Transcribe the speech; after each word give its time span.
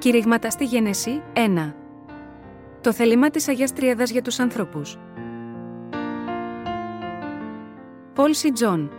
Κηρύγματα 0.00 0.50
στη 0.50 0.64
Γένεση 0.64 1.22
1. 1.34 1.74
Το 2.80 2.92
θέλημα 2.92 3.30
της 3.30 3.48
Αγίας 3.48 3.72
Τριάδας 3.72 4.10
για 4.10 4.22
τους 4.22 4.38
ανθρώπους. 4.38 4.98
Πολ 8.14 8.34
Σι 8.34 8.52
Τζονγκ 8.52 8.90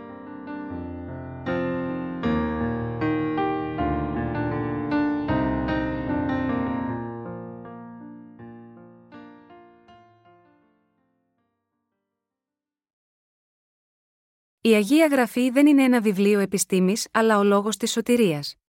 Η 14.60 14.74
Αγία 14.74 15.06
Γραφή 15.06 15.50
δεν 15.50 15.66
είναι 15.66 15.82
ένα 15.82 16.00
βιβλίο 16.00 16.40
επιστήμης 16.40 17.08
αλλά 17.12 17.38
ο 17.38 17.42
λόγος 17.42 17.76
της 17.76 17.90
σωτηρίας. 17.90 18.61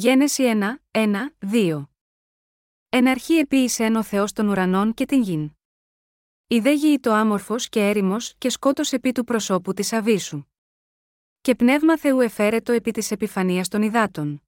Γένεση 0.00 0.42
1, 0.46 0.74
1, 0.90 1.14
2. 1.40 1.84
Εν 2.88 3.08
αρχή 3.08 3.34
επίησε 3.34 3.84
ο 3.84 4.02
Θεός 4.02 4.32
των 4.32 4.48
ουρανών 4.48 4.94
και 4.94 5.04
την 5.04 5.22
γην. 5.22 5.50
Ιδέ 6.46 6.72
γη 6.72 6.98
το 7.00 7.12
άμορφος 7.12 7.68
και 7.68 7.88
έρημος 7.88 8.34
και 8.38 8.48
σκότω 8.48 8.82
επί 8.90 9.12
του 9.12 9.24
προσώπου 9.24 9.72
της 9.72 9.92
Αβίσου. 9.92 10.44
Και 11.40 11.54
πνεύμα 11.54 11.98
Θεού 11.98 12.20
εφέρετο 12.20 12.72
επί 12.72 12.90
της 12.90 13.10
επιφανίας 13.10 13.68
των 13.68 13.82
υδάτων. 13.82 14.42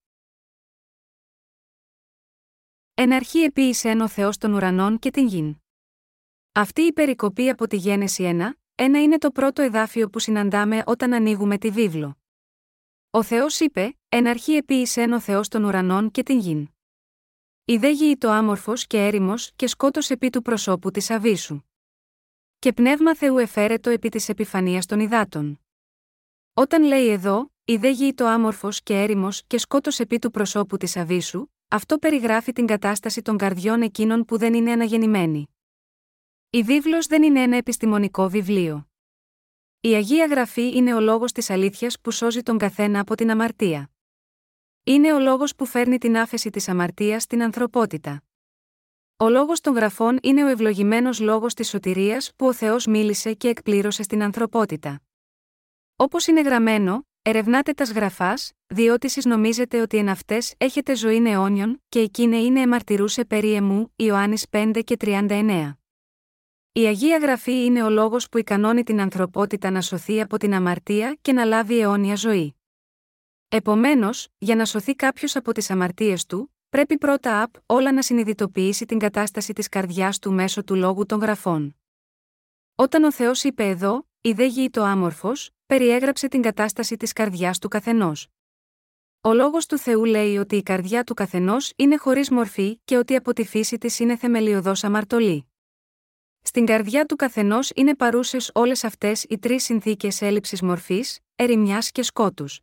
Εν 2.94 3.12
αρχή 3.12 3.38
επίησε 3.38 3.88
ο 3.88 4.08
Θεός 4.08 4.38
των 4.38 4.52
ουρανών 4.52 4.98
και 4.98 5.10
την 5.10 5.26
γην. 5.26 5.56
Αυτή 6.52 6.82
η 6.82 6.92
περικοπή 6.92 7.48
από 7.48 7.66
τη 7.66 7.76
Γένεση 7.76 8.38
1, 8.40 8.50
ένα 8.74 9.02
είναι 9.02 9.18
το 9.18 9.30
πρώτο 9.30 9.62
εδάφιο 9.62 10.10
που 10.10 10.18
συναντάμε 10.18 10.82
όταν 10.86 11.12
ανοίγουμε 11.12 11.58
τη 11.58 11.70
βίβλο. 11.70 12.16
Ο 13.10 13.22
Θεός 13.22 13.60
είπε: 13.60 13.96
Εν 14.14 14.26
αρχή 14.26 14.52
επίησεν 14.52 15.12
ο 15.12 15.20
Θεός 15.20 15.48
των 15.48 15.64
ουρανών 15.64 16.10
και 16.10 16.22
την 16.22 16.38
γην. 16.38 16.68
Ιδέ 17.64 17.90
γη 17.90 18.16
το 18.16 18.30
άμορφος 18.30 18.86
και 18.86 19.06
έρημος 19.06 19.52
και 19.56 19.66
σκότω 19.66 20.00
επί 20.08 20.30
του 20.30 20.42
προσώπου 20.42 20.90
της 20.90 21.10
Αβίσου. 21.10 21.60
Και 22.58 22.72
πνεύμα 22.72 23.16
Θεού 23.16 23.38
εφέρετο 23.38 23.90
επί 23.90 24.08
της 24.08 24.28
επιφανίας 24.28 24.86
των 24.86 25.00
υδάτων. 25.00 25.60
Όταν 26.54 26.82
λέει 26.82 27.08
εδώ, 27.08 27.52
ιδέ 27.64 27.90
γη 27.90 28.14
το 28.14 28.26
άμορφος 28.26 28.82
και 28.82 29.00
έρημος 29.00 29.42
και 29.46 29.58
σκότω 29.58 29.90
επί 29.98 30.18
του 30.18 30.30
προσώπου 30.30 30.76
της 30.76 30.96
Αβίσου, 30.96 31.46
αυτό 31.68 31.98
περιγράφει 31.98 32.52
την 32.52 32.66
κατάσταση 32.66 33.22
των 33.22 33.36
καρδιών 33.36 33.82
εκείνων 33.82 34.24
που 34.24 34.38
δεν 34.38 34.54
είναι 34.54 34.72
αναγεννημένοι. 34.72 35.56
Η 36.50 36.62
βίβλος 36.62 37.06
δεν 37.06 37.22
είναι 37.22 37.42
ένα 37.42 37.56
επιστημονικό 37.56 38.28
βιβλίο. 38.28 38.90
Η 39.80 39.94
Αγία 39.94 40.26
Γραφή 40.26 40.76
είναι 40.76 40.94
ο 40.94 41.00
λόγος 41.00 41.32
της 41.32 41.50
αλήθειας 41.50 42.00
που 42.00 42.10
σώζει 42.10 42.42
τον 42.42 42.58
καθένα 42.58 43.00
από 43.00 43.14
την 43.14 43.30
αμαρτία. 43.30 43.91
Είναι 44.84 45.14
ο 45.14 45.18
λόγος 45.18 45.54
που 45.54 45.66
φέρνει 45.66 45.98
την 45.98 46.16
άφεση 46.16 46.50
της 46.50 46.68
αμαρτίας 46.68 47.22
στην 47.22 47.42
ανθρωπότητα. 47.42 48.22
Ο 49.16 49.28
λόγος 49.28 49.60
των 49.60 49.74
γραφών 49.74 50.18
είναι 50.22 50.44
ο 50.44 50.46
ευλογημένος 50.46 51.20
λόγος 51.20 51.54
της 51.54 51.68
σωτηρίας 51.68 52.32
που 52.36 52.46
ο 52.46 52.52
Θεός 52.52 52.86
μίλησε 52.86 53.32
και 53.34 53.48
εκπλήρωσε 53.48 54.02
στην 54.02 54.22
ανθρωπότητα. 54.22 55.02
Όπως 55.96 56.26
είναι 56.26 56.40
γραμμένο, 56.40 57.06
ερευνάτε 57.22 57.72
τας 57.72 57.92
γραφάς, 57.92 58.52
διότι 58.66 59.06
εσείς 59.06 59.24
νομίζετε 59.24 59.80
ότι 59.80 59.96
εν 59.96 60.08
αυτές 60.08 60.54
έχετε 60.58 60.96
ζωή 60.96 61.22
αιώνιον, 61.26 61.82
και 61.88 61.98
εκείνε 61.98 62.36
είναι 62.36 62.60
εμαρτυρούσε 62.60 63.24
περί 63.24 63.52
εμού, 63.52 63.92
Ιωάννης 63.96 64.46
5 64.50 64.82
και 64.84 64.96
39. 64.96 65.78
Η 66.72 66.80
Αγία 66.86 67.18
Γραφή 67.18 67.64
είναι 67.64 67.82
ο 67.82 67.90
λόγος 67.90 68.28
που 68.28 68.38
ικανώνει 68.38 68.82
την 68.82 69.00
ανθρωπότητα 69.00 69.70
να 69.70 69.80
σωθεί 69.80 70.20
από 70.20 70.36
την 70.38 70.54
αμαρτία 70.54 71.18
και 71.22 71.32
να 71.32 71.44
λάβει 71.44 71.80
αιώνια 71.80 72.16
ζωή. 72.16 72.56
Επομένως, 73.54 74.28
για 74.38 74.56
να 74.56 74.64
σωθεί 74.64 74.94
κάποιος 74.94 75.36
από 75.36 75.52
τις 75.52 75.70
αμαρτίες 75.70 76.26
του, 76.26 76.54
πρέπει 76.68 76.98
πρώτα 76.98 77.42
απ' 77.42 77.54
όλα 77.66 77.92
να 77.92 78.02
συνειδητοποιήσει 78.02 78.84
την 78.84 78.98
κατάσταση 78.98 79.52
της 79.52 79.68
καρδιάς 79.68 80.18
του 80.18 80.32
μέσω 80.32 80.64
του 80.64 80.74
λόγου 80.74 81.06
των 81.06 81.20
γραφών. 81.20 81.76
Όταν 82.74 83.04
ο 83.04 83.12
Θεός 83.12 83.44
είπε 83.44 83.68
εδώ, 83.68 84.06
η 84.20 84.32
δε 84.32 84.46
γη 84.46 84.70
το 84.70 84.82
άμορφος, 84.82 85.50
περιέγραψε 85.66 86.28
την 86.28 86.42
κατάσταση 86.42 86.96
της 86.96 87.12
καρδιάς 87.12 87.58
του 87.58 87.68
καθενός. 87.68 88.28
Ο 89.20 89.32
λόγος 89.32 89.66
του 89.66 89.78
Θεού 89.78 90.04
λέει 90.04 90.36
ότι 90.36 90.56
η 90.56 90.62
καρδιά 90.62 91.04
του 91.04 91.14
καθενός 91.14 91.72
είναι 91.76 91.96
χωρίς 91.96 92.30
μορφή 92.30 92.80
και 92.84 92.96
ότι 92.96 93.16
από 93.16 93.32
τη 93.32 93.44
φύση 93.44 93.78
της 93.78 93.98
είναι 93.98 94.16
θεμελιωδό 94.16 94.72
αμαρτωλή. 94.82 95.46
Στην 96.42 96.66
καρδιά 96.66 97.06
του 97.06 97.16
καθενός 97.16 97.70
είναι 97.74 97.94
παρούσες 97.94 98.50
όλες 98.54 98.84
αυτές 98.84 99.24
οι 99.24 99.38
τρεις 99.38 99.64
συνθήκες 99.64 100.22
έλλειψης 100.22 100.62
μορφής, 100.62 101.18
ερημιάς 101.34 101.90
και 101.90 102.02
σκότους. 102.02 102.60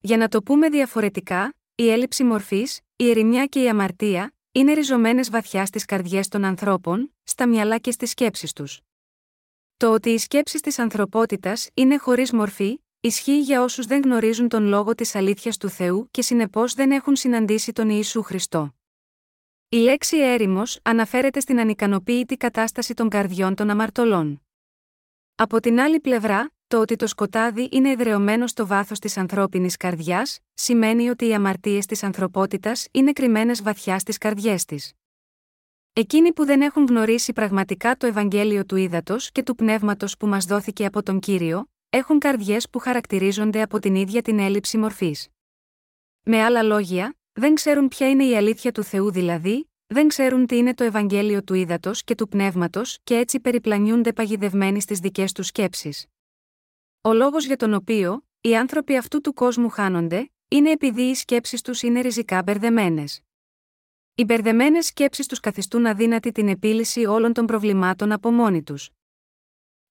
Για 0.00 0.16
να 0.16 0.28
το 0.28 0.42
πούμε 0.42 0.68
διαφορετικά, 0.68 1.54
η 1.74 1.90
έλλειψη 1.90 2.24
μορφής, 2.24 2.80
η 2.96 3.10
ερημιά 3.10 3.46
και 3.46 3.62
η 3.62 3.68
αμαρτία, 3.68 4.34
είναι 4.52 4.72
ριζωμένες 4.72 5.30
βαθιά 5.30 5.66
στις 5.66 5.84
καρδιές 5.84 6.28
των 6.28 6.44
ανθρώπων, 6.44 7.14
στα 7.22 7.48
μυαλά 7.48 7.78
και 7.78 7.90
στις 7.90 8.10
σκέψεις 8.10 8.52
τους. 8.52 8.80
Το 9.76 9.92
ότι 9.92 10.10
οι 10.10 10.18
σκέψεις 10.18 10.60
της 10.60 10.78
ανθρωπότητας 10.78 11.68
είναι 11.74 11.98
χωρίς 11.98 12.32
μορφή, 12.32 12.80
ισχύει 13.00 13.40
για 13.40 13.62
όσους 13.62 13.86
δεν 13.86 14.02
γνωρίζουν 14.02 14.48
τον 14.48 14.66
λόγο 14.66 14.94
της 14.94 15.14
αλήθειας 15.14 15.56
του 15.56 15.68
Θεού 15.68 16.08
και 16.10 16.22
συνεπώς 16.22 16.74
δεν 16.74 16.90
έχουν 16.90 17.16
συναντήσει 17.16 17.72
τον 17.72 17.88
Ιησού 17.88 18.22
Χριστό. 18.22 18.74
Η 19.68 19.76
λέξη 19.76 20.18
έρημος 20.18 20.80
αναφέρεται 20.82 21.40
στην 21.40 21.60
ανικανοποίητη 21.60 22.36
κατάσταση 22.36 22.94
των 22.94 23.08
καρδιών 23.08 23.54
των 23.54 23.70
αμαρτωλών. 23.70 24.42
Από 25.34 25.60
την 25.60 25.80
άλλη 25.80 26.00
πλευρά, 26.00 26.50
το 26.68 26.80
ότι 26.80 26.96
το 26.96 27.06
σκοτάδι 27.06 27.68
είναι 27.70 27.90
εδρεωμένο 27.90 28.46
στο 28.46 28.66
βάθος 28.66 28.98
της 28.98 29.16
ανθρώπινης 29.16 29.76
καρδιάς, 29.76 30.38
σημαίνει 30.54 31.08
ότι 31.08 31.26
οι 31.26 31.34
αμαρτίες 31.34 31.86
της 31.86 32.02
ανθρωπότητας 32.02 32.86
είναι 32.90 33.12
κρυμμένες 33.12 33.62
βαθιά 33.62 33.98
στις 33.98 34.18
καρδιές 34.18 34.64
της. 34.64 34.92
Εκείνοι 35.92 36.32
που 36.32 36.44
δεν 36.44 36.60
έχουν 36.60 36.86
γνωρίσει 36.86 37.32
πραγματικά 37.32 37.96
το 37.96 38.06
Ευαγγέλιο 38.06 38.64
του 38.64 38.76
Ήδατος 38.76 39.30
και 39.32 39.42
του 39.42 39.54
Πνεύματος 39.54 40.16
που 40.16 40.26
μας 40.26 40.44
δόθηκε 40.44 40.84
από 40.84 41.02
τον 41.02 41.18
κύριο, 41.18 41.70
έχουν 41.90 42.18
καρδιές 42.18 42.70
που 42.70 42.78
χαρακτηρίζονται 42.78 43.62
από 43.62 43.78
την 43.78 43.94
ίδια 43.94 44.22
την 44.22 44.38
έλλειψη 44.38 44.78
μορφής. 44.78 45.28
Με 46.22 46.42
άλλα 46.42 46.62
λόγια, 46.62 47.16
δεν 47.32 47.54
ξέρουν 47.54 47.88
ποια 47.88 48.10
είναι 48.10 48.24
η 48.24 48.36
αλήθεια 48.36 48.72
του 48.72 48.82
Θεού 48.82 49.10
δηλαδή, 49.10 49.70
δεν 49.86 50.08
ξέρουν 50.08 50.46
τι 50.46 50.56
είναι 50.56 50.74
το 50.74 50.84
Ευαγγέλιο 50.84 51.42
του 51.42 51.54
ύδατο 51.54 51.90
και 52.04 52.14
του 52.14 52.28
πνεύματος 52.28 52.98
και 53.04 53.16
έτσι 53.16 53.40
περιπλανιούνται 53.40 54.12
παγιδευμένοι 54.12 54.80
στις 54.80 54.98
δικές 54.98 55.32
τους 55.32 55.46
σκέψεις. 55.46 56.06
Ο 57.08 57.12
λόγος 57.12 57.46
για 57.46 57.56
τον 57.56 57.74
οποίο 57.74 58.24
οι 58.40 58.56
άνθρωποι 58.56 58.96
αυτού 58.96 59.20
του 59.20 59.32
κόσμου 59.32 59.68
χάνονται, 59.68 60.30
είναι 60.48 60.70
επειδή 60.70 61.02
οι 61.02 61.14
σκέψεις 61.14 61.62
τους 61.62 61.82
είναι 61.82 62.00
ριζικά 62.00 62.42
μπερδεμένες. 62.42 63.20
Οι 64.14 64.24
μπερδεμένες 64.24 64.86
σκέψεις 64.86 65.26
τους 65.26 65.40
καθιστούν 65.40 65.86
αδύνατη 65.86 66.32
την 66.32 66.48
επίλυση 66.48 67.04
όλων 67.04 67.32
των 67.32 67.46
προβλημάτων 67.46 68.12
από 68.12 68.30
μόνοι 68.30 68.62
τους. 68.62 68.90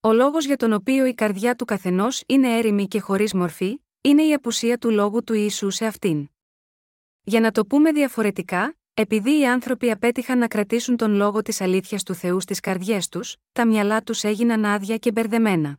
Ο 0.00 0.12
λόγος 0.12 0.44
για 0.44 0.56
τον 0.56 0.72
οποίο 0.72 1.06
η 1.06 1.14
καρδιά 1.14 1.54
του 1.54 1.64
καθενός 1.64 2.22
είναι 2.26 2.56
έρημη 2.56 2.88
και 2.88 3.00
χωρίς 3.00 3.34
μορφή, 3.34 3.80
είναι 4.00 4.22
η 4.22 4.32
απουσία 4.32 4.78
του 4.78 4.90
λόγου 4.90 5.24
του 5.24 5.34
Ιησού 5.34 5.70
σε 5.70 5.86
αυτήν. 5.86 6.28
Για 7.22 7.40
να 7.40 7.50
το 7.50 7.66
πούμε 7.66 7.92
διαφορετικά, 7.92 8.76
επειδή 8.94 9.38
οι 9.38 9.46
άνθρωποι 9.46 9.90
απέτυχαν 9.90 10.38
να 10.38 10.46
κρατήσουν 10.48 10.96
τον 10.96 11.14
λόγο 11.14 11.42
της 11.42 11.60
αλήθειας 11.60 12.02
του 12.02 12.14
Θεού 12.14 12.40
στις 12.40 12.60
καρδιές 12.60 13.08
τους, 13.08 13.36
τα 13.52 13.66
μυαλά 13.66 14.02
τους 14.02 14.24
έγιναν 14.24 14.64
άδεια 14.64 14.96
και 14.96 15.12
μπερδεμένα. 15.12 15.78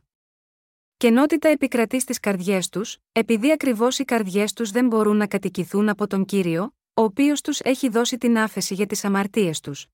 Κενότητα 1.00 1.48
επικρατεί 1.48 2.00
στις 2.00 2.20
καρδιές 2.20 2.68
τους, 2.68 2.98
επειδή 3.12 3.52
ακριβώς 3.52 3.98
οι 3.98 4.04
καρδιές 4.04 4.52
τους 4.52 4.70
δεν 4.70 4.86
μπορούν 4.86 5.16
να 5.16 5.26
κατοικηθούν 5.26 5.88
από 5.88 6.06
τον 6.06 6.24
κύριο, 6.24 6.74
ο 6.94 7.02
οποίος 7.02 7.40
τους 7.40 7.60
έχει 7.60 7.88
δώσει 7.88 8.18
την 8.18 8.38
άφεση 8.38 8.74
για 8.74 8.86
τις 8.86 9.04
αμαρτίες 9.04 9.60
τους. 9.60 9.86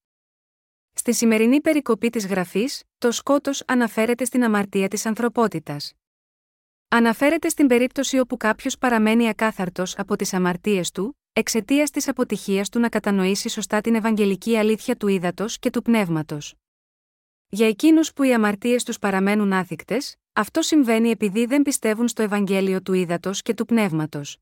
Στη 0.93 1.15
σημερινή 1.15 1.61
περικοπή 1.61 2.11
της 2.11 2.27
γραφής, 2.27 2.83
το 2.99 3.11
σκότος 3.11 3.63
αναφέρεται 3.67 4.25
στην 4.25 4.45
αμαρτία 4.45 4.89
της 4.89 5.07
ανθρωπότητας. 5.07 5.93
Αναφέρεται 6.89 7.49
στην 7.49 7.67
περίπτωση 7.67 8.19
όπου 8.19 8.37
κάποιος 8.37 8.79
παραμένει 8.79 9.29
ακάθαρτος 9.29 9.99
από 9.99 10.17
τις 10.17 10.33
αμαρτίες 10.35 10.91
του, 10.91 11.19
εξαιτίας 11.33 11.91
της 11.91 12.09
αποτυχίας 12.09 12.69
του 12.69 12.79
να 12.79 12.89
κατανοήσει 12.89 13.49
σωστά 13.49 13.81
την 13.81 13.95
Ευαγγελική 13.95 14.57
αλήθεια 14.57 14.97
του 14.97 15.09
ύδατος 15.09 15.59
και 15.59 15.71
του 15.71 15.83
πνεύματος. 15.83 16.55
Για 17.49 17.69
εκείνους 17.69 18.13
που 18.13 18.23
οι 18.23 18.35
αμαρτίες 18.35 18.85
τους 18.85 18.99
παραμένουν 18.99 19.53
άθικτες, 19.53 20.17
αυτό 20.37 20.63
συμβαίνει 20.63 21.11
επειδή 21.11 21.47
δεν 21.47 21.63
πιστεύουν 21.63 22.09
στο 22.09 22.23
Ευαγγέλιο 22.23 22.83
του 22.83 22.93
ύδατο 22.93 23.31
και 23.35 23.55
του 23.55 23.65
πνεύματος. 23.65 24.39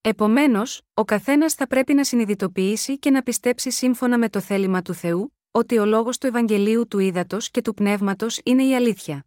Επομένως, 0.00 0.82
ο 0.94 1.04
καθένας 1.04 1.54
θα 1.54 1.66
πρέπει 1.66 1.94
να 1.94 2.04
συνειδητοποιήσει 2.04 2.98
και 2.98 3.10
να 3.10 3.22
πιστέψει 3.22 3.70
σύμφωνα 3.70 4.18
με 4.18 4.28
το 4.28 4.40
θέλημα 4.40 4.82
του 4.82 4.94
Θεού, 4.94 5.36
ότι 5.50 5.78
ο 5.78 5.84
λόγος 5.84 6.18
του 6.18 6.26
Ευαγγελίου 6.26 6.88
του 6.88 6.98
ύδατο 6.98 7.36
και 7.40 7.62
του 7.62 7.74
πνεύματος 7.74 8.40
είναι 8.44 8.64
η 8.64 8.74
αλήθεια. 8.74 9.26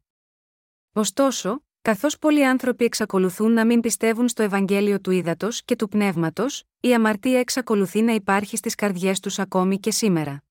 Ωστόσο, 0.93 1.63
Καθώς 1.81 2.19
πολλοί 2.19 2.45
άνθρωποι 2.45 2.85
εξακολουθούν 2.85 3.51
να 3.51 3.65
μην 3.65 3.79
πιστεύουν 3.79 4.27
στο 4.27 4.43
Ευαγγέλιο 4.43 4.99
του 4.99 5.11
ύδατο 5.11 5.47
και 5.65 5.75
του 5.75 5.87
πνεύματος, 5.87 6.63
η 6.79 6.93
αμαρτία 6.93 7.39
εξακολουθεί 7.39 8.01
να 8.01 8.13
υπάρχει 8.13 8.57
στις 8.57 8.75
καρδιές 8.75 9.19
τους 9.19 9.39
ακόμη 9.39 9.79
και 9.79 9.91
σήμερα. 9.91 10.43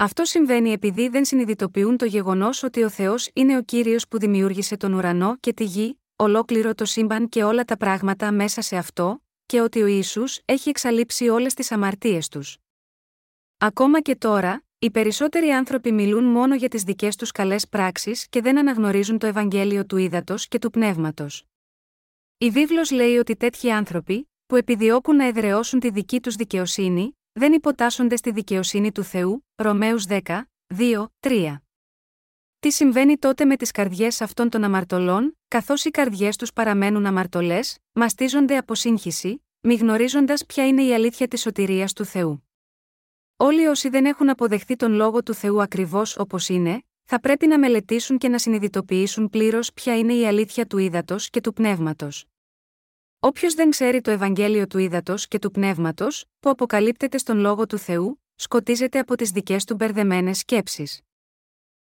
Αυτό 0.00 0.24
συμβαίνει 0.24 0.72
επειδή 0.72 1.08
δεν 1.08 1.24
συνειδητοποιούν 1.24 1.96
το 1.96 2.04
γεγονός 2.04 2.62
ότι 2.62 2.82
ο 2.82 2.88
Θεός 2.88 3.30
είναι 3.32 3.56
ο 3.56 3.62
κύριος 3.62 4.08
που 4.08 4.18
δημιούργησε 4.18 4.76
τον 4.76 4.92
ουρανό 4.92 5.36
και 5.36 5.52
τη 5.52 5.64
γη, 5.64 6.00
ολόκληρο 6.16 6.74
το 6.74 6.84
σύμπαν 6.84 7.28
και 7.28 7.44
όλα 7.44 7.64
τα 7.64 7.76
πράγματα 7.76 8.32
μέσα 8.32 8.60
σε 8.60 8.76
αυτό, 8.76 9.22
και 9.46 9.60
ότι 9.60 9.82
ο 9.82 9.86
Ιησούς 9.86 10.40
έχει 10.44 10.68
εξαλείψει 10.68 11.28
όλες 11.28 11.54
τις 11.54 11.72
αμαρτίες 11.72 12.28
τους. 12.28 12.56
Ακόμα 13.58 14.00
και 14.00 14.16
τώρα, 14.16 14.64
οι 14.78 14.90
περισσότεροι 14.90 15.48
άνθρωποι 15.48 15.92
μιλούν 15.92 16.24
μόνο 16.24 16.54
για 16.54 16.68
τις 16.68 16.82
δικές 16.82 17.16
τους 17.16 17.30
καλές 17.30 17.68
πράξεις 17.68 18.28
και 18.28 18.40
δεν 18.40 18.58
αναγνωρίζουν 18.58 19.18
το 19.18 19.26
Ευαγγέλιο 19.26 19.86
του 19.86 19.96
Ήδατος 19.96 20.48
και 20.48 20.58
του 20.58 20.70
Πνεύματος. 20.70 21.44
Η 22.38 22.50
βίβλος 22.50 22.90
λέει 22.90 23.16
ότι 23.16 23.36
τέτοιοι 23.36 23.70
άνθρωποι, 23.70 24.30
που 24.46 24.56
επιδιώκουν 24.56 25.16
να 25.16 25.26
εδραιώσουν 25.26 25.80
τη 25.80 25.90
δική 25.90 26.20
τους 26.20 26.34
δικαιοσύνη, 26.34 27.17
δεν 27.38 27.52
υποτάσσονται 27.52 28.16
στη 28.16 28.30
δικαιοσύνη 28.30 28.92
του 28.92 29.02
Θεού, 29.02 29.46
Ρωμαίους 29.54 30.04
10, 30.08 30.18
2, 30.66 31.06
3. 31.20 31.56
Τι 32.58 32.70
συμβαίνει 32.70 33.18
τότε 33.18 33.44
με 33.44 33.56
τις 33.56 33.70
καρδιές 33.70 34.20
αυτών 34.20 34.48
των 34.48 34.64
αμαρτωλών, 34.64 35.38
καθώς 35.48 35.84
οι 35.84 35.90
καρδιές 35.90 36.36
τους 36.36 36.52
παραμένουν 36.52 37.06
αμαρτωλές, 37.06 37.78
μαστίζονται 37.92 38.56
από 38.56 38.74
σύγχυση, 38.74 39.44
μη 39.60 39.74
γνωρίζοντα 39.74 40.34
ποια 40.46 40.66
είναι 40.66 40.82
η 40.82 40.94
αλήθεια 40.94 41.28
της 41.28 41.40
σωτηρίας 41.40 41.92
του 41.92 42.04
Θεού. 42.04 42.48
Όλοι 43.36 43.66
όσοι 43.66 43.88
δεν 43.88 44.04
έχουν 44.04 44.28
αποδεχθεί 44.28 44.76
τον 44.76 44.92
λόγο 44.92 45.22
του 45.22 45.34
Θεού 45.34 45.62
ακριβώς 45.62 46.16
όπως 46.16 46.48
είναι, 46.48 46.82
θα 47.04 47.20
πρέπει 47.20 47.46
να 47.46 47.58
μελετήσουν 47.58 48.18
και 48.18 48.28
να 48.28 48.38
συνειδητοποιήσουν 48.38 49.30
πλήρως 49.30 49.72
ποια 49.72 49.98
είναι 49.98 50.14
η 50.14 50.26
αλήθεια 50.26 50.66
του 50.66 50.78
ύδατος 50.78 51.30
και 51.30 51.40
του 51.40 51.52
πνεύματος. 51.52 52.24
Όποιος 53.20 53.54
δεν 53.54 53.70
ξέρει 53.70 54.00
το 54.00 54.10
Ευαγγέλιο 54.10 54.66
του 54.66 54.78
ύδατο 54.78 55.14
και 55.28 55.38
του 55.38 55.50
πνεύματος, 55.50 56.24
που 56.40 56.50
αποκαλύπτεται 56.50 57.18
στον 57.18 57.38
λόγο 57.38 57.66
του 57.66 57.78
Θεού, 57.78 58.22
σκοτίζεται 58.34 58.98
από 58.98 59.16
τις 59.16 59.30
δικές 59.30 59.64
του 59.64 59.74
μπερδεμένες 59.74 60.38
σκέψεις. 60.38 61.00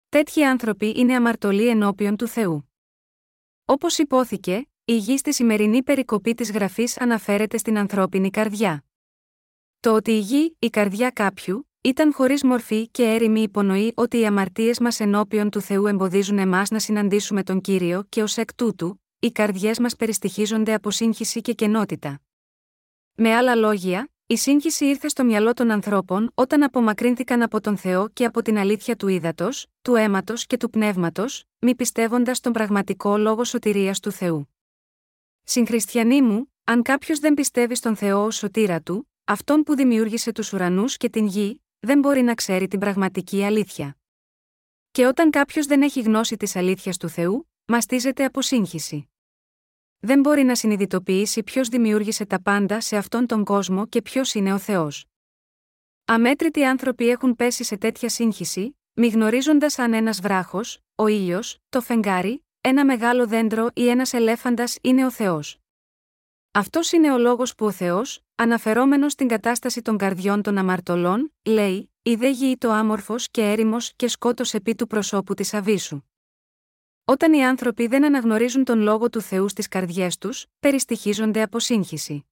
Τέτοιοι 0.10 0.44
άνθρωποι 0.44 0.94
είναι 0.96 1.16
αμαρτωλοί 1.16 1.68
ενώπιον 1.68 2.16
του 2.16 2.28
Θεού. 2.28 2.72
Όπως 3.66 3.98
υπόθηκε, 3.98 4.70
η 4.86 4.98
γη 4.98 5.18
στη 5.18 5.34
σημερινή 5.34 5.84
περικοπή 5.84 6.34
της 6.34 6.52
γραφής 6.52 7.00
αναφέρεται 7.00 7.58
στην 7.58 7.78
ανθρώπινη 7.78 8.30
καρδιά. 8.30 8.84
Το 9.80 9.96
ότι 9.96 10.12
η 10.12 10.20
γη, 10.20 10.56
η 10.60 10.70
καρδιά 10.70 11.10
κάποιου, 11.10 11.70
ήταν 11.82 12.14
χωρίς 12.14 12.44
μορφή 12.44 12.88
και 12.88 13.04
έρημη 13.04 13.42
υπονοεί 13.42 13.92
ότι 13.96 14.20
οι 14.20 14.26
αμαρτίες 14.26 14.80
μας 14.80 15.00
ενώπιον 15.00 15.50
του 15.50 15.62
Θεού 15.62 15.86
εμποδίζουν 15.88 16.38
εμάς 16.38 16.70
να 16.70 16.80
συναντήσουμε 16.80 17.44
τον 17.44 17.62
κύριο 17.62 18.06
και 18.10 18.22
ως 18.22 18.38
εκ 18.38 18.54
τούτου, 18.54 19.02
οι 19.24 19.32
καρδιές 19.32 19.80
μας 19.80 19.96
περιστοιχίζονται 19.96 20.74
από 20.74 20.92
σύγχυση 20.92 21.42
και 21.42 21.54
κενότητα. 21.54 22.22
Με 23.14 23.36
άλλα 23.36 23.56
λόγια, 23.56 24.10
η 24.26 24.38
σύγχυση 24.38 24.86
ήρθε 24.86 25.08
στο 25.08 25.24
μυαλό 25.24 25.54
των 25.54 25.72
ανθρώπων 25.72 26.32
όταν 26.34 26.64
απομακρύνθηκαν 26.64 27.42
από 27.42 27.62
τον 27.62 27.78
Θεό 27.78 28.10
και 28.10 28.26
από 28.26 28.42
την 28.42 28.58
αλήθεια 28.58 28.96
του 28.96 29.08
ύδατος, 29.08 29.68
του 29.82 29.96
αίματος 29.96 30.46
και 30.46 30.58
του 30.58 30.70
πνεύματος, 30.70 31.44
μη 31.60 31.76
πιστεύοντας 31.76 32.40
τον 32.40 32.52
πραγματικό 32.52 33.18
λόγο 33.18 33.44
σωτηρίας 33.44 34.00
του 34.00 34.12
Θεού. 34.12 34.50
Συγχριστιανοί 35.44 36.22
μου, 36.22 36.54
αν 36.64 36.82
κάποιος 36.82 37.20
δεν 37.20 37.34
πιστεύει 37.34 37.76
στον 37.76 37.96
Θεό 37.96 38.26
ως 38.26 38.36
σωτήρα 38.36 38.82
του, 38.82 39.10
αυτόν 39.24 39.64
που 39.64 39.76
δημιούργησε 39.76 40.32
τους 40.32 40.54
ουρανούς 40.54 40.98
και 40.98 41.10
την 41.10 41.26
γη, 41.26 41.62
δεν 41.80 42.00
μπορεί 42.00 42.22
να 42.22 42.34
ξέρει 42.34 42.68
την 42.68 42.80
πραγματική 42.80 43.44
αλήθεια. 43.44 43.98
Και 44.92 45.06
όταν 45.06 45.30
κάποιος 45.30 45.66
δεν 45.66 45.82
έχει 45.82 46.02
γνώση 46.02 46.38
της 46.38 46.56
αλήθειας 46.56 46.98
του 46.98 47.10
Θεού, 47.10 47.50
μαστίζεται 47.66 48.26
από 48.26 48.42
σύγχυση. 48.42 49.11
Δεν 50.04 50.20
μπορεί 50.20 50.44
να 50.44 50.56
συνειδητοποιήσει 50.56 51.44
ποιος 51.44 51.68
δημιούργησε 51.68 52.26
τα 52.26 52.42
πάντα 52.42 52.82
σε 52.82 52.98
αυτόν 52.98 53.26
τον 53.26 53.44
κόσμο 53.44 53.88
και 53.88 54.02
ποιος 54.02 54.34
είναι 54.34 54.54
ο 54.54 54.58
Θεός. 54.58 55.06
Αμέτρητοι 56.06 56.64
άνθρωποι 56.64 57.10
έχουν 57.10 57.36
πέσει 57.36 57.64
σε 57.64 57.78
τέτοια 57.78 58.10
σύγχυση, 58.10 58.78
μη 58.94 59.08
γνωρίζοντα 59.08 59.68
αν 59.78 59.94
ένας 59.94 60.22
βράχος, 60.22 60.80
ο 60.96 61.08
ήλιος, 61.08 61.58
το 61.70 61.82
φεγγάρι, 61.82 62.46
ένα 62.62 62.86
μεγάλο 62.86 63.28
δέντρο 63.28 63.70
ή 63.74 63.90
ένας 63.90 64.14
ελέφαντας 64.14 64.78
είναι 64.82 65.06
ο 65.06 65.12
Θεός. 65.12 65.58
Αυτός 66.52 66.92
είναι 66.92 67.14
ο 67.14 67.18
λόγος 67.18 67.56
που 67.56 67.66
ο 67.66 67.72
Θεός, 67.72 68.20
αναφερόμενος 68.36 69.12
στην 69.12 69.28
κατάσταση 69.28 69.82
των 69.82 69.98
καρδιών 69.98 70.42
των 70.42 70.58
αμαρτωλών, 70.58 71.34
λέει: 71.44 71.92
Η 72.02 72.16
δε 72.16 72.30
γη 72.30 72.58
το 72.58 72.72
άμορφος 72.72 73.28
και 73.32 73.42
έρημος 73.42 73.94
και 73.96 74.08
σκότος 74.08 74.54
επί 74.54 74.76
του 74.76 74.88
προσώπου 74.88 75.34
της 75.34 75.54
Αβίσου. 75.54 76.02
Όταν 77.06 77.34
οι 77.34 77.46
άνθρωποι 77.46 77.88
δεν 77.88 78.06
αναγνωρίζουν 78.06 78.64
τον 78.64 78.80
λόγο 78.80 79.10
του 79.10 79.22
Θεού 79.22 79.50
στις 79.50 79.68
καρδιές 79.68 80.18
τους, 80.18 80.46
περιστοιχίζονται 80.60 81.42
από 81.42 81.60
σύγχυση. 81.60 82.26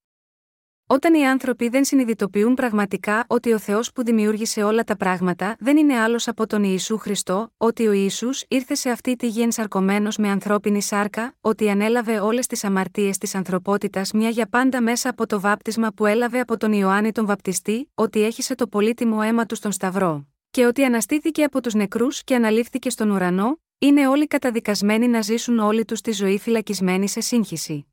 Όταν 0.87 1.13
οι 1.13 1.27
άνθρωποι 1.27 1.69
δεν 1.69 1.83
συνειδητοποιούν 1.83 2.53
πραγματικά 2.53 3.25
ότι 3.27 3.53
ο 3.53 3.59
Θεός 3.59 3.91
που 3.91 4.03
δημιούργησε 4.03 4.63
όλα 4.63 4.83
τα 4.83 4.97
πράγματα 4.97 5.55
δεν 5.59 5.77
είναι 5.77 5.99
άλλος 5.99 6.27
από 6.27 6.47
τον 6.47 6.63
Ιησού 6.63 6.97
Χριστό, 6.97 7.53
ότι 7.57 7.87
ο 7.87 7.91
Ιησούς 7.91 8.43
ήρθε 8.47 8.75
σε 8.75 8.89
αυτή 8.89 9.15
τη 9.15 9.27
γη 9.27 9.41
ενσαρκωμένος 9.41 10.17
με 10.17 10.29
ανθρώπινη 10.29 10.81
σάρκα, 10.81 11.35
ότι 11.41 11.69
ανέλαβε 11.69 12.19
όλες 12.19 12.47
τις 12.47 12.63
αμαρτίες 12.63 13.17
της 13.17 13.35
ανθρωπότητας 13.35 14.11
μια 14.11 14.29
για 14.29 14.47
πάντα 14.49 14.81
μέσα 14.81 15.09
από 15.09 15.25
το 15.25 15.39
βάπτισμα 15.39 15.91
που 15.91 16.05
έλαβε 16.05 16.39
από 16.39 16.57
τον 16.57 16.73
Ιωάννη 16.73 17.11
τον 17.11 17.25
Βαπτιστή, 17.25 17.91
ότι 17.95 18.23
έχισε 18.23 18.55
το 18.55 18.67
πολύτιμο 18.67 19.19
αίμα 19.23 19.45
του 19.45 19.55
στον 19.55 19.71
Σταυρό, 19.71 20.27
και 20.51 20.65
ότι 20.65 20.83
αναστήθηκε 20.83 21.43
από 21.43 21.61
τους 21.61 21.73
νεκρούς 21.73 22.23
και 22.23 22.35
αναλήφθηκε 22.35 22.89
στον 22.89 23.09
ουρανό, 23.09 23.59
είναι 23.81 24.07
όλοι 24.07 24.27
καταδικασμένοι 24.27 25.07
να 25.07 25.21
ζήσουν 25.21 25.59
όλοι 25.59 25.85
τους 25.85 26.01
τη 26.01 26.11
ζωή 26.11 26.39
φυλακισμένοι 26.39 27.09
σε 27.09 27.19
σύγχυση. 27.19 27.85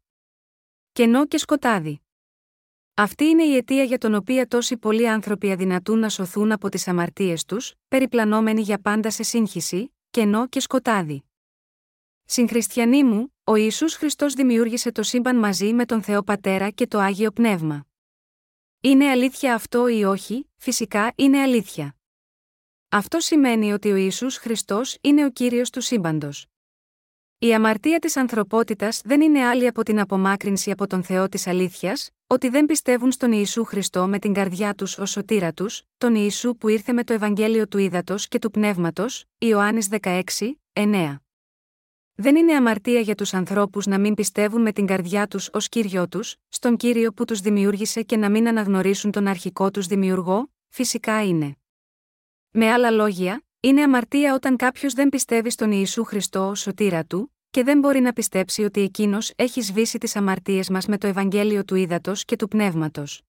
Κενό 0.93 1.27
και 1.27 1.39
σκοτάδι. 1.39 2.01
Αυτή 2.95 3.25
είναι 3.25 3.43
η 3.43 3.57
αιτία 3.57 3.83
για 3.83 3.99
τον 3.99 4.15
οποία 4.15 4.47
τόσοι 4.47 4.77
πολλοί 4.77 5.09
άνθρωποι 5.09 5.53
αδυνατούν 5.53 5.99
να 5.99 6.09
σωθούν 6.09 6.53
από 6.53 6.69
τις 6.69 6.89
αμαρτίες 6.89 7.45
τους, 7.45 7.75
περιπλανόμενοι 7.89 8.61
για 8.61 8.81
πάντα 8.81 9.11
σε 9.11 9.23
σύγχυση, 9.23 9.95
κενό 10.11 10.49
και 10.49 10.61
σκοτάδι. 10.61 11.25
Συγχριστιανοί 12.25 13.05
μου, 13.05 13.35
ο 13.45 13.55
Ιησούς 13.55 13.95
Χριστός 13.95 14.35
δημιούργησε 14.35 14.93
το 14.93 15.03
σύμπαν 15.03 15.37
μαζί 15.37 15.73
με 15.73 15.85
τον 15.85 16.03
Θεό 16.03 16.23
Πατέρα 16.23 16.71
και 16.71 16.87
το 16.87 16.99
Άγιο 16.99 17.31
Πνεύμα. 17.31 17.87
Είναι 18.81 19.11
αλήθεια 19.11 19.55
αυτό 19.55 19.89
ή 19.89 20.05
όχι, 20.05 20.51
φυσικά 20.57 21.13
είναι 21.17 21.41
αλήθεια. 21.41 21.96
Αυτό 22.89 23.21
σημαίνει 23.21 23.73
ότι 23.73 23.93
ο 23.93 23.97
Ιησούς 23.97 24.37
Χριστός 24.37 24.99
είναι 25.01 25.25
ο 25.25 25.31
Κύριος 25.31 25.71
του 25.71 25.81
σύμπαντος. 25.81 26.47
Η 27.39 27.55
αμαρτία 27.55 27.99
της 27.99 28.17
ανθρωπότητας 28.17 29.01
δεν 29.05 29.21
είναι 29.21 29.45
άλλη 29.45 29.67
από 29.67 29.83
την 29.83 30.01
απομάκρυνση 30.01 30.71
από 30.71 30.87
τον 30.87 31.03
Θεό 31.03 31.29
της 31.29 31.47
αλήθειας, 31.47 32.11
ότι 32.27 32.49
δεν 32.49 32.67
πιστεύουν 32.67 33.13
στον 33.13 33.33
Ιησού 33.33 33.65
Χριστό 33.65 34.07
με 34.07 34.19
την 34.19 34.33
καρδιά 34.33 34.75
τους 34.75 34.99
ως 34.99 35.11
σωτήρα 35.11 35.53
τους, 35.53 35.83
τον 35.99 36.15
Ιησού 36.15 36.57
που 36.57 36.69
ήρθε 36.69 36.93
με 36.93 37.05
το 37.05 37.13
Ευαγγέλιο 37.13 37.69
του 37.69 37.79
Ήδατος 37.79 38.29
και 38.29 38.39
του 38.39 38.51
Πνεύματος, 38.51 39.25
Ιωάννης 39.39 39.89
16, 39.89 40.23
9. 40.73 41.21
Δεν 42.15 42.37
είναι 42.37 42.53
αμαρτία 42.53 43.01
για 43.01 43.15
τους 43.15 43.35
ανθρώπους 43.35 43.87
να 43.87 43.99
μην 43.99 44.15
πιστεύουν 44.15 44.63
με 44.63 44.73
την 44.73 44.87
καρδιά 44.87 45.27
τους 45.27 45.49
ως 45.53 45.69
Κύριό 45.69 46.09
τους, 46.09 46.37
στον 46.49 46.77
Κύριο 46.77 47.13
που 47.13 47.25
τους 47.25 47.41
δημιούργησε 47.41 48.03
και 48.03 48.17
να 48.17 48.31
μην 48.31 48.49
αναγνωρίσουν 48.49 49.11
τον 49.11 49.27
αρχικό 49.27 49.71
τους 49.71 49.87
δημιουργό, 49.87 50.53
φυσικά 50.69 51.25
είναι. 51.25 51.57
Με 52.59 52.71
άλλα 52.73 52.91
λόγια, 52.91 53.45
είναι 53.61 53.83
αμαρτία 53.83 54.35
όταν 54.35 54.57
κάποιος 54.57 54.93
δεν 54.93 55.09
πιστεύει 55.09 55.51
στον 55.51 55.73
Ιησού 55.73 56.05
Χριστό 56.05 56.49
ως 56.49 56.61
σωτήρα 56.61 57.05
του, 57.05 57.35
και 57.51 57.63
δεν 57.63 57.79
μπορεί 57.79 58.01
να 58.01 58.13
πιστέψει 58.13 58.63
ότι 58.63 58.81
εκείνος 58.81 59.33
έχει 59.37 59.61
σβήσει 59.61 59.99
τις 59.99 60.17
αμαρτίες 60.17 60.69
μας 60.69 60.87
με 60.87 60.99
το 60.99 61.07
Ευαγγέλιο 61.07 61.65
του 61.65 61.75
Ήδατος 61.75 62.25
και 62.25 62.37
του 62.37 62.49
Πνεύματος. 62.49 63.23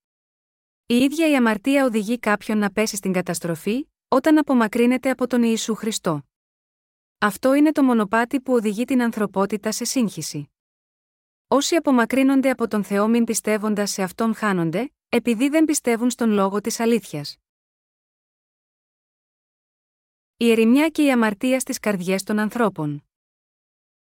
Η 0.86 0.96
ίδια 0.96 1.30
η 1.30 1.36
αμαρτία 1.36 1.86
οδηγεί 1.86 2.20
κάποιον 2.20 2.58
να 2.58 2.72
πέσει 2.72 2.96
στην 2.96 3.14
καταστροφή, 3.14 3.88
όταν 4.08 4.38
απομακρύνεται 4.38 5.10
από 5.10 5.28
τον 5.28 5.44
Ιησού 5.44 5.76
Χριστό. 5.76 6.24
Αυτό 7.18 7.54
είναι 7.54 7.72
το 7.72 7.84
μονοπάτι 7.84 8.42
που 8.42 8.54
οδηγεί 8.54 8.86
την 8.86 9.02
ανθρωπότητα 9.02 9.72
σε 9.72 9.86
σύγχυση. 9.86 10.52
Όσοι 11.48 11.76
απομακρύνονται 11.76 12.50
από 12.50 12.68
τον 12.68 12.84
Θεό 12.84 13.08
μην 13.08 13.24
πιστεύοντας 13.24 13.92
σε 13.92 14.04
αυτόν 14.04 14.36
χάνονται, 14.36 14.94
επειδή 15.10 15.50
δεν 15.50 15.66
πιστεύουν 15.66 16.10
στον 16.10 16.30
λόγο 16.30 16.62
της 16.62 16.80
αλήθειας. 16.80 17.38
Η 20.40 20.52
ερημιά 20.52 20.90
και 20.90 21.04
η 21.04 21.12
αμαρτία 21.12 21.60
στις 21.60 21.80
καρδιές 21.80 22.24
των 22.24 22.40
ανθρώπων. 22.40 23.04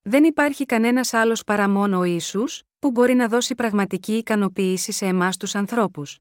Δεν 0.01 0.23
υπάρχει 0.23 0.65
κανένας 0.65 1.13
άλλος 1.13 1.43
παρά 1.43 1.69
μόνο 1.69 1.97
ο 1.97 2.03
Ιησούς, 2.03 2.63
που 2.79 2.91
μπορεί 2.91 3.13
να 3.13 3.27
δώσει 3.27 3.55
πραγματική 3.55 4.13
ικανοποίηση 4.13 4.91
σε 4.91 5.05
εμάς 5.05 5.37
τους 5.37 5.55
ανθρώπους. 5.55 6.17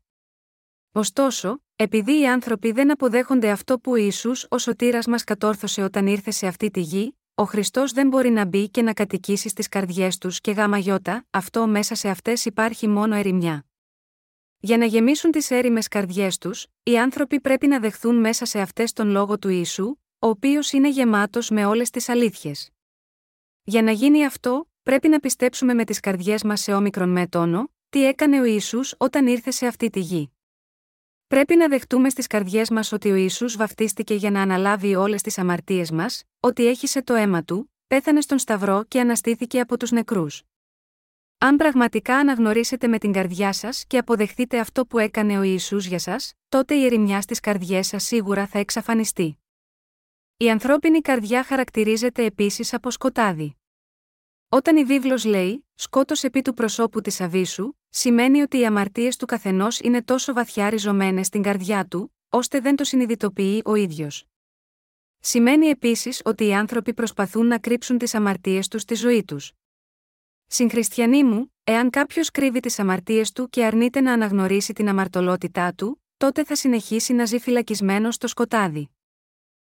Ωστόσο, 0.92 1.62
επειδή 1.76 2.20
οι 2.20 2.28
άνθρωποι 2.28 2.72
δεν 2.72 2.90
αποδέχονται 2.90 3.50
αυτό 3.50 3.78
που 3.78 3.90
ο 3.90 3.96
Ιησούς 3.96 4.46
ο 4.50 4.58
σωτήρας 4.58 5.06
μας 5.06 5.24
κατόρθωσε 5.24 5.82
όταν 5.82 6.06
ήρθε 6.06 6.30
σε 6.30 6.46
αυτή 6.46 6.70
τη 6.70 6.80
γη, 6.80 7.18
ο 7.34 7.44
Χριστός 7.44 7.92
δεν 7.92 8.08
μπορεί 8.08 8.30
να 8.30 8.44
μπει 8.44 8.70
και 8.70 8.82
να 8.82 8.92
κατοικήσει 8.92 9.48
στις 9.48 9.68
καρδιές 9.68 10.18
τους 10.18 10.40
και 10.40 10.50
γάμα 10.50 10.78
γιώτα, 10.78 11.26
αυτό 11.30 11.66
μέσα 11.66 11.94
σε 11.94 12.08
αυτές 12.08 12.44
υπάρχει 12.44 12.88
μόνο 12.88 13.14
ερημιά. 13.14 13.66
Για 14.58 14.78
να 14.78 14.84
γεμίσουν 14.84 15.30
τις 15.30 15.50
έρημες 15.50 15.88
καρδιές 15.88 16.38
τους, 16.38 16.66
οι 16.82 16.98
άνθρωποι 16.98 17.40
πρέπει 17.40 17.66
να 17.66 17.80
δεχθούν 17.80 18.16
μέσα 18.16 18.44
σε 18.44 18.60
αυτές 18.60 18.92
τον 18.92 19.08
λόγο 19.08 19.38
του 19.38 19.48
Ιησού, 19.48 19.96
ο 20.26 20.28
οποίος 20.28 20.72
είναι 20.72 20.88
γεμάτος 20.88 21.50
με 21.50 21.64
όλες 21.64 21.90
τις 21.90 22.08
αλήθειες. 22.08 22.70
Για 23.64 23.82
να 23.82 23.90
γίνει 23.90 24.24
αυτό, 24.24 24.68
πρέπει 24.82 25.08
να 25.08 25.20
πιστέψουμε 25.20 25.74
με 25.74 25.84
τις 25.84 26.00
καρδιές 26.00 26.42
μας 26.42 26.60
σε 26.60 26.72
όμικρον 26.72 27.08
με 27.08 27.26
τόνο, 27.26 27.70
τι 27.88 28.06
έκανε 28.06 28.40
ο 28.40 28.44
Ισού 28.44 28.80
όταν 28.96 29.26
ήρθε 29.26 29.50
σε 29.50 29.66
αυτή 29.66 29.90
τη 29.90 30.00
γη. 30.00 30.32
Πρέπει 31.26 31.56
να 31.56 31.68
δεχτούμε 31.68 32.10
στις 32.10 32.26
καρδιές 32.26 32.70
μας 32.70 32.92
ότι 32.92 33.10
ο 33.10 33.14
Ισού 33.14 33.48
βαφτίστηκε 33.56 34.14
για 34.14 34.30
να 34.30 34.42
αναλάβει 34.42 34.94
όλες 34.94 35.22
τις 35.22 35.38
αμαρτίες 35.38 35.90
μας, 35.90 36.22
ότι 36.40 36.66
έχισε 36.66 37.02
το 37.02 37.14
αίμα 37.14 37.44
του, 37.44 37.72
πέθανε 37.86 38.20
στον 38.20 38.38
Σταυρό 38.38 38.84
και 38.88 39.00
αναστήθηκε 39.00 39.60
από 39.60 39.76
τους 39.76 39.90
νεκρούς. 39.90 40.42
Αν 41.38 41.56
πραγματικά 41.56 42.16
αναγνωρίσετε 42.16 42.86
με 42.88 42.98
την 42.98 43.12
καρδιά 43.12 43.52
σας 43.52 43.84
και 43.86 43.98
αποδεχτείτε 43.98 44.58
αυτό 44.58 44.86
που 44.86 44.98
έκανε 44.98 45.38
ο 45.38 45.42
Ιησούς 45.42 45.86
για 45.86 45.98
σας, 45.98 46.32
τότε 46.48 46.74
η 46.74 46.84
ερημιά 46.84 47.20
στις 47.20 47.40
καρδιές 47.40 47.86
σας 47.86 48.04
σίγουρα 48.04 48.46
θα 48.46 48.58
εξαφανιστεί. 48.58 49.38
Η 50.38 50.50
ανθρώπινη 50.50 51.00
καρδιά 51.00 51.44
χαρακτηρίζεται 51.44 52.24
επίσης 52.24 52.74
από 52.74 52.90
σκοτάδι. 52.90 53.56
Όταν 54.48 54.76
η 54.76 54.84
βίβλος 54.84 55.24
λέει 55.24 55.66
«σκότος 55.74 56.24
επί 56.24 56.42
του 56.42 56.54
προσώπου 56.54 57.00
της 57.00 57.20
Αβίσου», 57.20 57.72
σημαίνει 57.88 58.40
ότι 58.40 58.58
οι 58.58 58.66
αμαρτίες 58.66 59.16
του 59.16 59.26
καθενός 59.26 59.80
είναι 59.80 60.02
τόσο 60.02 60.32
βαθιά 60.32 60.70
ριζωμένες 60.70 61.26
στην 61.26 61.42
καρδιά 61.42 61.86
του, 61.86 62.14
ώστε 62.28 62.60
δεν 62.60 62.76
το 62.76 62.84
συνειδητοποιεί 62.84 63.62
ο 63.64 63.74
ίδιος. 63.74 64.24
Σημαίνει 65.20 65.66
επίσης 65.66 66.20
ότι 66.24 66.46
οι 66.46 66.54
άνθρωποι 66.54 66.94
προσπαθούν 66.94 67.46
να 67.46 67.58
κρύψουν 67.58 67.98
τις 67.98 68.14
αμαρτίες 68.14 68.68
τους 68.68 68.82
στη 68.82 68.94
ζωή 68.94 69.24
τους. 69.24 69.52
Συγχριστιανοί 70.46 71.24
μου, 71.24 71.54
εάν 71.64 71.90
κάποιος 71.90 72.30
κρύβει 72.30 72.60
τις 72.60 72.78
αμαρτίες 72.78 73.32
του 73.32 73.48
και 73.48 73.64
αρνείται 73.64 74.00
να 74.00 74.12
αναγνωρίσει 74.12 74.72
την 74.72 74.88
αμαρτωλότητά 74.88 75.72
του, 75.72 76.02
τότε 76.16 76.44
θα 76.44 76.56
συνεχίσει 76.56 77.12
να 77.12 77.24
ζει 77.24 77.38
φυλακισμένος 77.38 78.14
στο 78.14 78.26
σκοτάδι. 78.26 78.90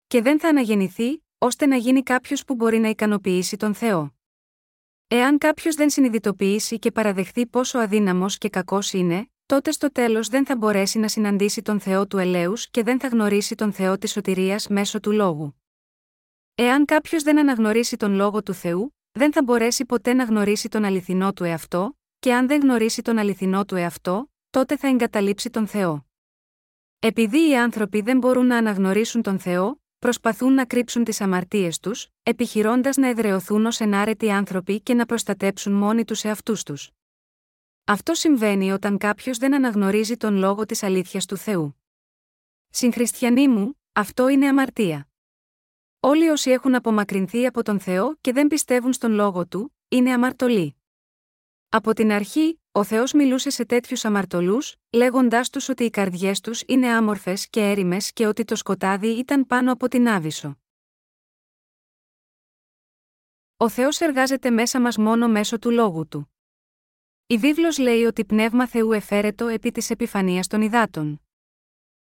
Και 0.08 0.22
δεν 0.22 0.40
θα 0.40 0.48
αναγεννηθεί, 0.48 1.24
ώστε 1.38 1.66
να 1.66 1.76
γίνει 1.76 2.04
κάποιος 2.04 2.44
που 2.44 2.56
μπορεί 2.56 2.78
να 2.78 2.90
ικανοποιήσει 2.90 3.58
τον 3.58 3.74
Θεό. 3.74 4.16
Εάν 5.08 5.38
κάποιος 5.38 5.76
δεν 5.76 5.90
συνειδητοποιήσει 5.90 6.80
και 6.80 6.92
παραδεχθεί 6.92 7.46
πόσο 7.46 7.80
αδύναμος 7.80 8.38
και 8.38 8.50
κακός 8.50 8.94
είναι, 8.94 9.32
τότε 9.46 9.72
στο 9.72 9.92
τέλος 9.92 10.28
δεν 10.28 10.46
θα 10.46 10.56
μπορέσει 10.56 11.00
να 11.00 11.08
συναντήσει 11.08 11.62
τον 11.62 11.80
Θεό 11.80 12.08
του 12.08 12.18
ελέους 12.18 12.70
και 12.70 12.84
δεν 12.84 13.00
θα 13.00 13.08
γνωρίσει 13.08 13.56
τον 13.56 13.74
Θεό 13.74 13.98
της 13.98 14.12
σωτηρίας 14.12 14.68
μέσω 14.68 15.00
του 15.00 15.12
λόγου. 15.12 15.62
Εάν 16.56 16.86
κάποιος 16.86 17.24
δεν 17.24 17.40
αναγνωρίσει 17.40 17.98
τον 17.98 18.14
λόγο 18.14 18.44
του 18.44 18.54
Θεού, 18.54 18.96
δεν 19.12 19.34
θα 19.34 19.44
μπορέσει 19.44 19.86
ποτέ 19.86 20.14
να 20.14 20.24
γνωρίσει 20.24 20.70
τον 20.70 20.84
αληθινό 20.84 21.34
του 21.34 21.44
εαυτό, 21.44 21.98
και 22.20 22.34
αν 22.34 22.48
δεν 22.48 22.62
γνωρίσει 22.62 23.02
τον 23.02 23.18
αληθινό 23.18 23.66
του 23.66 23.76
εαυτό, 23.76 24.32
τότε 24.50 24.78
θα 24.78 24.88
εγκαταλείψει 24.88 25.50
τον 25.50 25.68
Θεό. 25.68 26.08
Επειδή 27.00 27.50
οι 27.50 27.58
άνθρωποι 27.58 28.02
δεν 28.02 28.18
μπορούν 28.18 28.46
να 28.46 28.58
αναγνωρίσουν 28.58 29.22
τον 29.22 29.40
Θεό, 29.40 29.82
προσπαθούν 30.00 30.54
να 30.54 30.66
κρύψουν 30.66 31.04
τις 31.04 31.22
αμαρτίες 31.22 31.80
τους, 31.80 32.08
επιχειρώντας 32.24 32.98
να 32.98 33.08
εδρεωθούν 33.08 33.66
ως 33.66 33.80
ενάρετοι 33.80 34.32
άνθρωποι 34.32 34.82
και 34.82 34.94
να 34.94 35.06
προστατέψουν 35.06 35.74
μόνοι 35.74 36.06
τους 36.06 36.24
εαυτούς 36.24 36.63
τους. 36.63 36.92
Αυτό 37.84 38.13
συμβαίνει 38.13 38.72
όταν 38.72 38.98
κάποιος 38.98 39.38
δεν 39.38 39.54
αναγνωρίζει 39.54 40.18
τον 40.18 40.36
λόγο 40.38 40.66
της 40.66 40.84
αλήθειας 40.84 41.25
του 41.25 41.38
Θεού. 41.38 41.82
Συγχριστιανοί 42.70 43.48
μου, 43.48 43.80
αυτό 43.92 44.27
είναι 44.27 44.48
αμαρτία. 44.48 45.08
Όλοι 46.00 46.30
όσοι 46.30 46.51
έχουν 46.51 46.75
απομακρυνθεί 46.75 47.46
από 47.46 47.63
τον 47.63 47.80
Θεό 47.80 48.18
και 48.22 48.34
δεν 48.34 48.48
πιστεύουν 48.48 48.94
στον 48.94 49.12
λόγο 49.12 49.48
του, 49.48 49.75
είναι 49.88 50.13
αμαρτωλοί. 50.13 50.75
Από 51.70 51.94
την 51.94 52.12
αρχή, 52.12 52.62
ο 52.77 52.84
Θεός 52.84 53.13
μιλούσε 53.13 53.50
σε 53.50 53.65
τέτοιους 53.65 54.05
αμαρτωλούς, 54.05 54.75
λέγοντάς 54.91 55.50
τους 55.50 55.69
ότι 55.69 55.84
οι 55.84 55.89
καρδιές 55.89 56.39
τους 56.39 56.63
είναι 56.67 56.88
άμορφες 56.88 57.50
και 57.50 57.60
έρημες 57.60 58.13
και 58.13 58.27
ότι 58.27 58.46
το 58.46 58.55
σκοτάδι 58.55 59.07
ήταν 59.07 59.46
πάνω 59.46 59.72
από 59.72 59.88
την 59.88 60.07
άβυσο. 60.07 60.57
Ο 63.57 63.69
Θεός 63.69 64.00
εργάζεται 64.00 64.50
μέσα 64.50 64.81
μας 64.81 64.98
μόνο 64.98 65.27
μέσω 65.27 65.60
του 65.60 65.72
λόγου 65.72 66.07
του. 66.07 66.34
Η 67.27 67.38
βίβλος 67.38 67.77
λέει 67.77 68.03
ότι 68.03 68.25
πνεύμα 68.25 68.67
Θεού 68.67 68.91
εφαίρετο 68.91 69.48
επί 69.48 69.72
της 69.72 69.89
επιφανίας 69.89 70.48
των 70.48 70.62
υδάτων. 70.62 71.22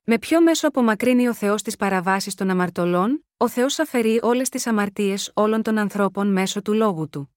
Με 0.03 0.19
ποιο 0.19 0.41
μέσο 0.41 0.69
απομακρύνει 0.69 1.29
ο 1.29 1.35
Θεός 1.35 1.63
τις 1.63 1.77
παραβάσεις 1.77 2.35
των 2.35 2.51
αμαρτωλών, 2.51 3.27
ο 3.37 3.49
Θεός 3.49 3.79
αφαιρεί 3.79 4.21
όλες 4.23 4.49
τις 4.49 4.67
αμαρτίες 4.67 5.31
όλων 5.35 5.63
των 5.63 5.79
ανθρώπων 5.79 6.33
μέσω 6.33 6.63
του 6.63 6.73
λόγου 6.73 7.09
του. 7.09 7.37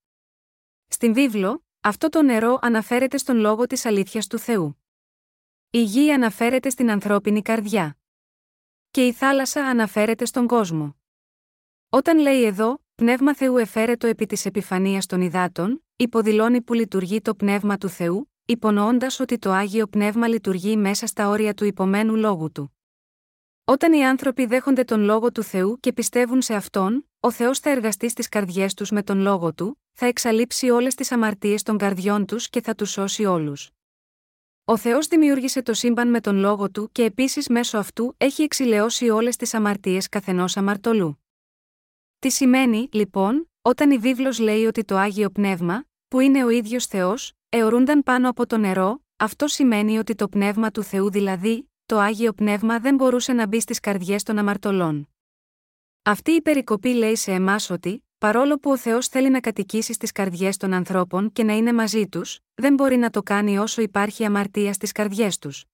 Στην 0.88 1.14
βίβλο, 1.14 1.64
αυτό 1.90 2.10
το 2.10 2.22
νερό 2.22 2.60
αναφέρεται 2.62 3.18
στον 3.18 3.38
λόγο 3.38 3.66
της 3.66 3.86
αλήθειας 3.86 4.28
του 4.28 4.40
Θεού. 4.40 4.84
Η 5.70 5.84
γη 5.84 6.12
αναφέρεται 6.12 6.70
στην 6.70 6.92
ανθρώπινη 6.92 7.42
καρδιά. 7.42 7.98
Και 8.92 9.06
η 9.06 9.14
θάλασσα 9.14 9.66
αναφέρεται 9.66 10.26
στον 10.26 10.48
κόσμο. 10.48 10.96
Όταν 11.90 12.18
λέει 12.18 12.44
εδώ, 12.44 12.84
Πνεύμα 12.96 13.36
Θεού 13.36 13.58
εφαίρετο 13.58 14.08
επί 14.08 14.26
της 14.26 14.46
επιφανίας 14.46 15.06
των 15.06 15.22
υδάτων, 15.22 15.84
υποδηλώνει 15.96 16.62
που 16.62 16.74
λειτουργεί 16.74 17.22
το 17.22 17.36
Πνεύμα 17.36 17.78
του 17.78 17.90
Θεού, 17.90 18.32
υπονοώντας 18.46 19.20
ότι 19.20 19.38
το 19.38 19.52
Άγιο 19.52 19.88
Πνεύμα 19.88 20.28
λειτουργεί 20.28 20.78
μέσα 20.78 21.08
στα 21.08 21.30
όρια 21.30 21.54
του 21.54 21.66
υπομένου 21.66 22.16
λόγου 22.16 22.52
του. 22.52 22.78
Όταν 23.64 23.94
οι 23.94 24.06
άνθρωποι 24.06 24.46
δέχονται 24.46 24.84
τον 24.84 25.02
λόγο 25.02 25.32
του 25.32 25.44
Θεού 25.44 25.80
και 25.80 25.94
πιστεύουν 25.94 26.42
σε 26.42 26.54
αυτόν, 26.54 27.10
ο 27.20 27.32
Θεός 27.32 27.60
θα 27.60 27.70
εργαστεί 27.70 28.10
στις 28.10 28.30
καρδιές 28.30 28.74
τους 28.74 28.92
με 28.92 29.04
τον 29.04 29.20
λόγο 29.20 29.54
του, 29.54 29.82
θα 29.94 30.06
εξαλείψει 30.06 30.70
όλες 30.70 30.96
τις 30.96 31.12
αμαρτίες 31.12 31.64
των 31.64 31.78
καρδιών 31.78 32.26
τους 32.26 32.50
και 32.50 32.62
θα 32.62 32.76
τους 32.76 32.92
σώσει 32.92 33.26
όλους. 33.26 33.70
Ο 34.66 34.78
Θεός 34.78 35.08
δημιούργησε 35.08 35.62
το 35.62 35.74
σύμπαν 35.74 36.10
με 36.10 36.22
τον 36.22 36.36
λόγο 36.36 36.72
του 36.72 36.90
και 36.92 37.04
επίσης 37.04 37.48
μέσω 37.48 37.78
αυτού 37.78 38.14
έχει 38.18 38.44
εξηλαιώσει 38.44 39.10
όλες 39.10 39.36
τις 39.36 39.54
αμαρτίες 39.54 40.10
καθενός 40.10 40.58
αμαρτωλού. 40.58 41.24
Τι 42.20 42.30
σημαίνει, 42.30 42.90
λοιπόν, 42.92 43.50
όταν 43.62 43.92
η 43.92 43.98
βίβλος 43.98 44.40
λέει 44.40 44.66
ότι 44.66 44.84
το 44.84 44.96
Άγιο 44.96 45.30
Πνεύμα, 45.30 45.84
που 46.08 46.20
είναι 46.20 46.44
ο 46.44 46.50
ίδιος 46.50 46.86
Θεός, 46.86 47.34
αιωρούνταν 47.50 48.04
πάνω 48.04 48.30
από 48.30 48.46
το 48.46 48.58
νερό, 48.58 49.02
αυτό 49.16 49.48
σημαίνει 49.48 49.98
ότι 49.98 50.16
το 50.16 50.30
Πνεύμα 50.30 50.72
του 50.72 50.84
Θεού 50.84 51.12
δηλαδή, 51.12 51.70
το 51.86 52.00
Άγιο 52.00 52.34
Πνεύμα 52.34 52.80
δεν 52.80 52.96
μπορούσε 52.96 53.34
να 53.34 53.48
μπει 53.48 53.60
στις 53.60 53.80
καρδιές 53.80 54.24
των 54.24 54.38
αμαρτωλών. 54.38 55.10
Αυτή 56.04 56.32
η 56.32 56.42
περικοπή 56.42 56.94
λέει 56.94 57.16
σε 57.16 57.32
εμάς 57.32 57.70
ότι, 57.70 58.04
παρόλο 58.20 58.60
που 58.60 58.72
ο 58.72 58.78
Θεός 58.78 59.08
θέλει 59.08 59.30
να 59.30 59.40
κατοικήσει 59.40 59.94
στις 59.94 60.12
καρδιές 60.12 60.58
των 60.58 60.74
ανθρώπων 60.74 61.32
και 61.32 61.44
να 61.44 61.54
είναι 61.54 61.74
μαζί 61.74 62.08
τους, 62.08 62.40
δεν 62.56 62.74
μπορεί 62.74 62.98
να 62.98 63.10
το 63.10 63.24
κάνει 63.24 63.58
όσο 63.58 63.82
υπάρχει 63.82 64.26
αμαρτία 64.26 64.74
στις 64.74 64.92
καρδιές 64.92 65.38
τους. 65.38 65.66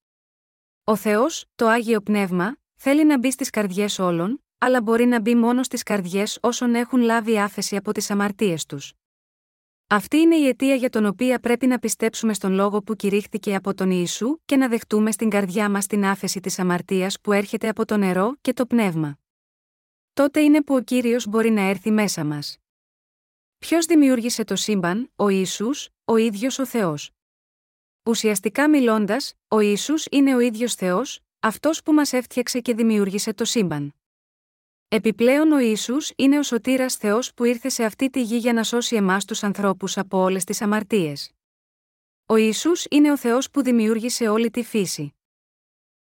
Ο 0.83 0.95
Θεός, 0.95 1.45
το 1.55 1.67
Άγιο 1.67 2.01
Πνεύμα, 2.01 2.55
θέλει 2.75 3.05
να 3.05 3.17
μπει 3.17 3.31
στις 3.31 3.49
καρδιές 3.49 3.99
όλων, 3.99 4.43
αλλά 4.57 4.81
μπορεί 4.81 5.05
να 5.05 5.19
μπει 5.19 5.35
μόνο 5.35 5.63
στις 5.63 5.83
καρδιές 5.83 6.37
όσων 6.41 6.75
έχουν 6.75 6.99
λάβει 6.99 7.39
άφεση 7.39 7.75
από 7.75 7.91
τις 7.91 8.11
αμαρτίες 8.11 8.65
τους. 8.65 8.93
Αυτή 9.87 10.17
είναι 10.17 10.35
η 10.35 10.47
αιτία 10.47 10.75
για 10.75 10.89
τον 10.89 11.05
οποία 11.05 11.39
πρέπει 11.39 11.67
να 11.67 11.79
πιστέψουμε 11.79 12.33
στον 12.33 12.51
λόγο 12.51 12.81
που 12.81 12.95
κηρύχθηκε 12.95 13.55
από 13.55 13.73
τον 13.73 13.91
Ιησού 13.91 14.37
και 14.45 14.57
να 14.57 14.67
δεχτούμε 14.67 15.11
στην 15.11 15.29
καρδιά 15.29 15.69
μας 15.69 15.87
την 15.87 16.05
άφεση 16.05 16.39
της 16.39 16.59
αμαρτίας 16.59 17.21
που 17.21 17.31
έρχεται 17.31 17.67
από 17.67 17.85
το 17.85 17.97
νερό 17.97 18.35
και 18.41 18.53
το 18.53 18.65
πνεύμα. 18.65 19.17
Τότε 20.15 20.39
είναι 20.39 20.63
που 20.63 20.75
ο 20.75 20.81
κύριος 20.81 21.27
μπορεί 21.27 21.50
να 21.50 21.62
έρθει 21.62 21.91
μέσα 21.91 22.24
μας. 22.24 22.57
Ποιος 23.57 23.86
δημιούργησε 23.86 24.43
το 24.43 24.55
σύμπαν, 24.55 25.12
ο 25.15 25.29
Ισού, 25.29 25.69
ο 26.05 26.15
ίδιος 26.15 26.60
ο 26.60 26.65
Θεός. 26.65 27.12
Ουσιαστικά 28.03 28.69
μιλώντας, 28.69 29.34
ο 29.48 29.60
Ιησούς 29.60 30.05
είναι 30.12 30.36
ο 30.36 30.39
ίδιος 30.39 30.75
Θεός, 30.75 31.19
αυτός 31.39 31.84
που 31.84 31.93
μας 31.93 32.13
έφτιαξε 32.13 32.60
και 32.60 32.74
δημιούργησε 32.74 33.34
το 33.34 33.45
σύμπαν. 33.45 33.93
Επιπλέον 34.88 35.51
ο 35.51 35.60
Ισού 35.60 35.95
είναι 36.15 36.39
ο 36.39 36.43
σωτήρας 36.43 36.95
Θεός 36.95 37.34
που 37.34 37.43
ήρθε 37.43 37.69
σε 37.69 37.84
αυτή 37.84 38.10
τη 38.10 38.22
γη 38.22 38.38
για 38.38 38.53
να 38.53 38.63
σώσει 38.63 38.95
εμάς 38.95 39.25
τους 39.25 39.43
ανθρώπους 39.43 39.98
από 39.98 40.17
όλες 40.17 40.43
τις 40.43 40.62
αμαρτίες. 40.62 41.31
Ο 42.25 42.36
Ισού 42.36 42.72
είναι 42.89 43.12
ο 43.12 43.17
Θεός 43.17 43.50
που 43.50 43.63
δημιούργησε 43.63 44.27
όλη 44.27 44.51
τη 44.51 44.63
φύση. 44.63 45.15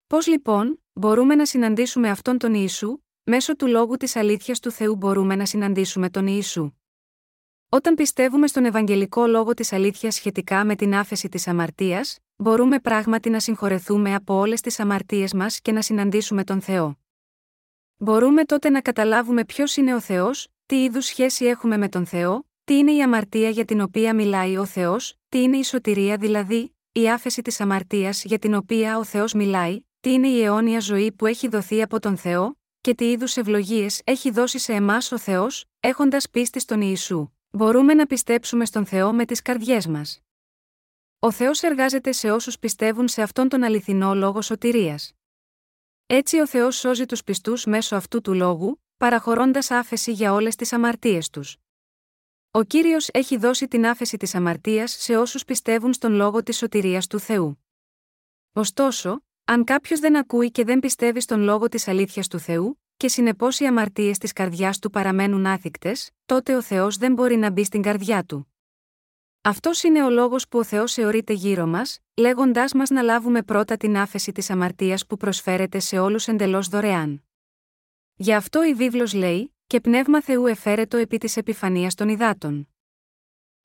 Πώς 0.07 0.27
λοιπόν, 0.27 0.83
μπορούμε 0.93 1.35
να 1.35 1.45
συναντήσουμε 1.45 2.09
αυτόν 2.09 2.37
τον 2.37 2.53
Ιησού, 2.53 3.02
μέσω 3.23 3.55
του 3.55 3.67
λόγου 3.67 3.95
της 3.95 4.15
αλήθειας 4.15 4.59
του 4.59 4.71
Θεού 4.71 4.95
μπορούμε 4.95 5.35
να 5.35 5.45
συναντήσουμε 5.45 6.09
τον 6.09 6.27
Ιησού. 6.27 6.71
Όταν 7.69 7.95
πιστεύουμε 7.95 8.47
στον 8.47 8.65
Ευαγγελικό 8.65 9.27
λόγο 9.27 9.53
της 9.53 9.73
αλήθειας 9.73 10.15
σχετικά 10.15 10.65
με 10.65 10.75
την 10.75 10.95
άφεση 10.95 11.29
της 11.29 11.47
αμαρτίας, 11.47 12.17
μπορούμε 12.35 12.79
πράγματι 12.79 13.29
να 13.29 13.39
συγχωρεθούμε 13.39 14.15
από 14.15 14.33
όλες 14.33 14.61
τις 14.61 14.79
αμαρτίες 14.79 15.33
μας 15.33 15.61
και 15.61 15.71
να 15.71 15.81
συναντήσουμε 15.81 16.43
τον 16.43 16.61
Θεό. 16.61 16.97
Μπορούμε 17.97 18.43
τότε 18.43 18.69
να 18.69 18.81
καταλάβουμε 18.81 19.45
ποιος 19.45 19.75
είναι 19.75 19.95
ο 19.95 19.99
Θεός, 19.99 20.47
τι 20.65 20.83
είδους 20.83 21.05
σχέση 21.05 21.45
έχουμε 21.45 21.77
με 21.77 21.89
τον 21.89 22.05
Θεό, 22.05 22.45
τι 22.63 22.77
είναι 22.77 22.91
η 22.91 23.01
αμαρτία 23.01 23.49
για 23.49 23.65
την 23.65 23.81
οποία 23.81 24.15
μιλάει 24.15 24.57
ο 24.57 24.65
Θεός, 24.65 25.15
τι 25.29 25.41
είναι 25.41 25.57
η 25.57 25.63
σωτηρία 25.63 26.17
δηλαδή, 26.17 26.75
η 26.91 27.09
άφεση 27.09 27.41
της 27.41 27.61
αμαρτίας 27.61 28.23
για 28.23 28.39
την 28.39 28.53
οποία 28.53 28.97
ο 28.97 29.03
Θεός 29.03 29.33
μιλάει, 29.33 29.81
τι 29.99 30.13
είναι 30.13 30.27
η 30.27 30.43
αιώνια 30.43 30.79
ζωή 30.79 31.11
που 31.11 31.25
έχει 31.25 31.47
δοθεί 31.47 31.81
από 31.81 31.99
τον 31.99 32.17
Θεό, 32.17 32.57
και 32.83 32.95
τι 32.95 33.11
είδους 33.11 33.37
ευλογίες 33.37 34.01
έχει 34.03 34.31
δώσει 34.31 34.59
σε 34.59 34.73
εμάς 34.73 35.11
ο 35.11 35.17
Θεός, 35.17 35.65
έχοντας 35.79 36.29
πίστη 36.29 36.59
στον 36.59 36.81
Ιησού. 36.81 37.29
Μπορούμε 37.49 37.93
να 37.93 38.05
πιστέψουμε 38.05 38.65
στον 38.65 38.85
Θεό 38.85 39.13
με 39.13 39.25
τις 39.25 39.41
καρδιές 39.41 39.87
μας. 39.87 40.19
Ο 41.19 41.31
Θεός 41.31 41.63
εργάζεται 41.63 42.11
σε 42.11 42.31
όσους 42.31 42.59
πιστεύουν 42.59 43.07
σε 43.07 43.21
αυτόν 43.21 43.49
τον 43.49 43.63
αληθινό 43.63 44.15
λόγο 44.15 44.41
σωτηρίας. 44.41 45.13
Έτσι 46.05 46.39
ο 46.39 46.47
Θεός 46.47 46.75
σώζει 46.75 47.05
τους 47.05 47.23
πιστούς 47.23 47.65
μέσω 47.65 47.95
αυτού 47.95 48.21
του 48.21 48.33
λόγου, 48.33 48.81
παραχωρώντας 48.97 49.71
άφεση 49.71 50.11
για 50.11 50.33
όλες 50.33 50.55
τις 50.55 50.73
αμαρτίες 50.73 51.29
τους. 51.29 51.57
Ο 52.51 52.63
κύριος 52.63 53.09
έχει 53.13 53.37
δώσει 53.37 53.67
την 53.67 53.85
άφεση 53.85 54.17
της 54.17 54.35
αμαρτίας 54.35 54.91
σε 54.91 55.17
όσους 55.17 55.43
πιστεύουν 55.45 55.93
στον 55.93 56.13
λόγο 56.13 56.43
της 56.43 56.57
σωτηρίας 56.57 57.07
του 57.07 57.19
Θεού. 57.19 57.63
Ωστόσο, 58.53 59.23
αν 59.45 59.63
κάποιος 59.63 59.99
δεν 59.99 60.17
ακούει 60.17 60.51
και 60.51 60.63
δεν 60.63 60.79
πιστεύει 60.79 61.21
στον 61.21 61.41
λόγο 61.41 61.67
της 61.67 61.87
αλήθειας 61.87 62.27
του 62.27 62.39
Θεού, 62.39 62.81
και 62.97 63.07
συνεπώς 63.07 63.59
οι 63.59 63.65
αμαρτίες 63.65 64.17
της 64.17 64.33
καρδιάς 64.33 64.79
του 64.79 64.89
παραμένουν 64.89 65.45
άθικτες, 65.45 66.11
τότε 66.25 66.55
ο 66.55 66.61
Θεός 66.61 66.97
δεν 66.97 67.13
μπορεί 67.13 67.35
να 67.35 67.51
μπει 67.51 67.63
στην 67.63 67.81
καρδιά 67.81 68.23
του. 68.23 68.53
Αυτός 69.41 69.83
είναι 69.83 70.03
ο 70.03 70.09
λόγος 70.09 70.47
που 70.47 70.59
ο 70.59 70.63
Θεός 70.63 70.97
αιωρείται 70.97 71.33
γύρω 71.33 71.65
μας, 71.65 71.99
λέγοντάς 72.13 72.73
μας 72.73 72.89
να 72.89 73.01
λάβουμε 73.01 73.43
πρώτα 73.43 73.77
την 73.77 73.97
άφεση 73.97 74.31
της 74.31 74.49
αμαρτίας 74.49 75.05
που 75.05 75.17
προσφέρεται 75.17 75.79
σε 75.79 75.99
όλους 75.99 76.27
εντελώς 76.27 76.67
δωρεάν. 76.67 77.23
Γι' 78.15 78.33
αυτό 78.33 78.63
η 78.63 78.73
βίβλος 78.73 79.13
λέει: 79.13 79.55
Και 79.67 79.79
πνεύμα 79.79 80.21
Θεού 80.21 80.45
εφέρετο 80.45 80.97
επί 80.97 81.17
της 81.17 81.37
επιφανίας 81.37 81.95
των 81.95 82.09
υδάτων. 82.09 82.69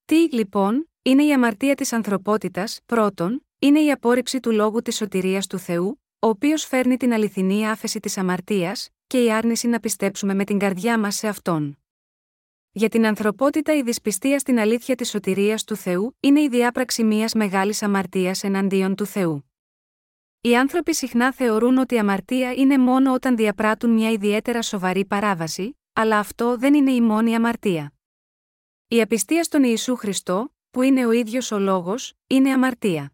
Τι, 0.05 0.29
λοιπόν, 0.31 0.91
είναι 1.03 1.25
η 1.25 1.33
αμαρτία 1.33 1.75
της 1.75 1.93
ανθρωπότητας, 1.93 2.81
πρώτον, 2.87 3.48
είναι 3.59 3.81
η 3.81 3.91
απόρριψη 3.91 4.41
του 4.41 4.53
λόγου 4.53 4.83
της 4.83 4.97
σωτηρίας 4.97 5.47
του 5.47 5.59
Θεού, 5.59 6.03
ο 6.19 6.29
οποίος 6.29 6.65
φέρνει 6.65 6.97
την 6.97 7.13
αληθινή 7.13 7.69
άφεση 7.69 8.01
της 8.01 8.19
αμαρτίας, 8.19 8.89
και 9.07 9.25
η 9.25 9.33
άρνηση 9.33 9.69
να 9.69 9.81
πιστέψουμε 9.81 10.35
με 10.35 10.45
την 10.45 10.59
καρδιά 10.59 10.99
μας 10.99 11.15
σε 11.15 11.29
αυτόν. 11.29 11.79
Για 12.71 12.89
την 12.89 13.07
ανθρωπότητα 13.07 13.75
η 13.75 13.83
δυσπιστία 13.83 14.39
στην 14.39 14.59
αλήθεια 14.59 14.95
της 14.95 15.11
σωτηρίας 15.11 15.65
του 15.65 15.77
Θεού 15.77 16.17
είναι 16.21 16.41
η 16.41 16.49
διάπραξη 16.49 17.05
μιας 17.05 17.35
μεγάλης 17.35 17.83
αμαρτίας 17.83 18.43
εναντίον 18.43 18.95
του 18.95 19.07
Θεού. 19.07 19.53
Οι 20.41 20.57
άνθρωποι 20.57 20.95
συχνά 20.95 21.33
θεωρούν 21.33 21.79
ότι 21.79 21.95
η 21.95 21.99
αμαρτία 21.99 22.53
είναι 22.53 22.79
μόνο 22.79 23.13
όταν 23.13 23.37
διαπράττουν 23.37 23.91
μια 23.91 24.11
ιδιαίτερα 24.11 24.63
σοβαρή 24.63 25.05
παράβαση, 25.05 25.79
αλλά 25.93 26.19
αυτό 26.19 26.57
δεν 26.57 26.75
είναι 26.75 26.93
η 26.93 27.01
μόνη 27.01 27.35
αμαρτία. 27.35 27.93
Η 28.89 29.01
απιστία 29.01 29.43
στον 29.43 29.63
Ιησού 29.65 29.97
Χριστό, 29.97 30.55
που 30.71 30.83
είναι 30.83 31.07
ο 31.07 31.11
ίδιος 31.11 31.51
ο 31.51 31.59
λόγος, 31.59 32.15
είναι 32.27 32.53
αμαρτία. 32.53 33.13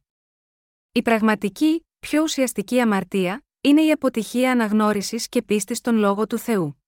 Η 0.97 1.03
πραγματική, 1.03 1.87
πιο 1.99 2.23
ουσιαστική 2.23 2.81
αμαρτία, 2.81 3.45
είναι 3.61 3.83
η 3.83 3.91
αποτυχία 3.91 4.51
αναγνώρισης 4.51 5.29
και 5.29 5.43
πίστης 5.43 5.79
στον 5.79 5.97
λόγο 5.97 6.27
του 6.27 6.39
Θεού. 6.39 6.83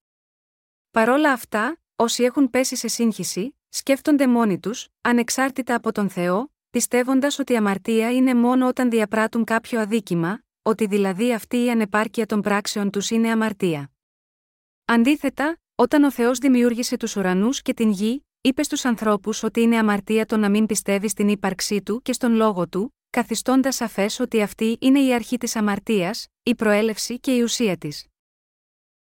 Παρόλα 0.91 1.33
αυτά, 1.33 1.81
όσοι 1.97 2.23
έχουν 2.23 2.51
πέσει 2.51 2.77
σε 2.77 2.89
σύγχυση, 2.89 3.57
σκέφτονται 3.69 4.27
μόνοι 4.27 4.59
τους, 4.59 4.89
ανεξάρτητα 5.01 5.75
από 5.75 5.93
τον 5.93 6.09
Θεό, 6.09 6.53
πιστεύοντας 6.71 7.39
ότι 7.39 7.53
η 7.53 7.57
αμαρτία 7.57 8.13
είναι 8.13 8.35
μόνο 8.35 8.67
όταν 8.67 8.91
διαπράττουν 8.91 9.45
κάποιο 9.45 9.81
αδίκημα, 9.81 10.43
ότι 10.63 10.87
δηλαδή 10.87 11.33
αυτή 11.33 11.65
η 11.65 11.71
ανεπάρκεια 11.71 12.27
των 12.27 12.41
πράξεων 12.41 12.91
τους 12.91 13.11
είναι 13.11 13.31
αμαρτία. 13.31 13.91
Αντίθετα, 14.85 15.59
όταν 15.75 16.05
ο 16.05 16.11
Θεός 16.11 16.39
δημιούργησε 16.39 16.97
τους 16.97 17.17
ουρανούς 17.17 17.63
και 17.63 17.75
την 17.75 17.91
γη, 17.91 18.27
είπε 18.41 18.63
στους 18.63 18.85
ανθρώπους 18.85 19.43
ότι 19.43 19.61
είναι 19.61 19.79
αμαρτία 19.79 20.27
το 20.27 20.37
να 20.37 20.49
μην 20.49 20.67
πιστεύει 20.67 21.09
στην 21.09 21.29
ύπαρξή 21.29 21.83
του 21.83 22.03
και 22.03 22.13
στον 22.13 22.35
λόγο 22.35 22.69
του, 22.69 22.96
καθιστώντας 23.17 23.75
σαφές 23.75 24.21
ότι 24.21 24.43
αυτή 24.43 24.77
είναι 24.81 25.01
η 25.01 25.15
αρχή 25.15 25.37
της 25.39 25.57
αμαρτίας, 25.57 26.27
η 26.43 26.55
προέλευση 26.55 27.21
και 27.21 27.35
η 27.37 27.41
ουσία 27.41 27.77
της. 27.77 28.07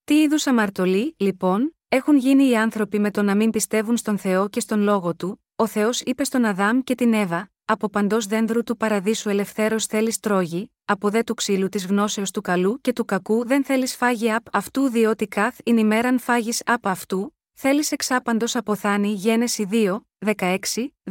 Τι 0.04 0.20
είδους 0.20 0.46
αμαρτωλοί, 0.46 1.14
λοιπόν, 1.18 1.76
έχουν 1.88 2.16
γίνει 2.16 2.48
οι 2.48 2.56
άνθρωποι 2.56 2.98
με 2.98 3.10
το 3.10 3.22
να 3.22 3.34
μην 3.34 3.50
πιστεύουν 3.50 3.96
στον 3.96 4.18
Θεό 4.18 4.48
και 4.48 4.60
στον 4.60 4.80
λόγο 4.80 5.14
του, 5.14 5.44
ο 5.56 5.66
Θεός 5.66 6.00
είπε 6.00 6.24
στον 6.24 6.44
Αδάμ 6.44 6.80
και 6.80 6.94
την 6.94 7.12
Εύα, 7.12 7.50
από 7.64 7.88
παντός 7.88 8.26
δένδρου 8.26 8.62
του 8.62 8.76
παραδείσου 8.76 9.28
ελευθέρο 9.28 9.80
θέλεις 9.80 10.20
τρόγι, 10.20 10.70
από 10.84 11.10
δε 11.10 11.22
του 11.22 11.34
ξύλου 11.34 11.68
της 11.68 11.86
γνώσεως 11.86 12.30
του 12.30 12.40
καλού 12.40 12.80
και 12.80 12.92
του 12.92 13.04
κακού 13.04 13.46
δεν 13.46 13.64
θέλεις 13.64 13.96
φάγει 13.96 14.32
απ' 14.32 14.56
αυτού 14.56 14.88
διότι 14.88 15.26
καθ 15.26 15.58
in 15.64 15.76
ημέραν 15.78 16.18
φάγεις 16.18 16.62
απ' 16.64 16.86
αυτού, 16.86 17.36
θέλεις 17.52 17.92
εξάπαντος 17.92 18.56
αποθάνει 18.56 19.12
Γένεση 19.12 19.68
2, 19.70 20.00
16, 20.18 20.58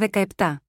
17. 0.00 0.62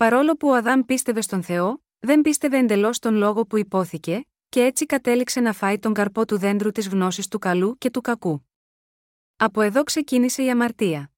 Παρόλο 0.00 0.36
που 0.36 0.48
ο 0.48 0.54
Αδάμ 0.54 0.80
πίστευε 0.80 1.20
στον 1.20 1.42
Θεό, 1.42 1.84
δεν 1.98 2.20
πίστευε 2.20 2.58
εντελώς 2.58 2.98
τον 2.98 3.14
λόγο 3.14 3.46
που 3.46 3.56
υπόθηκε, 3.56 4.26
και 4.48 4.64
έτσι 4.64 4.86
κατέληξε 4.86 5.40
να 5.40 5.52
φάει 5.52 5.78
τον 5.78 5.92
καρπό 5.92 6.24
του 6.24 6.38
δέντρου 6.38 6.70
της 6.70 6.88
γνώσης 6.88 7.28
του 7.28 7.38
καλού 7.38 7.78
και 7.78 7.90
του 7.90 8.00
κακού. 8.00 8.46
Από 9.36 9.60
εδώ 9.60 9.82
ξεκίνησε 9.82 10.42
η 10.42 10.50
αμαρτία. 10.50 11.10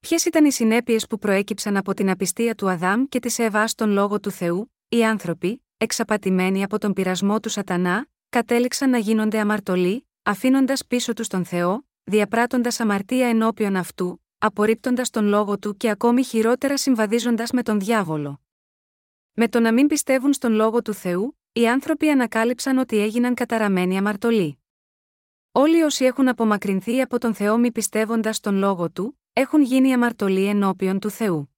Ποιες 0.00 0.24
ήταν 0.24 0.44
οι 0.44 0.52
συνέπειες 0.52 1.06
που 1.06 1.18
προέκυψαν 1.18 1.76
από 1.76 1.94
την 1.94 2.10
απιστία 2.10 2.54
του 2.54 2.70
Αδάμ 2.70 3.04
και 3.04 3.18
της 3.18 3.38
Εύα 3.38 3.66
στον 3.66 3.90
λόγο 3.90 4.20
του 4.20 4.30
Θεού, 4.30 4.72
οι 4.88 5.04
άνθρωποι, 5.04 5.64
εξαπατημένοι 5.76 6.62
από 6.62 6.78
τον 6.78 6.92
πειρασμό 6.92 7.40
του 7.40 7.48
Σατανά, 7.48 8.06
κατέληξαν 8.28 8.90
να 8.90 8.98
γίνονται 8.98 9.38
αμαρτωλοί, 9.38 10.08
αφήνοντας 10.22 10.86
πίσω 10.86 11.12
τους 11.12 11.28
τον 11.28 11.44
Θεό, 11.44 11.88
διαπράττοντας 12.04 12.80
αμαρτία 12.80 13.28
ενώπιον 13.28 13.76
αυτού, 13.76 14.24
απορρίπτοντας 14.42 15.10
τον 15.10 15.24
λόγο 15.24 15.58
του 15.58 15.76
και 15.76 15.90
ακόμη 15.90 16.24
χειρότερα 16.24 16.76
συμβαδίζοντας 16.76 17.50
με 17.50 17.62
τον 17.62 17.80
διάβολο. 17.80 18.40
Με 19.32 19.48
το 19.48 19.60
να 19.60 19.72
μην 19.72 19.86
πιστεύουν 19.86 20.32
στον 20.32 20.52
λόγο 20.52 20.82
του 20.82 20.94
Θεού, 20.94 21.38
οι 21.52 21.68
άνθρωποι 21.68 22.08
ανακάλυψαν 22.08 22.78
ότι 22.78 22.98
έγιναν 22.98 23.34
καταραμένοι 23.34 23.98
αμαρτωλοί. 23.98 24.58
Όλοι 25.52 25.82
όσοι 25.82 26.04
έχουν 26.04 26.28
απομακρυνθεί 26.28 27.00
από 27.00 27.18
τον 27.18 27.34
Θεό 27.34 27.58
μη 27.58 27.72
πιστεύοντας 27.72 28.40
τον 28.40 28.54
λόγο 28.54 28.90
του, 28.90 29.20
έχουν 29.32 29.62
γίνει 29.62 29.92
αμαρτωλοί 29.92 30.44
ενώπιον 30.44 30.98
του 30.98 31.10
Θεού. 31.10 31.54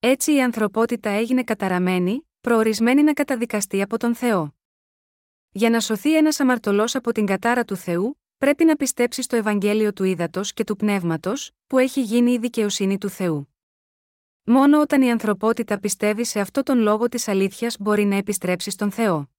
Έτσι 0.00 0.34
η 0.34 0.42
ανθρωπότητα 0.42 1.10
έγινε 1.10 1.42
καταραμένη, 1.42 2.28
προορισμένη 2.40 3.02
να 3.02 3.12
καταδικαστεί 3.12 3.82
από 3.82 3.98
τον 3.98 4.14
Θεό. 4.14 4.54
Για 5.50 5.70
να 5.70 5.80
σωθεί 5.80 6.16
ένας 6.16 6.40
αμαρτωλός 6.40 6.94
από 6.94 7.12
την 7.12 7.26
κατάρα 7.26 7.64
του 7.64 7.76
Θεού, 7.76 8.20
πρέπει 8.38 8.64
να 8.64 8.76
πιστέψεις 8.76 9.24
στο 9.24 9.36
Ευαγγέλιο 9.36 9.92
του 9.92 10.04
Ήδατος 10.04 10.52
και 10.52 10.64
του 10.64 10.76
Πνεύματος, 10.76 11.50
που 11.66 11.78
έχει 11.78 12.02
γίνει 12.02 12.32
η 12.32 12.38
δικαιοσύνη 12.38 12.98
του 12.98 13.08
Θεού. 13.08 13.54
Μόνο 14.44 14.80
όταν 14.80 15.02
η 15.02 15.10
ανθρωπότητα 15.10 15.80
πιστεύει 15.80 16.24
σε 16.24 16.40
αυτό 16.40 16.62
τον 16.62 16.78
λόγο 16.78 17.08
της 17.08 17.28
αλήθειας 17.28 17.76
μπορεί 17.80 18.04
να 18.04 18.16
επιστρέψει 18.16 18.70
στον 18.70 18.90
Θεό. 18.90 19.30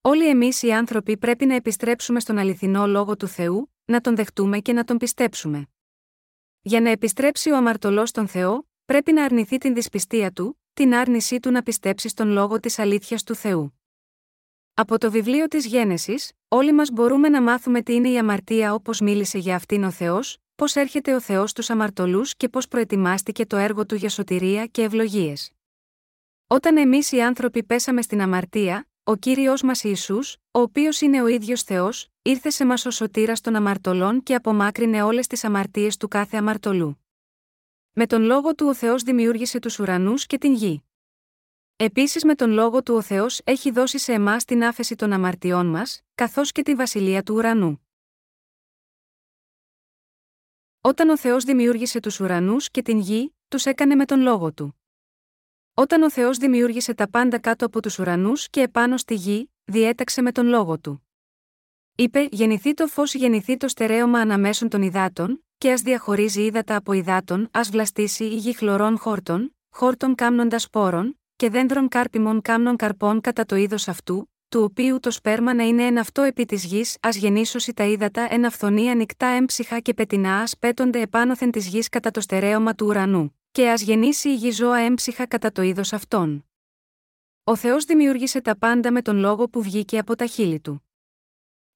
Όλοι 0.00 0.28
εμείς 0.28 0.62
οι 0.62 0.72
άνθρωποι 0.72 1.16
πρέπει 1.16 1.46
να 1.46 1.54
επιστρέψουμε 1.54 2.20
στον 2.20 2.38
αληθινό 2.38 2.86
λόγο 2.86 3.16
του 3.16 3.26
Θεού, 3.26 3.72
να 3.84 4.00
τον 4.00 4.16
δεχτούμε 4.16 4.58
και 4.58 4.72
να 4.72 4.84
τον 4.84 4.96
πιστέψουμε. 4.96 5.68
Για 6.62 6.80
να 6.80 6.90
επιστρέψει 6.90 7.50
ο 7.50 7.56
αμαρτωλός 7.56 8.08
στον 8.08 8.28
Θεό, 8.28 8.68
πρέπει 8.84 9.12
να 9.12 9.24
αρνηθεί 9.24 9.58
την 9.58 9.74
δυσπιστία 9.74 10.32
του, 10.32 10.60
την 10.74 10.94
άρνησή 10.94 11.40
του 11.40 11.50
να 11.50 11.62
πιστέψει 11.62 12.08
στον 12.08 12.28
λόγο 12.28 12.60
της 12.60 12.78
αλήθειας 12.78 13.22
του 13.22 13.34
Θεού. 13.34 13.78
Από 14.76 14.98
το 14.98 15.10
βιβλίο 15.10 15.48
της 15.48 15.66
Γένεσης, 15.66 16.32
όλοι 16.48 16.72
μας 16.72 16.90
μπορούμε 16.90 17.28
να 17.28 17.42
μάθουμε 17.42 17.82
τι 17.82 17.94
είναι 17.94 18.08
η 18.08 18.18
αμαρτία 18.18 18.74
όπως 18.74 19.00
μίλησε 19.00 19.38
για 19.38 19.54
αυτήν 19.54 19.84
ο 19.84 19.90
Θεός, 19.90 20.38
πώς 20.54 20.76
έρχεται 20.76 21.14
ο 21.14 21.20
Θεός 21.20 21.50
στους 21.50 21.70
αμαρτωλούς 21.70 22.36
και 22.36 22.48
πώς 22.48 22.68
προετοιμάστηκε 22.68 23.46
το 23.46 23.56
έργο 23.56 23.86
του 23.86 23.94
για 23.94 24.08
σωτηρία 24.08 24.66
και 24.66 24.82
ευλογίες. 24.82 25.52
Όταν 26.46 26.76
εμείς 26.76 27.12
οι 27.12 27.22
άνθρωποι 27.22 27.62
πέσαμε 27.62 28.02
στην 28.02 28.20
αμαρτία, 28.20 28.88
ο 29.04 29.16
κύριος 29.16 29.62
μας 29.62 29.84
Ιησούς, 29.84 30.36
ο 30.50 30.60
οποίος 30.60 31.00
είναι 31.00 31.22
ο 31.22 31.26
ίδιος 31.26 31.62
Θεός, 31.62 32.08
ήρθε 32.22 32.50
σε 32.50 32.64
μας 32.64 32.86
ως 32.86 32.94
σωτήρας 32.94 33.40
των 33.40 33.54
αμαρτωλών 33.54 34.22
και 34.22 34.34
απομάκρυνε 34.34 35.02
όλες 35.02 35.26
τις 35.26 35.44
αμαρτίες 35.44 35.96
του 35.96 36.08
κάθε 36.08 36.36
αμαρτωλού. 36.36 37.04
Με 37.92 38.06
τον 38.06 38.22
λόγο 38.22 38.54
του 38.54 38.66
ο 38.66 38.74
Θεός 38.74 39.02
δημιούργησε 39.02 39.58
τους 39.58 39.78
ουρανούς 39.78 40.26
και 40.26 40.38
την 40.38 40.54
γη. 40.54 40.84
Επίσης 41.76 42.24
με 42.24 42.34
τον 42.34 42.50
λόγο 42.50 42.82
του 42.82 42.94
ο 42.94 43.02
Θεός 43.02 43.40
έχει 43.44 43.70
δώσει 43.70 43.98
σε 43.98 44.12
εμάς 44.12 44.44
την 44.44 44.64
άφεση 44.64 44.94
των 44.94 45.12
αμαρτιών 45.12 45.66
μας, 45.66 46.00
καθώς 46.14 46.52
και 46.52 46.62
τη 46.62 46.74
βασιλεία 46.74 47.22
του 47.22 47.34
ουρανού. 47.34 47.86
Όταν 50.80 51.08
ο 51.08 51.18
Θεός 51.18 51.44
δημιούργησε 51.44 52.00
τους 52.00 52.20
ουρανούς 52.20 52.70
και 52.70 52.82
την 52.82 52.98
γη, 52.98 53.34
τους 53.48 53.66
έκανε 53.66 53.94
με 53.94 54.04
τον 54.04 54.20
λόγο 54.20 54.52
του. 54.52 54.80
Όταν 55.74 56.02
ο 56.02 56.10
Θεός 56.10 56.38
δημιούργησε 56.38 56.94
τα 56.94 57.10
πάντα 57.10 57.38
κάτω 57.38 57.66
από 57.66 57.82
τους 57.82 57.98
ουρανούς 57.98 58.48
και 58.48 58.60
επάνω 58.60 58.96
στη 58.96 59.14
γη, 59.14 59.50
διέταξε 59.64 60.22
με 60.22 60.32
τον 60.32 60.46
λόγο 60.46 60.78
του. 60.78 61.08
Είπε: 61.94 62.28
Γεννηθεί 62.30 62.74
το 62.74 62.86
φως, 62.86 63.14
γεννηθεί 63.14 63.56
το 63.56 63.68
στερέωμα 63.68 64.20
αναμέσων 64.20 64.68
των 64.68 64.82
υδάτων, 64.82 65.44
και 65.58 65.72
ας 65.72 65.80
διαχωρίζει 65.80 66.42
ύδατα 66.42 66.76
από 66.76 66.92
υδάτων, 66.92 67.48
ας 67.52 67.70
βλαστήσει 67.70 68.24
η 68.24 68.36
γη 68.36 68.52
χλωρών 68.52 68.98
χόρτων, 68.98 69.56
χόρτων 69.70 70.14
κάμνοντας 70.14 70.62
σπόρων, 70.62 71.18
και 71.44 71.50
δέντρων 71.50 71.88
κάρπιμων 71.88 72.42
κάμνων 72.42 72.76
καρπών 72.76 73.20
κατά 73.20 73.44
το 73.44 73.56
είδος 73.56 73.88
αυτού, 73.88 74.30
του 74.48 74.62
οποίου 74.62 75.00
το 75.00 75.10
σπέρμα 75.10 75.54
να 75.54 75.62
είναι 75.62 75.86
ένα 75.86 76.00
αυτό 76.00 76.22
επί 76.22 76.44
της 76.44 76.64
γης, 76.64 76.96
ας 77.00 77.16
γεννήσωση 77.16 77.74
τα 77.74 77.84
ύδατα 77.84 78.26
ένα 78.30 78.50
φθονή 78.50 78.90
ανοιχτά 78.90 79.26
έμψυχα 79.26 79.80
και 79.80 79.94
πετεινά 79.94 80.38
ας 80.38 80.58
πέτονται 80.58 81.00
επάνωθεν 81.00 81.50
της 81.50 81.66
γης 81.66 81.88
κατά 81.88 82.10
το 82.10 82.20
στερέωμα 82.20 82.74
του 82.74 82.86
ουρανού, 82.86 83.38
και 83.50 83.70
ας 83.70 83.82
γεννήσει 83.82 84.28
η 84.28 84.34
γη 84.34 84.50
ζώα 84.50 84.78
έμψυχα 84.78 85.26
κατά 85.26 85.52
το 85.52 85.62
είδος 85.62 85.92
αυτών. 85.92 86.46
Ο 87.44 87.56
Θεός 87.56 87.84
δημιούργησε 87.84 88.40
τα 88.40 88.58
πάντα 88.58 88.92
με 88.92 89.02
τον 89.02 89.16
λόγο 89.16 89.48
που 89.48 89.62
βγήκε 89.62 89.98
από 89.98 90.16
τα 90.16 90.26
χείλη 90.26 90.60
του. 90.60 90.88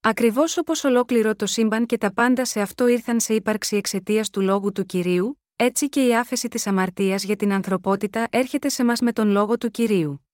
Ακριβώς 0.01 0.57
όπως 0.57 0.83
ολόκληρο 0.83 1.35
το 1.35 1.45
σύμπαν 1.45 1.85
και 1.85 1.97
τα 1.97 2.13
πάντα 2.13 2.45
σε 2.45 2.61
αυτό 2.61 2.87
ήρθαν 2.87 3.19
σε 3.19 3.33
ύπαρξη 3.33 3.75
εξαιτίας 3.75 4.29
του 4.29 4.41
λόγου 4.41 4.71
του 4.71 4.85
κυρίου, 4.85 5.38
έτσι 5.61 5.89
και 5.89 6.05
η 6.07 6.15
άφεση 6.15 6.47
της 6.47 6.67
αμαρτίας 6.67 7.23
για 7.23 7.35
την 7.35 7.53
ανθρωπότητα 7.53 8.27
έρχεται 8.29 8.69
σε 8.69 8.83
μας 8.83 8.99
με 8.99 9.11
τον 9.13 9.29
λόγο 9.29 9.57
του 9.57 9.71
κυρίου. 9.71 10.27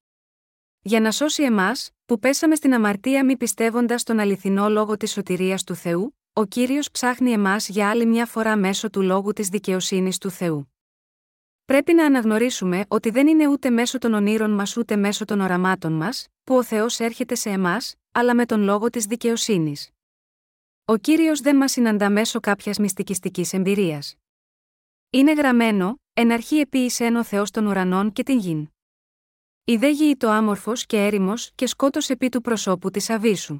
Για 0.81 0.99
να 0.99 1.11
σώσει 1.11 1.43
εμάς, 1.43 1.91
που 2.05 2.19
πέσαμε 2.19 2.55
στην 2.55 2.73
αμαρτία 2.73 3.25
μη 3.25 3.37
πιστεύοντας 3.37 4.03
τον 4.03 4.19
αληθινό 4.19 4.69
λόγο 4.69 4.97
της 4.97 5.11
σωτηρίας 5.11 5.63
του 5.63 5.75
Θεού, 5.75 6.17
ο 6.33 6.45
κύριος 6.45 6.91
ψάχνει 6.91 7.31
εμάς 7.31 7.69
για 7.69 7.89
άλλη 7.89 8.05
μια 8.05 8.25
φορά 8.25 8.57
μέσω 8.57 8.89
του 8.89 9.01
λόγου 9.01 9.33
της 9.33 9.49
δικαιοσύνης 9.49 10.17
του 10.17 10.29
Θεού. 10.29 10.73
Πρέπει 11.65 11.93
να 11.93 12.05
αναγνωρίσουμε 12.05 12.85
ότι 12.87 13.09
δεν 13.09 13.27
είναι 13.27 13.47
ούτε 13.47 13.69
μέσω 13.69 13.97
των 13.97 14.13
ονείρων 14.13 14.51
μας 14.51 14.77
ούτε 14.77 14.95
μέσω 14.95 15.25
των 15.25 15.39
οραμάτων 15.39 15.93
μας, 15.93 16.27
που 16.43 16.55
ο 16.55 16.63
Θεός 16.63 16.99
έρχεται 16.99 17.35
σε 17.35 17.49
εμάς, 17.49 17.95
αλλά 18.11 18.35
με 18.35 18.45
τον 18.45 18.61
λόγο 18.61 18.89
της 18.89 19.05
δικαιοσύνης. 19.05 19.89
Ο 20.85 20.97
κύριος 20.97 21.39
δεν 21.39 21.55
μας 21.55 21.71
συναντά 21.71 22.09
μέσω 22.09 22.39
κάποιας 22.39 22.77
μυστικιστικής 22.77 23.53
εμπειρίας. 23.53 24.15
Είναι 25.15 25.33
γραμμένο, 25.33 26.01
εν 26.13 26.31
αρχή 26.31 26.57
επίησεν 26.57 27.15
ο 27.15 27.23
Θεός 27.23 27.51
των 27.51 27.65
ουρανών 27.65 28.11
και 28.11 28.23
την 28.23 28.39
γην. 28.39 28.69
Η 29.63 29.75
δε 29.75 29.89
γη 29.89 30.15
το 30.17 30.29
άμορφος 30.29 30.85
και 30.85 31.05
έρημος 31.05 31.51
και 31.55 31.67
σκότο 31.67 31.99
επί 32.07 32.29
του 32.29 32.41
προσώπου 32.41 32.89
της 32.89 33.09
Αβίσου. 33.09 33.59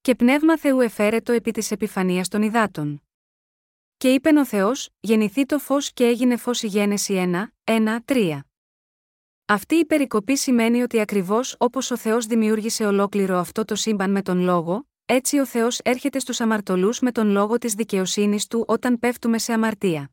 Και 0.00 0.14
πνεύμα 0.14 0.58
Θεού 0.58 0.80
εφέρετο 0.80 1.32
επί 1.32 1.50
της 1.50 1.70
επιφανίας 1.70 2.28
των 2.28 2.42
υδάτων. 2.42 3.02
Και 3.96 4.12
είπεν 4.12 4.36
ο 4.36 4.46
Θεός, 4.46 4.88
γεννηθεί 5.00 5.46
το 5.46 5.58
φως 5.58 5.92
και 5.92 6.06
έγινε 6.06 6.36
φως 6.36 6.62
η 6.62 6.66
γένεση 6.66 7.14
1, 7.14 7.54
1, 7.64 7.98
3. 8.04 8.38
Αυτή 9.44 9.74
η 9.74 9.86
περικοπή 9.86 10.36
σημαίνει 10.36 10.82
ότι 10.82 11.00
ακριβώς 11.00 11.56
όπως 11.58 11.90
ο 11.90 11.96
Θεός 11.96 12.26
δημιούργησε 12.26 12.86
ολόκληρο 12.86 13.36
αυτό 13.36 13.64
το 13.64 13.74
σύμπαν 13.74 14.10
με 14.10 14.22
τον 14.22 14.40
λόγο, 14.40 14.88
έτσι 15.04 15.38
ο 15.38 15.46
Θεός 15.46 15.78
έρχεται 15.78 16.18
στους 16.18 16.40
αμαρτωλούς 16.40 17.00
με 17.00 17.12
τον 17.12 17.28
λόγο 17.28 17.58
της 17.58 17.74
δικαιοσύνης 17.74 18.46
του 18.46 18.64
όταν 18.68 18.98
πέφτουμε 18.98 19.38
σε 19.38 19.52
αμαρτία. 19.52 20.10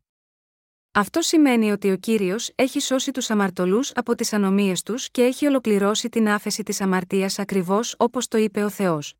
Αυτό 0.97 1.21
σημαίνει 1.21 1.71
ότι 1.71 1.91
ο 1.91 1.97
κύριος 1.97 2.51
έχει 2.55 2.79
σώσει 2.79 3.11
τους 3.11 3.29
αμαρτωλούς 3.29 3.91
από 3.95 4.15
τις 4.15 4.33
ανομίες 4.33 4.83
τους 4.83 5.09
και 5.09 5.21
έχει 5.23 5.45
ολοκληρώσει 5.45 6.09
την 6.09 6.29
άφεση 6.29 6.63
της 6.63 6.81
αμαρτίας 6.81 7.39
ακριβώς 7.39 7.95
όπως 7.97 8.27
το 8.27 8.37
είπε 8.37 8.63
ο 8.63 8.69
Θεός. 8.69 9.13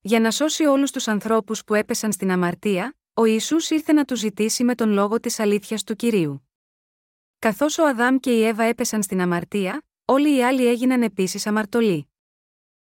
Για 0.00 0.20
να 0.20 0.30
σώσει 0.30 0.64
όλους 0.64 0.90
τους 0.90 1.08
ανθρώπους 1.08 1.64
που 1.64 1.74
έπεσαν 1.74 2.12
στην 2.12 2.30
αμαρτία, 2.30 2.96
ο 3.14 3.24
Ιησούς 3.24 3.70
ήρθε 3.70 3.92
να 3.92 4.04
τους 4.04 4.18
ζητήσει 4.18 4.64
με 4.64 4.74
τον 4.74 4.90
λόγο 4.90 5.20
της 5.20 5.38
αλήθειας 5.38 5.84
του 5.84 5.96
κυρίου. 5.96 6.48
Καθώς 7.38 7.78
ο 7.78 7.86
Αδάμ 7.86 8.16
και 8.16 8.30
η 8.30 8.44
Εύα 8.44 8.62
έπεσαν 8.62 9.02
στην 9.02 9.20
αμαρτία, 9.20 9.82
όλοι 10.04 10.36
οι 10.36 10.44
άλλοι 10.44 10.66
έγιναν 10.66 11.02
επίσης 11.02 11.46
αμαρτωλοί. 11.46 12.08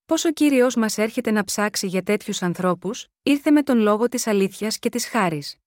Πώς 0.06 0.26
ο 0.26 0.32
κύριος 0.32 0.76
μας 0.76 0.98
έρχεται 0.98 1.32
να 1.32 1.44
ψάξει 1.44 1.88
για 1.88 2.04
τέτοιους 2.04 2.42
ανθρώπους, 2.42 3.08
ήρθε 3.24 3.52
με 3.52 3.64
τον 3.64 3.78
λόγο 3.78 4.08
της 4.08 4.28
αλήθειας 4.28 4.80
και 4.80 4.90
της 4.90 5.08
χάρης. 5.08 5.61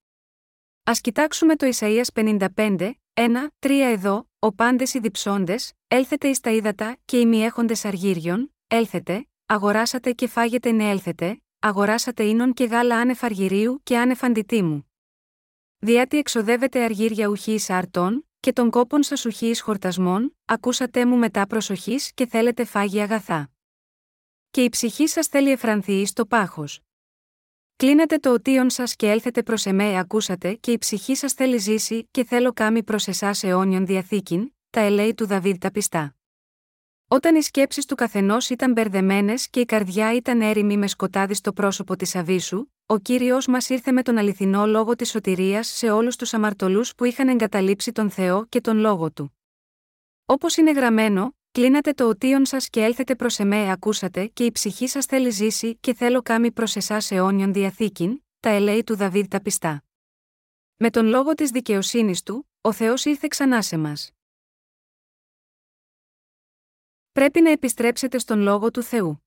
Α 0.90 0.92
κοιτάξουμε 0.92 1.56
το 1.56 1.70
Ισαΐας 1.72 2.24
55, 2.54 2.90
1, 3.14 3.46
3 3.58 3.70
εδώ, 3.92 4.28
ο 4.38 4.54
πάντες 4.54 4.94
οι 4.94 4.98
διψώντες, 4.98 5.72
έλθετε 5.88 6.28
εις 6.28 6.40
τα 6.40 6.50
ύδατα 6.50 6.96
και 7.04 7.18
οι 7.18 7.26
μη 7.26 7.42
έχοντες 7.44 7.84
αργύριων, 7.84 8.54
έλθετε, 8.66 9.28
αγοράσατε 9.46 10.12
και 10.12 10.28
φάγετε 10.28 10.70
ναι 10.70 10.90
έλθετε, 10.90 11.42
αγοράσατε 11.58 12.24
ίνων 12.24 12.52
και 12.52 12.64
γάλα 12.64 12.96
άνευ 12.96 13.24
αργυρίου 13.24 13.80
και 13.82 13.98
άνευ 13.98 14.24
αντιτίμου. 14.24 14.90
Διάτι 15.78 16.18
εξοδεύετε 16.18 16.84
αργύρια 16.84 17.28
ουχή 17.28 17.58
αρτών, 17.68 18.28
και 18.40 18.52
των 18.52 18.70
κόπων 18.70 19.02
σας 19.02 19.24
ουχή 19.24 19.60
χορτασμών, 19.60 20.36
ακούσατε 20.44 21.06
μου 21.06 21.16
μετά 21.16 21.46
προσοχής 21.46 22.12
και 22.14 22.26
θέλετε 22.26 22.64
φάγη 22.64 23.00
αγαθά. 23.00 23.50
Και 24.50 24.62
η 24.62 24.68
ψυχή 24.68 25.06
σας 25.08 25.26
θέλει 25.26 25.50
εφρανθή 25.50 26.06
στο 26.06 26.26
πάχος. 26.26 26.83
Κλείνετε 27.76 28.18
το 28.18 28.32
οτίον 28.32 28.70
σας 28.70 28.96
και 28.96 29.10
έλθετε 29.10 29.42
προς 29.42 29.66
εμέ, 29.66 29.98
ακούσατε, 29.98 30.54
και 30.54 30.72
η 30.72 30.78
ψυχή 30.78 31.14
σας 31.14 31.32
θέλει 31.32 31.58
ζήσει, 31.58 32.08
και 32.10 32.24
θέλω 32.24 32.52
κάμει 32.52 32.82
προς 32.82 33.06
εσάς 33.06 33.42
αιώνιον 33.42 33.86
διαθήκην, 33.86 34.54
τα 34.70 34.80
ελέη 34.80 35.14
του 35.14 35.26
Δαβίδ 35.26 35.56
τα 35.56 35.70
πιστά. 35.70 36.16
Όταν 37.08 37.34
οι 37.34 37.42
σκέψεις 37.42 37.84
του 37.84 37.94
καθενός 37.94 38.50
ήταν 38.50 38.72
μπερδεμένες 38.72 39.48
και 39.48 39.60
η 39.60 39.64
καρδιά 39.64 40.14
ήταν 40.14 40.40
έρημη 40.40 40.76
με 40.76 40.86
σκοτάδι 40.86 41.34
στο 41.34 41.52
πρόσωπο 41.52 41.96
της 41.96 42.14
Αβίσου, 42.14 42.66
ο 42.86 42.98
κύριος 42.98 43.46
μας 43.46 43.68
ήρθε 43.68 43.92
με 43.92 44.02
τον 44.02 44.18
αληθινό 44.18 44.66
λόγο 44.66 44.94
της 44.94 45.10
σωτηρίας 45.10 45.66
σε 45.68 45.90
όλους 45.90 46.16
τους 46.16 46.34
αμαρτωλούς 46.34 46.94
που 46.94 47.04
είχαν 47.04 47.28
εγκαταλείψει 47.28 47.92
τον 47.92 48.10
Θεό 48.10 48.46
και 48.46 48.60
τον 48.60 48.76
λόγο 48.76 49.12
του. 49.12 49.38
Όπως 50.24 50.56
είναι 50.56 50.72
γραμμένο, 50.72 51.36
κλείνατε 51.54 51.92
το 51.92 52.08
οτίον 52.08 52.46
σας 52.46 52.70
και 52.70 52.84
έλθετε 52.84 53.14
προς 53.16 53.38
εμέ, 53.38 53.70
ακούσατε, 53.70 54.26
και 54.26 54.44
η 54.44 54.52
ψυχή 54.52 54.86
σας 54.86 55.06
θέλει 55.06 55.30
ζήσει 55.30 55.76
και 55.76 55.94
θέλω 55.94 56.22
κάμει 56.22 56.52
προς 56.52 56.76
εσάς 56.76 57.10
αιώνιον 57.10 57.52
διαθήκην, 57.52 58.22
τα 58.40 58.48
ελέη 58.48 58.84
του 58.84 58.96
Δαβίδ 58.96 59.26
τα 59.26 59.40
πιστά. 59.42 59.84
Με 60.76 60.90
τον 60.90 61.06
λόγο 61.06 61.34
της 61.34 61.50
δικαιοσύνης 61.50 62.22
του, 62.22 62.50
ο 62.60 62.72
Θεός 62.72 63.04
ήρθε 63.04 63.26
ξανά 63.30 63.62
σε 63.62 63.76
μας. 63.76 64.10
Πρέπει 67.12 67.40
να 67.40 67.50
επιστρέψετε 67.50 68.18
στον 68.18 68.38
λόγο 68.38 68.70
του 68.70 68.82
Θεού. 68.82 69.24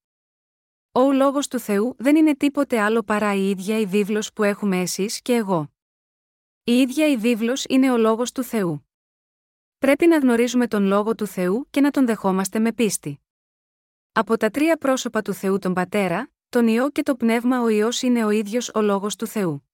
Ο 0.91 1.11
λόγος 1.11 1.47
του 1.47 1.59
Θεού 1.59 1.95
δεν 1.97 2.15
είναι 2.15 2.35
τίποτε 2.35 2.79
άλλο 2.79 3.03
παρά 3.03 3.33
η 3.33 3.49
ίδια 3.49 3.79
η 3.79 3.85
βίβλος 3.85 4.33
που 4.33 4.43
έχουμε 4.43 4.81
εσείς 4.81 5.21
και 5.21 5.33
εγώ. 5.33 5.73
Η 6.63 6.79
ίδια 6.79 7.07
η 7.07 7.17
βίβλος 7.17 7.65
είναι 7.69 7.91
ο 7.91 7.97
λόγος 7.97 8.31
του 8.31 8.43
Θεού. 8.43 8.86
Πρέπει 9.77 10.07
να 10.07 10.17
γνωρίζουμε 10.17 10.67
τον 10.67 10.83
λόγο 10.83 11.15
του 11.15 11.27
Θεού 11.27 11.67
και 11.69 11.81
να 11.81 11.91
τον 11.91 12.05
δεχόμαστε 12.05 12.59
με 12.59 12.73
πίστη. 12.73 13.21
Από 14.11 14.37
τα 14.37 14.49
τρία 14.49 14.77
πρόσωπα 14.77 15.21
του 15.21 15.33
Θεού 15.33 15.59
τον 15.59 15.73
Πατέρα, 15.73 16.31
τον 16.49 16.67
Υιό 16.67 16.89
και 16.89 17.03
το 17.03 17.15
Πνεύμα 17.15 17.61
ο 17.61 17.67
Υιός 17.67 18.01
είναι 18.01 18.25
ο 18.25 18.29
ίδιος 18.29 18.71
ο 18.73 18.81
λόγος 18.81 19.15
του 19.15 19.27
Θεού. 19.27 19.69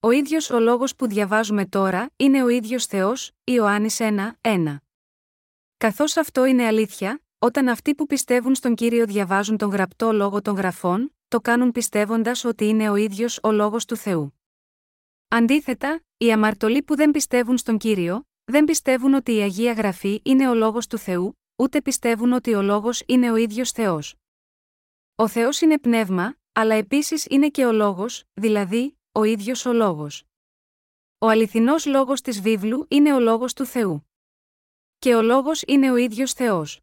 Ο 0.00 0.10
ίδιος 0.10 0.50
ο 0.50 0.58
λόγος 0.58 0.96
που 0.96 1.06
διαβάζουμε 1.06 1.66
τώρα 1.66 2.10
είναι 2.16 2.42
ο 2.42 2.48
ίδιος 2.48 2.86
Θεός, 2.86 3.32
Ιωάννης 3.44 3.96
1, 4.00 4.38
1. 4.40 4.76
Καθώς 5.76 6.16
αυτό 6.16 6.44
είναι 6.44 6.66
αλήθεια, 6.66 7.22
όταν 7.38 7.68
αυτοί 7.68 7.94
που 7.94 8.06
πιστεύουν 8.06 8.54
στον 8.54 8.74
κύριο 8.74 9.06
διαβάζουν 9.06 9.56
τον 9.56 9.70
γραπτό 9.70 10.12
λόγο 10.12 10.42
των 10.42 10.54
γραφών, 10.54 11.14
το 11.28 11.40
κάνουν 11.40 11.72
πιστεύοντας 11.72 12.44
ότι 12.44 12.64
είναι 12.64 12.90
ο 12.90 12.94
ίδιος 12.94 13.38
ο 13.42 13.52
λόγος 13.52 13.84
του 13.84 13.96
Θεού. 13.96 14.40
Αντίθετα, 15.28 16.04
οι 16.16 16.32
αμαρτωλοί 16.32 16.82
που 16.82 16.96
δεν 16.96 17.10
πιστεύουν 17.10 17.58
στον 17.58 17.78
κύριο, 17.78 18.29
δεν 18.50 18.64
πιστεύουν 18.64 19.14
ότι 19.14 19.34
η 19.34 19.40
αγία 19.40 19.72
γραφή 19.72 20.20
είναι 20.24 20.48
ο 20.48 20.54
λόγος 20.54 20.86
του 20.86 20.98
Θεού, 20.98 21.38
ούτε 21.56 21.82
πιστεύουν 21.82 22.32
ότι 22.32 22.54
ο 22.54 22.62
λόγος 22.62 23.02
είναι 23.06 23.30
ο 23.30 23.36
ίδιος 23.36 23.70
Θεός. 23.70 24.14
Ο 25.14 25.28
Θεός 25.28 25.60
είναι 25.60 25.78
πνεύμα, 25.78 26.36
αλλά 26.52 26.74
επίσης 26.74 27.26
είναι 27.30 27.48
και 27.48 27.66
ο 27.66 27.72
λόγος, 27.72 28.24
δηλαδή, 28.34 28.98
ο 29.12 29.22
ίδιος 29.24 29.64
ο 29.66 29.72
λόγος. 29.72 30.24
Ο 31.18 31.28
αληθινός 31.28 31.86
λόγος 31.86 32.20
της 32.20 32.40
βίβλου 32.40 32.86
είναι 32.90 33.14
ο 33.14 33.20
λόγος 33.20 33.52
του 33.52 33.64
Θεού. 33.64 34.10
Και 34.98 35.14
ο 35.14 35.22
λόγος 35.22 35.62
είναι 35.66 35.90
ο 35.90 35.96
ίδιος 35.96 36.32
Θεός. 36.32 36.80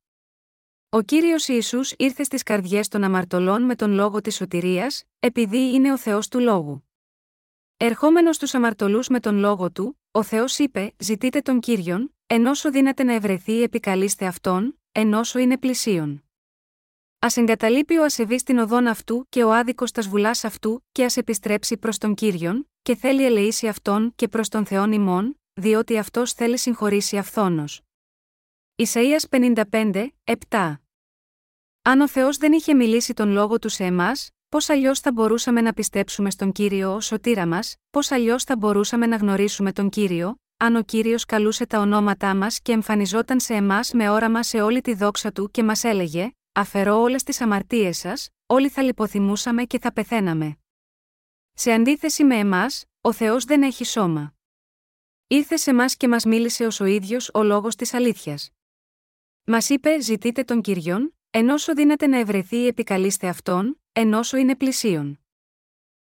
Ο 0.89 1.01
κύριος 1.01 1.47
Ισού 1.47 1.79
ήρθε 1.97 2.23
στις 2.23 2.43
καρδιές 2.43 2.87
των 2.87 3.03
αμαρτωλών 3.03 3.63
με 3.63 3.75
τον 3.75 3.91
λόγο 3.91 4.21
της 4.21 4.35
σωτηρίας, 4.35 5.03
επειδή 5.19 5.73
είναι 5.73 5.91
ο 5.91 5.97
Θεός 5.97 6.27
του 6.27 6.39
λόγου. 6.39 6.89
Ερχόμενος 7.77 8.35
στους 8.35 8.53
αμαρτωλούς 8.53 9.07
με 9.07 9.19
τον 9.19 9.37
λόγο 9.37 9.71
του, 9.71 10.01
ο 10.17 10.23
Θεός 10.23 10.57
είπε: 10.57 10.93
Ζητείτε 10.97 11.41
τον 11.41 11.59
κύριον, 11.59 12.15
ενώσο 12.27 12.71
δύναται 12.71 13.03
να 13.03 13.13
ευρεθεί 13.13 13.61
επικαλείστε 13.61 14.25
αυτόν, 14.25 14.79
ενώσο 14.91 15.39
είναι 15.39 15.57
πλησίον. 15.57 16.23
Α 17.19 17.27
εγκαταλείπει 17.35 17.97
ο 17.97 18.03
ασεβής 18.03 18.43
την 18.43 18.57
οδόν 18.57 18.87
αυτού 18.87 19.25
και 19.29 19.43
ο 19.43 19.53
άδικος 19.53 19.91
τας 19.91 20.07
βουλάς 20.07 20.43
αυτού, 20.43 20.85
και 20.91 21.03
ας 21.03 21.17
επιστρέψει 21.17 21.77
προς 21.77 21.97
τον 21.97 22.13
κύριον, 22.13 22.69
και 22.81 22.95
θέλει 22.95 23.25
ελεήσει 23.25 23.67
αυτόν 23.67 24.11
και 24.15 24.27
προς 24.27 24.49
τον 24.49 24.65
Θεόν 24.65 24.91
ημών, 24.91 25.39
διότι 25.53 25.97
αυτός 25.97 26.33
θέλει 26.33 26.57
συγχωρήσει 26.57 27.17
αυθόνος. 27.17 27.81
Ισαΐας 28.75 29.29
55, 29.29 30.07
7 30.49 30.75
Αν 31.81 32.01
ο 32.01 32.07
Θεός 32.07 32.37
δεν 32.37 32.51
είχε 32.51 32.73
μιλήσει 32.73 33.13
τον 33.13 33.29
λόγο 33.29 33.59
του 33.59 33.69
σε 33.69 33.83
εμάς, 33.83 34.29
πώς 34.49 34.69
αλλιώς 34.69 34.99
θα 34.99 35.11
μπορούσαμε 35.11 35.61
να 35.61 35.73
πιστέψουμε 35.73 36.29
στον 36.29 36.51
Κύριο 36.51 36.93
ως 36.93 37.05
σωτήρα 37.05 37.47
μας, 37.47 37.75
πώς 37.89 38.11
αλλιώς 38.11 38.43
θα 38.43 38.57
μπορούσαμε 38.57 39.05
να 39.05 39.15
γνωρίσουμε 39.15 39.71
τον 39.71 39.89
Κύριο, 39.89 40.35
αν 40.57 40.75
ο 40.75 40.81
Κύριος 40.81 41.25
καλούσε 41.25 41.65
τα 41.65 41.79
ονόματά 41.79 42.35
μας 42.35 42.59
και 42.59 42.71
εμφανιζόταν 42.71 43.39
σε 43.39 43.53
εμάς 43.53 43.91
με 43.91 44.09
όραμα 44.09 44.43
σε 44.43 44.61
όλη 44.61 44.81
τη 44.81 44.93
δόξα 44.93 45.31
Του 45.31 45.51
και 45.51 45.63
μας 45.63 45.83
έλεγε 45.83 46.31
«Αφαιρώ 46.51 47.01
όλες 47.01 47.23
τις 47.23 47.41
αμαρτίες 47.41 47.97
σας, 47.97 48.29
όλοι 48.45 48.69
θα 48.69 48.81
λιποθυμούσαμε 48.81 49.63
και 49.63 49.79
θα 49.79 49.93
πεθαίναμε». 49.93 50.57
Σε 51.53 51.71
αντίθεση 51.71 52.23
με 52.23 52.35
εμάς, 52.35 52.85
ο 53.01 53.13
Θεός 53.13 53.43
δεν 53.43 53.63
έχει 53.63 53.85
σώμα. 53.85 54.33
Ήρθε 55.27 55.57
σε 55.57 55.69
εμά 55.69 55.85
και 55.85 56.07
μας 56.07 56.25
μίλησε 56.25 56.65
ως 56.65 56.79
ο 56.79 56.85
ίδιος 56.85 57.29
ο 57.33 57.43
λόγος 57.43 57.75
της 57.75 57.93
αλήθειας. 57.93 58.49
Μας 59.43 59.69
είπε: 59.69 60.01
Ζητείτε 60.01 60.43
τον 60.43 60.61
κυριόν, 60.61 61.17
ενώσο 61.29 61.73
δύναται 61.73 62.07
να 62.07 62.17
ευρεθεί 62.17 62.67
επικαλείστε 62.67 63.27
αυτόν, 63.27 63.81
ενώσο 63.99 64.37
είναι 64.37 64.55
πλησίον. 64.55 65.19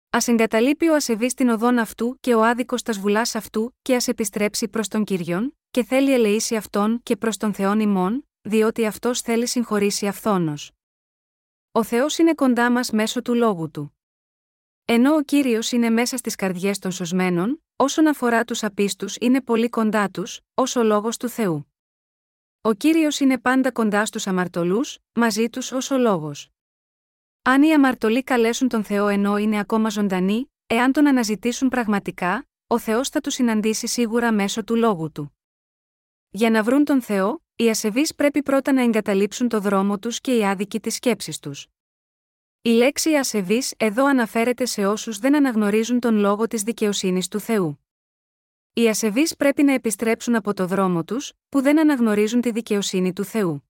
Α 0.09 0.17
εγκαταλείπει 0.25 0.87
ο 0.87 0.95
ασεβής 0.95 1.33
την 1.33 1.49
οδόν 1.49 1.77
αυτού 1.77 2.17
και 2.19 2.33
ο 2.33 2.43
άδικος 2.43 2.81
τας 2.81 2.99
βουλάς 2.99 3.35
αυτού, 3.35 3.75
και 3.81 3.95
ας 3.95 4.07
επιστρέψει 4.07 4.67
προς 4.67 4.87
τον 4.87 5.03
κυριόν, 5.03 5.57
και 5.71 5.83
θέλει 5.83 6.13
ελεήσει 6.13 6.55
αυτόν 6.55 6.99
και 7.03 7.15
προς 7.15 7.37
τον 7.37 7.53
Θεόν 7.53 7.79
ημών, 7.79 8.27
διότι 8.41 8.85
αυτός 8.85 9.21
θέλει 9.21 9.47
συγχωρήσει 9.47 10.07
αυθόνος. 10.07 10.71
Ο 11.71 11.83
Θεός 11.83 12.17
είναι 12.17 12.33
κοντά 12.33 12.71
μας 12.71 12.91
μέσω 12.91 13.21
του 13.21 13.33
λόγου 13.33 13.71
του. 13.71 13.97
Ενώ 14.85 15.15
ο 15.15 15.21
κύριος 15.21 15.71
είναι 15.71 15.89
μέσα 15.89 16.17
στις 16.17 16.35
καρδιές 16.35 16.79
των 16.79 16.91
σωσμένων, 16.91 17.63
όσον 17.75 18.07
αφορά 18.07 18.43
τους 18.43 18.63
απίστους 18.63 19.15
είναι 19.19 19.41
πολύ 19.41 19.69
κοντά 19.69 20.09
τους, 20.09 20.39
ως 20.53 20.75
ο 20.75 20.83
λόγος 20.83 21.17
του 21.17 21.29
Θεού. 21.29 21.73
Ο 22.61 22.73
κύριος 22.73 23.19
είναι 23.19 23.37
πάντα 23.37 23.71
κοντά 23.71 24.05
στους 24.05 24.27
αμαρτωλούς, 24.27 24.97
μαζί 25.13 25.49
τους 25.49 25.71
ως 25.71 25.91
ο 25.91 25.97
λόγος. 25.97 26.52
Αν 27.45 27.63
οι 27.63 27.73
αμαρτωλοί 27.73 28.23
καλέσουν 28.23 28.67
τον 28.67 28.83
Θεό 28.83 29.07
ενώ 29.07 29.37
είναι 29.37 29.59
ακόμα 29.59 29.89
ζωντανοί, 29.89 30.51
εάν 30.67 30.91
τον 30.91 31.07
αναζητήσουν 31.07 31.69
πραγματικά, 31.69 32.47
ο 32.67 32.79
Θεός 32.79 33.09
θα 33.09 33.21
τους 33.21 33.33
συναντήσει 33.33 33.87
σίγουρα 33.87 34.31
μέσω 34.31 34.63
του 34.63 34.75
λόγου 34.75 35.11
του. 35.11 35.37
Για 36.29 36.49
να 36.49 36.63
βρουν 36.63 36.83
τον 36.83 37.01
Θεό, 37.01 37.43
οι 37.55 37.69
ασεβείς 37.69 38.15
πρέπει 38.15 38.43
πρώτα 38.43 38.73
να 38.73 38.81
εγκαταλείψουν 38.81 39.47
το 39.47 39.59
δρόμο 39.59 39.99
τους 39.99 40.21
και 40.21 40.37
οι 40.37 40.45
άδικοι 40.45 40.79
τις 40.79 40.95
σκέψεις 40.95 41.39
τους. 41.39 41.67
Η 42.61 42.69
λέξη 42.69 43.13
ασεβή 43.13 43.61
εδώ 43.77 44.05
αναφέρεται 44.05 44.65
σε 44.65 44.85
όσους 44.85 45.17
δεν 45.19 45.35
αναγνωρίζουν 45.35 45.99
τον 45.99 46.15
λόγο 46.15 46.47
της 46.47 46.63
δικαιοσύνης 46.63 47.27
του 47.27 47.39
Θεού. 47.39 47.85
Οι 48.73 48.89
ασεβείς 48.89 49.35
πρέπει 49.35 49.63
να 49.63 49.73
επιστρέψουν 49.73 50.35
από 50.35 50.53
το 50.53 50.67
δρόμο 50.67 51.03
τους, 51.03 51.33
που 51.49 51.61
δεν 51.61 51.79
αναγνωρίζουν 51.79 52.41
τη 52.41 52.51
δικαιοσύνη 52.51 53.13
του 53.13 53.23
Θεού. 53.23 53.63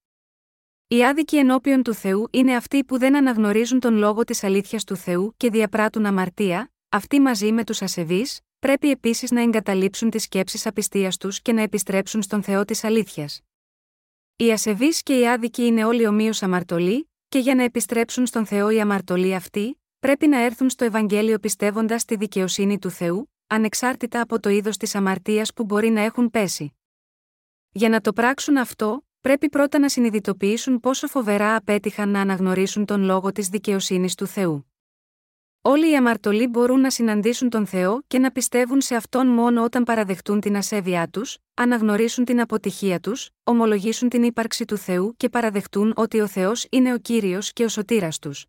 Οι 0.94 1.06
άδικοι 1.06 1.38
ενώπιον 1.38 1.84
του 1.84 1.94
Θεού 1.94 2.28
είναι 2.32 2.56
αυτοί 2.56 2.84
που 2.84 2.98
δεν 2.98 3.16
αναγνωρίζουν 3.16 3.80
τον 3.80 3.96
λόγο 3.96 4.24
της 4.24 4.44
αλήθειας 4.44 4.84
του 4.84 4.96
Θεού 4.96 5.34
και 5.38 5.50
διαπράττουν 5.50 6.06
αμαρτία, 6.06 6.72
αυτοί 6.90 7.20
μαζί 7.20 7.52
με 7.52 7.64
τους 7.64 7.82
ασεβείς, 7.82 8.40
πρέπει 8.60 8.90
επίσης 8.90 9.32
να 9.32 9.42
εγκαταλείψουν 9.42 10.10
τις 10.10 10.24
σκέψεις 10.24 10.66
απιστίας 10.66 11.18
τους 11.18 11.42
και 11.42 11.54
να 11.54 11.62
επιστρέψουν 11.62 12.22
στον 12.22 12.44
Θεό 12.44 12.66
της 12.66 12.84
αλήθειας. 12.84 13.42
Οι 14.36 14.52
ασεβείς 14.52 15.04
και 15.04 15.20
οι 15.20 15.28
άδικοι 15.28 15.66
είναι 15.66 15.86
όλοι 15.86 16.08
ομοίως 16.08 16.44
αμαρτωλοί, 16.44 17.10
και 17.30 17.40
για 17.40 17.56
να 17.56 17.64
επιστρέψουν 17.64 18.26
στον 18.26 18.46
Θεό 18.46 18.70
οι 18.70 18.82
αμαρτωλοί 18.82 19.36
αυτοί, 19.36 19.82
πρέπει 20.00 20.28
να 20.28 20.38
έρθουν 20.38 20.70
στο 20.70 20.86
Ευαγγέλιο 20.86 21.40
πιστεύοντας 21.40 22.02
στη 22.02 22.16
δικαιοσύνη 22.16 22.80
του 22.80 22.90
Θεού, 22.90 23.32
ανεξάρτητα 23.48 24.22
από 24.22 24.40
το 24.40 24.50
είδος 24.50 24.78
της 24.78 24.96
αμαρτίας 24.96 25.54
που 25.54 25.64
μπορεί 25.64 25.90
να 25.90 26.02
έχουν 26.02 26.30
πέσει. 26.30 26.74
Για 27.72 27.90
να 27.90 28.02
το 28.02 28.14
πράξουν 28.14 28.58
αυτό, 28.58 29.04
πρέπει 29.24 29.50
πρώτα 29.50 29.80
να 29.80 29.90
συνειδητοποιήσουν 29.90 30.80
πόσο 30.80 31.08
φοβερά 31.08 31.56
απέτυχαν 31.56 32.10
να 32.10 32.22
αναγνωρίσουν 32.22 32.86
τον 32.86 33.04
λόγο 33.04 33.32
της 33.32 33.48
δικαιοσύνης 33.48 34.16
του 34.16 34.26
Θεού. 34.26 34.72
Όλοι 35.62 35.92
οι 35.92 35.96
αμαρτωλοί 35.96 36.48
μπορούν 36.48 36.80
να 36.80 36.90
συναντήσουν 36.90 37.50
τον 37.50 37.66
Θεό 37.66 38.04
και 38.08 38.20
να 38.20 38.32
πιστεύουν 38.32 38.82
σε 38.82 38.96
αυτόν 38.96 39.28
μόνο 39.28 39.64
όταν 39.64 39.84
παραδεχτούν 39.84 40.40
την 40.40 40.58
ασέβειά 40.58 41.08
τους, 41.08 41.38
αναγνωρίσουν 41.54 42.26
την 42.26 42.42
αποτυχία 42.42 43.00
τους, 43.00 43.30
ομολογήσουν 43.44 44.10
την 44.10 44.24
ύπαρξη 44.24 44.66
του 44.66 44.78
Θεού 44.78 45.14
και 45.18 45.30
παραδεχτούν 45.30 45.94
ότι 45.96 46.20
ο 46.20 46.28
Θεός 46.28 46.68
είναι 46.70 46.94
ο 46.94 46.98
κύριος 46.98 47.54
και 47.54 47.64
ο 47.64 47.68
σωτήρας 47.68 48.20
τους. 48.20 48.46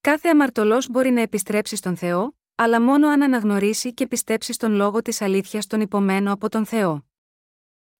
Κάθε 0.00 0.28
αμαρτωλός 0.28 0.88
μπορεί 0.88 1.10
να 1.10 1.20
επιστρέψει 1.20 1.76
στον 1.76 1.96
Θεό, 1.96 2.36
αλλά 2.54 2.80
μόνο 2.80 3.08
αν 3.08 3.22
αναγνωρίσει 3.22 3.94
και 3.94 4.06
πιστέψει 4.06 4.52
στον 4.52 4.72
λόγο 4.72 5.02
της 5.02 5.22
αλήθειας 5.22 5.66
τον 5.66 5.80
υπομένο 5.80 6.32
από 6.32 6.48
τον 6.48 6.66
Θεό. 6.66 7.04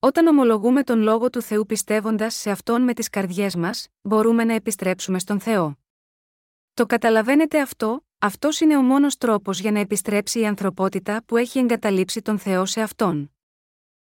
Όταν 0.05 0.27
ομολογούμε 0.27 0.83
τον 0.83 1.01
λόγο 1.01 1.31
του 1.31 1.43
Θεού 1.43 1.67
πιστεύοντας 1.67 2.35
σε 2.35 2.51
αυτόν 2.51 2.83
με 2.83 2.95
τις 2.95 3.09
καρδιές 3.09 3.57
μας, 3.57 3.88
μπορούμε 4.03 4.45
να 4.45 4.55
επιστρέψουμε 4.55 5.19
στον 5.19 5.41
Θεό. 5.41 5.79
Το 6.75 6.87
καταλαβαίνετε 6.87 7.61
αυτό, 7.61 8.07
αυτός 8.19 8.61
είναι 8.61 8.77
ο 8.77 8.83
μόνος 8.83 9.17
τρόπος 9.17 9.61
για 9.61 9.73
να 9.73 9.79
επιστρέψει 9.79 10.41
η 10.41 10.47
ανθρωπότητα 10.47 11.25
που 11.25 11.37
έχει 11.37 11.59
εγκαταλείψει 11.59 12.23
τον 12.23 12.38
Θεό 12.38 12.67
σε 12.67 12.81
αυτόν. 12.81 13.33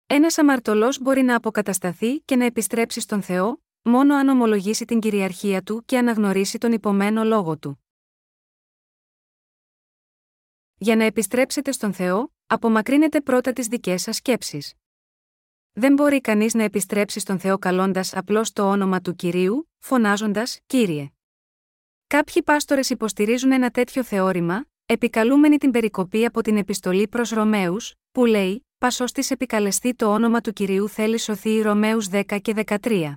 Ένας 0.07 0.38
αμαρτωλός 0.38 0.99
μπορεί 0.99 1.23
να 1.23 1.37
αποκατασταθεί 1.37 2.20
και 2.20 2.37
να 2.37 2.44
επιστρέψει 2.44 3.01
στον 3.01 3.23
Θεό, 3.23 3.62
μόνο 3.83 4.14
αν 4.14 4.29
ομολογήσει 4.29 4.85
την 4.85 5.01
κυριαρχία 5.01 5.62
του 5.62 5.85
και 5.85 5.99
αναγνωρίσει 5.99 6.59
τον 6.59 6.73
υπομένο 6.73 7.25
λόγο 7.25 7.59
του. 7.59 7.85
Για 10.77 10.97
να 10.97 11.05
επιστρέψετε 11.05 11.73
στον 11.73 11.92
Θεό, 11.92 12.33
απομακρύνετε 12.47 13.20
πρώτα 13.20 13.53
τις 13.53 13.66
δικές 13.66 14.03
σας 14.03 14.16
σκέψεις. 14.16 14.75
Δεν 15.76 15.92
μπορεί 15.92 16.20
κανείς 16.20 16.54
να 16.54 16.62
επιστρέψει 16.62 17.20
στον 17.20 17.38
Θεό 17.38 17.58
καλώντας 17.58 18.14
απλώς 18.14 18.52
το 18.52 18.70
όνομα 18.70 19.00
του 19.00 19.14
κυρίου, 19.14 19.70
φωνάζοντας 19.78 20.58
Κύριε. 20.66 21.10
Κάποιοι 22.06 22.42
πάστορες 22.42 22.90
υποστηρίζουν 22.90 23.52
ένα 23.52 23.70
τέτοιο 23.70 24.04
θεώρημα, 24.04 24.64
επικαλούμενοι 24.87 25.58
την 25.58 25.70
περικοπή 25.70 26.24
από 26.24 26.42
την 26.42 26.56
επιστολή 26.56 27.08
προς 27.08 27.30
Ρωμαίους, 27.30 27.94
που 28.12 28.24
λέει: 28.24 28.66
Πασός 28.78 29.12
της 29.12 29.30
επικαλεστεί 29.30 29.94
το 29.94 30.12
όνομα 30.12 30.40
του 30.40 30.52
κυρίου 30.52 30.88
θέλει 30.88 31.18
σωθεί 31.18 31.50
οι 31.50 31.62
Ρωμαίους 31.62 32.08
10 32.10 32.38
και 32.42 32.54
13. 32.66 33.14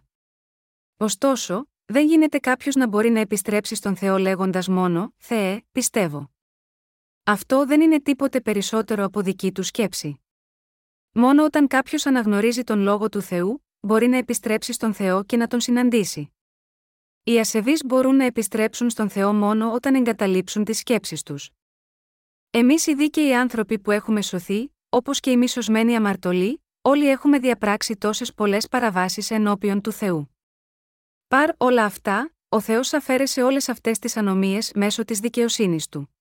Ωστόσο, 0.97 1.67
δεν 1.85 2.07
γίνεται 2.07 2.39
κάποιος 2.39 2.75
να 2.75 2.87
μπορεί 2.87 3.09
να 3.09 3.19
επιστρέψει 3.19 3.75
στον 3.75 3.95
Θεό 3.95 4.17
λέγοντας 4.17 4.67
μόνο: 4.67 5.13
Θεέ, 5.17 5.61
πιστεύω. 5.71 6.31
Αυτό 7.23 7.65
δεν 7.65 7.81
είναι 7.81 8.01
τίποτε 8.01 8.41
περισσότερο 8.41 9.03
από 9.03 9.21
δική 9.21 9.51
του 9.51 9.63
σκέψη. 9.63 10.21
Μόνο 11.19 11.43
όταν 11.43 11.67
κάποιος 11.67 12.05
αναγνωρίζει 12.05 12.63
τον 12.63 12.79
λόγο 12.79 13.09
του 13.09 13.21
Θεού, 13.21 13.65
μπορεί 13.79 14.07
να 14.07 14.17
επιστρέψει 14.17 14.73
στον 14.73 14.93
Θεό 14.93 15.23
και 15.23 15.37
να 15.37 15.47
τον 15.47 15.59
συναντήσει. 15.59 16.33
Οι 17.23 17.39
ασεβείς 17.39 17.85
μπορούν 17.85 18.15
να 18.15 18.25
επιστρέψουν 18.25 18.89
στον 18.89 19.09
Θεό 19.09 19.33
μόνο 19.33 19.71
όταν 19.73 19.95
εγκαταλείψουν 19.95 20.63
τις 20.63 20.77
σκέψεις 20.77 21.23
τους. 21.23 21.49
Εμείς 22.49 22.87
οι 22.87 22.95
δίκαιοι 22.95 23.35
άνθρωποι 23.35 23.79
που 23.79 23.91
έχουμε 23.91 24.21
σωθεί, 24.21 24.73
όπως 24.89 25.19
και 25.19 25.31
οι 25.31 25.37
μη 25.37 25.47
σωσμένοι 25.47 25.95
αμαρτωλοί, 25.95 26.63
όλοι 26.81 27.09
έχουμε 27.09 27.39
διαπράξει 27.39 27.97
τόσες 27.97 28.33
πολλές 28.33 28.67
παραβάσεις 28.67 29.31
ενώπιον 29.31 29.81
του 29.81 29.91
Θεού. 29.91 30.35
Παρ 31.27 31.49
όλα 31.57 31.83
αυτά, 31.83 32.33
ο 32.49 32.59
Θεός 32.59 32.93
αφαίρεσε 32.93 33.43
όλες 33.43 33.69
αυτές 33.69 33.99
τις 33.99 34.17
ανομίες 34.17 34.71
μέσω 34.75 35.05
της 35.05 35.19
δικαιοσύνης 35.19 35.87
του. 35.87 36.15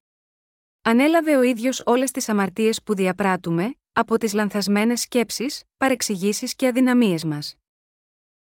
Ανέλαβε 0.83 1.37
ο 1.37 1.43
ίδιος 1.43 1.83
όλες 1.85 2.11
τις 2.11 2.29
αμαρτίες 2.29 2.83
που 2.83 2.95
διαπράττουμε, 2.95 3.77
από 3.99 4.19
τις 4.19 4.33
λανθασμένες 4.33 5.01
σκέψεις, 5.01 5.63
παρεξηγήσεις 5.77 6.55
και 6.55 6.67
αδυναμίες 6.67 7.25
μας. 7.25 7.57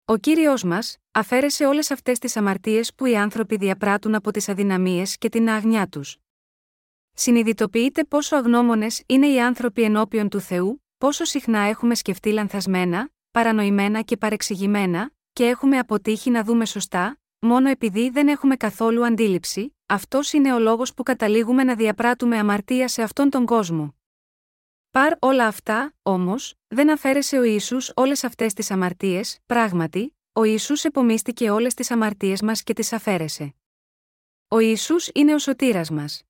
Ο 0.06 0.18
κύριος 0.18 0.64
μας, 0.64 0.98
αφαίρεσε 1.12 1.66
όλες 1.66 1.92
αυτές 1.92 2.20
τις 2.20 2.38
αμαρτίες 2.38 2.94
που 2.96 3.06
οι 3.06 3.18
άνθρωποι 3.18 3.56
διαπράττουν 3.56 4.16
από 4.16 4.32
τις 4.32 4.50
αδυναμίες 4.50 5.18
και 5.18 5.30
την 5.30 5.50
άγνοιά 5.50 5.88
τους. 5.88 6.18
Συνειδητοποιείτε 7.14 8.04
πόσο 8.04 8.36
αγνώμονες 8.36 9.04
είναι 9.06 9.28
οι 9.28 9.42
άνθρωποι 9.42 9.82
ενώπιον 9.82 10.30
του 10.30 10.40
Θεού, 10.40 10.84
πόσο 10.98 11.26
συχνά 11.26 11.60
έχουμε 11.60 11.96
σκεφτεί 11.96 12.32
λανθασμένα, 12.32 13.10
παρανοημένα 13.32 14.02
και 14.02 14.18
παρεξηγημένα, 14.18 15.12
και 15.34 15.46
έχουμε 15.48 15.78
αποτύχει 15.78 16.30
να 16.30 16.44
δούμε 16.44 16.66
σωστά, 16.66 17.20
μόνο 17.40 17.70
επειδή 17.70 18.10
δεν 18.10 18.28
έχουμε 18.28 18.56
καθόλου 18.56 19.06
αντίληψη, 19.06 19.76
αυτός 19.86 20.34
είναι 20.34 20.54
ο 20.54 20.60
λόγος 20.60 20.94
που 20.94 21.04
καταλήγουμε 21.04 21.64
να 21.64 21.76
διαπράττουμε 21.76 22.38
αμαρτία 22.38 22.88
σε 22.88 23.02
αυτόν 23.02 23.30
τον 23.30 23.46
κόσμο. 23.46 23.96
Παρ 24.92 25.14
όλα 25.20 25.48
αυτά, 25.48 25.94
όμως, 26.02 26.54
δεν 26.68 26.92
αφαίρεσε 26.92 27.38
ο 27.38 27.44
Ιησούς 27.44 27.92
όλες 27.96 28.24
αυτές 28.24 28.54
τις 28.54 28.72
αμαρτίες, 28.72 29.40
πράγματι, 29.46 30.18
ο 30.34 30.44
Ιησούς 30.44 30.84
επομίστηκε 30.84 31.50
όλες 31.50 31.74
τις 31.74 31.92
αμαρτίες 31.92 32.42
μας 32.42 32.64
και 32.64 32.74
τις 32.74 32.94
αφαίρεσε. 32.94 33.54
Ο 34.48 34.60
Ιησούς 34.60 35.10
είναι 35.14 35.34
ο 35.34 35.38
σωτήρας 35.38 35.90
μας. 35.90 36.24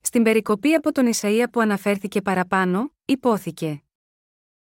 Στην 0.00 0.22
περικοπή 0.22 0.74
από 0.74 0.92
τον 0.92 1.12
Ισαΐα 1.12 1.44
που 1.52 1.60
αναφέρθηκε 1.60 2.22
παραπάνω, 2.22 2.92
υπόθηκε. 3.04 3.68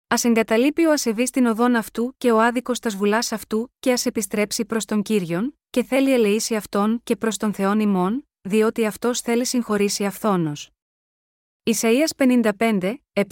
Α 0.06 0.16
εγκαταλείπει 0.22 0.84
ο 0.84 0.92
ασεβή 0.92 1.24
την 1.24 1.46
οδόν 1.46 1.74
αυτού 1.74 2.14
και 2.18 2.32
ο 2.32 2.40
άδικος 2.40 2.78
τας 2.78 2.92
σβουλά 2.92 3.18
αυτού, 3.30 3.72
και 3.78 3.92
ας 3.92 4.06
επιστρέψει 4.06 4.64
προς 4.64 4.84
τον 4.84 5.02
κύριον, 5.02 5.58
και 5.70 5.82
θέλει 5.82 6.12
ελεήσει 6.12 6.56
αυτόν 6.56 7.00
και 7.04 7.16
προς 7.16 7.36
τον 7.36 7.54
Θεόν 7.54 7.80
ημών, 7.80 8.28
διότι 8.40 8.86
αυτός 8.86 9.20
θέλει 9.20 9.44
συγχωρήσει 9.44 10.04
αυθόνος. 10.04 10.70
Ισαΐας 11.70 12.10
55, 12.16 12.94
7, 13.12 13.22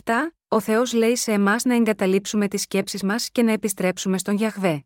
ο 0.48 0.60
Θεός 0.60 0.92
λέει 0.92 1.16
σε 1.16 1.32
εμάς 1.32 1.64
να 1.64 1.74
εγκαταλείψουμε 1.74 2.48
τις 2.48 2.62
σκέψεις 2.62 3.02
μας 3.02 3.30
και 3.30 3.42
να 3.42 3.52
επιστρέψουμε 3.52 4.18
στον 4.18 4.34
Γιαχβέ. 4.34 4.84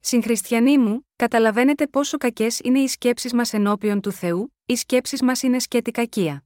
Συγχριστιανοί 0.00 0.78
μου, 0.78 1.06
καταλαβαίνετε 1.16 1.86
πόσο 1.86 2.16
κακές 2.16 2.60
είναι 2.60 2.78
οι 2.78 2.86
σκέψεις 2.86 3.32
μας 3.32 3.52
ενώπιον 3.52 4.00
του 4.00 4.12
Θεού, 4.12 4.54
οι 4.66 4.76
σκέψεις 4.76 5.22
μας 5.22 5.42
είναι 5.42 5.58
σκέτη 5.58 5.90
κακία. 5.90 6.44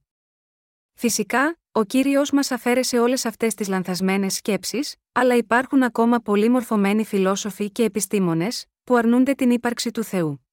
Φυσικά, 0.93 1.59
ο 1.71 1.83
κύριος 1.83 2.31
μας 2.31 2.51
αφαίρεσε 2.51 2.99
όλες 2.99 3.25
αυτές 3.25 3.53
τις 3.53 3.67
λανθασμένες 3.67 4.33
σκέψεις, 4.33 4.95
αλλά 5.11 5.35
υπάρχουν 5.35 5.83
ακόμα 5.83 6.19
πολύ 6.19 6.49
μορφωμένοι 6.49 7.05
φιλόσοφοι 7.05 7.71
και 7.71 7.83
επιστήμονες, 7.83 8.65
που 8.83 8.95
αρνούνται 8.95 9.33
την 9.33 9.51
ύπαρξη 9.51 9.91
του 9.91 10.03
Θεού. 10.03 10.47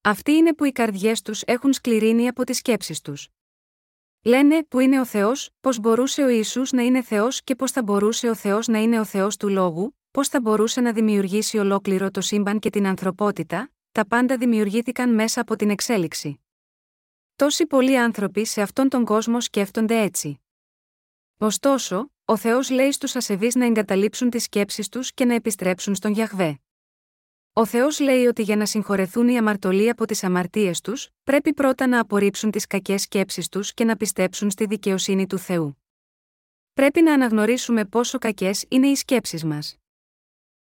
Αυτοί 0.00 0.32
είναι 0.32 0.54
που 0.54 0.64
οι 0.64 0.72
καρδιές 0.72 1.22
τους 1.22 1.42
έχουν 1.42 1.72
σκληρύνει 1.72 2.28
από 2.28 2.44
τις 2.44 2.56
σκέψεις 2.56 3.00
τους. 3.00 3.28
Λένε 4.26 4.64
που 4.64 4.80
είναι 4.80 5.00
ο 5.00 5.04
Θεός, 5.04 5.50
πώς 5.60 5.80
μπορούσε 5.80 6.22
ο 6.22 6.28
Ιησούς 6.28 6.72
να 6.72 6.82
είναι 6.82 7.02
Θεός 7.02 7.42
και 7.42 7.54
πώς 7.54 7.70
θα 7.70 7.82
μπορούσε 7.82 8.28
ο 8.28 8.34
Θεός 8.34 8.66
να 8.66 8.78
είναι 8.78 9.00
ο 9.00 9.04
Θεός 9.04 9.36
του 9.36 9.48
λόγου, 9.48 9.96
πώς 10.10 10.28
θα 10.28 10.40
μπορούσε 10.40 10.80
να 10.80 10.92
δημιουργήσει 10.92 11.58
ολόκληρο 11.58 12.10
το 12.10 12.20
σύμπαν 12.20 12.58
και 12.58 12.70
την 12.70 12.86
ανθρωπότητα, 12.86 13.70
τα 13.92 14.06
πάντα 14.06 14.36
δημιουργήθηκαν 14.36 15.14
μέσα 15.14 15.40
από 15.40 15.56
την 15.56 15.70
εξέλιξη. 15.70 16.40
Τόσοι 17.36 17.66
πολλοί 17.66 17.98
άνθρωποι 17.98 18.44
σε 18.44 18.62
αυτόν 18.62 18.88
τον 18.88 19.04
κόσμο 19.04 19.40
σκέφτονται 19.40 20.00
έτσι. 20.00 20.40
Ωστόσο, 21.38 22.10
ο 22.24 22.36
Θεός 22.36 22.70
λέει 22.70 22.92
στους 22.92 23.16
ασεβείς 23.16 23.54
να 23.54 23.64
εγκαταλείψουν 23.64 24.30
τις 24.30 24.42
σκέψεις 24.42 24.88
τους 24.88 25.12
και 25.12 25.24
να 25.24 25.34
επιστρέψουν 25.34 25.94
στον 25.94 26.12
Γιαχβέ. 26.12 26.60
Ο 27.58 27.66
Θεός 27.66 28.00
λέει 28.00 28.26
ότι 28.26 28.42
για 28.42 28.56
να 28.56 28.66
συγχωρεθούν 28.66 29.28
οι 29.28 29.38
αμαρτωλοί 29.38 29.88
από 29.88 30.06
τις 30.06 30.24
αμαρτίες 30.24 30.80
τους, 30.80 31.08
πρέπει 31.24 31.54
πρώτα 31.54 31.86
να 31.86 32.00
απορρίψουν 32.00 32.50
τις 32.50 32.66
κακές 32.66 33.02
σκέψεις 33.02 33.48
τους 33.48 33.74
και 33.74 33.84
να 33.84 33.96
πιστέψουν 33.96 34.50
στη 34.50 34.66
δικαιοσύνη 34.66 35.26
του 35.26 35.38
Θεού. 35.38 35.82
Πρέπει 36.74 37.02
να 37.02 37.12
αναγνωρίσουμε 37.12 37.84
πόσο 37.84 38.18
κακές 38.18 38.64
είναι 38.68 38.86
οι 38.86 38.94
σκέψεις 38.94 39.44
μας. 39.44 39.76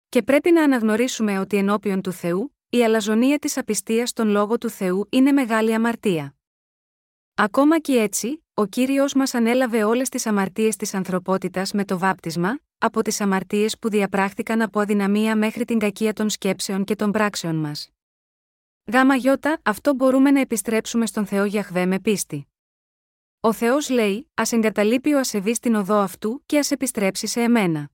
Και 0.09 0.23
πρέπει 0.23 0.51
να 0.51 0.63
αναγνωρίσουμε 0.63 1.39
ότι 1.39 1.57
ενώπιον 1.57 2.01
του 2.01 2.13
Θεού, 2.13 2.57
η 2.69 2.85
αλαζονία 2.85 3.39
της 3.39 3.57
απιστίας 3.57 4.09
στον 4.09 4.29
λόγο 4.29 4.59
του 4.59 4.71
Θεού 4.71 5.07
είναι 5.11 5.33
μεγάλη 5.33 5.75
αμαρτία. 5.75 6.37
Ακόμα 7.35 7.79
και 7.79 7.93
έτσι, 7.93 8.45
ο 8.55 8.67
κύριος 8.67 9.15
μας 9.15 9.35
ανέλαβε 9.35 9.85
όλες 9.85 10.09
τις 10.09 10.27
αμαρτίες 10.27 10.77
της 10.77 10.95
ανθρωπότητας 10.95 11.73
με 11.73 11.85
το 11.85 11.99
βάπτισμα, 11.99 12.59
από 12.85 13.03
τις 13.03 13.21
αμαρτίες 13.21 13.79
που 13.79 13.89
διαπράχθηκαν 13.89 14.63
από 14.63 14.81
αδυναμία 14.81 15.37
μέχρι 15.37 15.65
την 15.65 15.79
κακία 15.79 16.13
των 16.13 16.31
σκέψεων 16.31 16.85
και 16.85 16.97
των 16.97 17.11
πράξεων 17.11 17.57
μας. 17.57 17.91
Γάμα 18.93 19.15
γιώτα, 19.15 19.61
αυτό 19.63 19.95
μπορούμε 19.95 20.31
να 20.31 20.41
επιστρέψουμε 20.41 21.07
στον 21.07 21.27
Θεό 21.27 21.45
Γιαχβέ 21.45 21.87
με 21.87 22.01
πίστη. 22.01 22.47
Ο 23.41 23.53
Θεός 23.53 23.89
λέει: 23.89 24.31
Α 24.35 24.43
εγκαταλείπει 24.51 25.13
ο 25.13 25.19
ασεβής 25.19 25.59
την 25.59 25.75
οδό 25.75 25.97
αυτού 25.97 26.43
και 26.47 26.59
ας 26.59 26.71
επιστρέψει 26.71 27.27
σε 27.27 27.41
εμένα. 27.41 27.91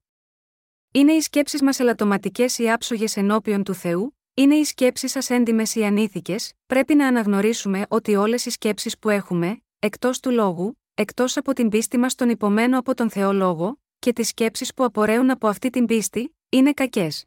Είναι 0.92 1.12
οι 1.12 1.20
σκέψεις 1.20 1.62
μας 1.62 1.80
ελαττωματικές 1.80 2.58
ή 2.58 2.70
άψογες 2.70 3.16
ενώπιον 3.16 3.62
του 3.62 3.74
Θεού, 3.74 4.18
είναι 4.34 4.54
οι 4.54 4.64
σκέψεις 4.64 5.10
σας 5.10 5.30
έντιμες 5.30 5.74
ή 5.74 5.84
ανήθικες, 5.84 6.52
πρέπει 6.66 6.94
να 6.94 7.06
αναγνωρίσουμε 7.06 7.86
ότι 7.88 8.16
όλες 8.16 8.44
οι 8.44 8.50
σκέψεις 8.50 8.98
που 8.98 9.08
έχουμε, 9.08 9.62
εκτός 9.78 10.20
του 10.20 10.30
λόγου, 10.30 10.80
εκτός 10.94 11.36
από 11.36 11.52
την 11.52 11.68
πίστη 11.68 11.98
μας 11.98 12.12
στον 12.12 12.28
υπομένο 12.28 12.78
από 12.78 12.94
τον 12.94 13.10
Θεό 13.10 13.32
λόγο, 13.32 13.78
και 14.00 14.12
τις 14.12 14.28
σκέψεις 14.28 14.74
που 14.74 14.84
απορρέουν 14.84 15.30
από 15.30 15.48
αυτή 15.48 15.70
την 15.70 15.86
πίστη, 15.86 16.36
είναι 16.48 16.72
κακές. 16.72 17.26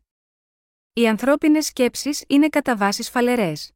Οι 0.94 1.08
ανθρώπινες 1.08 1.66
σκέψεις 1.66 2.24
είναι 2.28 2.50
κατά 2.50 2.76
βάση 2.76 3.10
σφαλερές. 3.10 3.72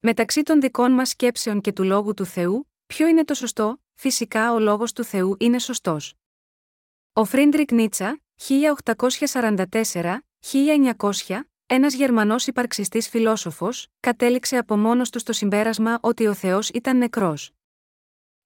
Μεταξύ 0.00 0.42
των 0.42 0.60
δικών 0.60 0.92
μας 0.92 1.08
σκέψεων 1.08 1.60
και 1.60 1.72
του 1.72 1.84
λόγου 1.84 2.14
του 2.14 2.24
Θεού, 2.24 2.70
ποιο 2.86 3.06
είναι 3.06 3.24
το 3.24 3.34
σωστό, 3.34 3.82
φυσικά 3.94 4.52
ο 4.52 4.58
λόγος 4.58 4.92
του 4.92 5.04
Θεού 5.04 5.36
είναι 5.38 5.58
σωστός. 5.58 6.14
Ο 7.12 7.24
Φρίντριχ 7.24 7.72
Νίτσε, 7.72 8.20
1844-1900, 8.36 10.20
ένας 11.66 11.94
Γερμανός 11.94 12.46
υπαρξιστής 12.46 13.08
φιλόσοφος, 13.08 13.88
κατέληξε 14.00 14.56
από 14.56 14.76
μόνος 14.76 15.10
του 15.10 15.18
στο 15.18 15.32
συμπέρασμα 15.32 15.98
ότι 16.02 16.26
ο 16.26 16.34
Θεός 16.34 16.68
ήταν 16.68 16.96
νεκρός. 16.96 17.50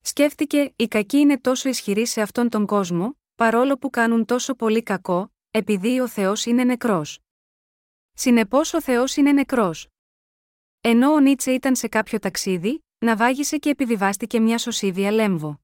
Σκέφτηκε, 0.00 0.72
οι 0.76 0.88
κακοί 0.88 1.16
είναι 1.18 1.38
τόσο 1.38 1.68
ισχυροί 1.68 2.06
σε 2.06 2.20
αυτόν 2.20 2.48
τον 2.48 2.66
κόσμο, 2.66 3.16
παρόλο 3.34 3.76
που 3.78 3.90
κάνουν 3.90 4.24
τόσο 4.24 4.54
πολύ 4.54 4.82
κακό, 4.82 5.32
επειδή 5.50 6.00
ο 6.00 6.08
Θεός 6.08 6.46
είναι 6.46 6.64
νεκρός. 6.64 7.18
Συνεπώς 8.12 8.74
ο 8.74 8.80
Θεός 8.80 9.16
είναι 9.16 9.32
νεκρός. 9.32 9.88
Ενώ 10.80 11.12
ο 11.12 11.20
Νίτσε 11.20 11.52
ήταν 11.52 11.76
σε 11.76 11.88
κάποιο 11.88 12.18
ταξίδι, 12.18 12.84
ναυάγησε 12.98 13.56
και 13.56 13.70
επιβιβάστηκε 13.70 14.40
μια 14.40 14.58
σωσίβια 14.58 15.10
λέμβο. 15.10 15.60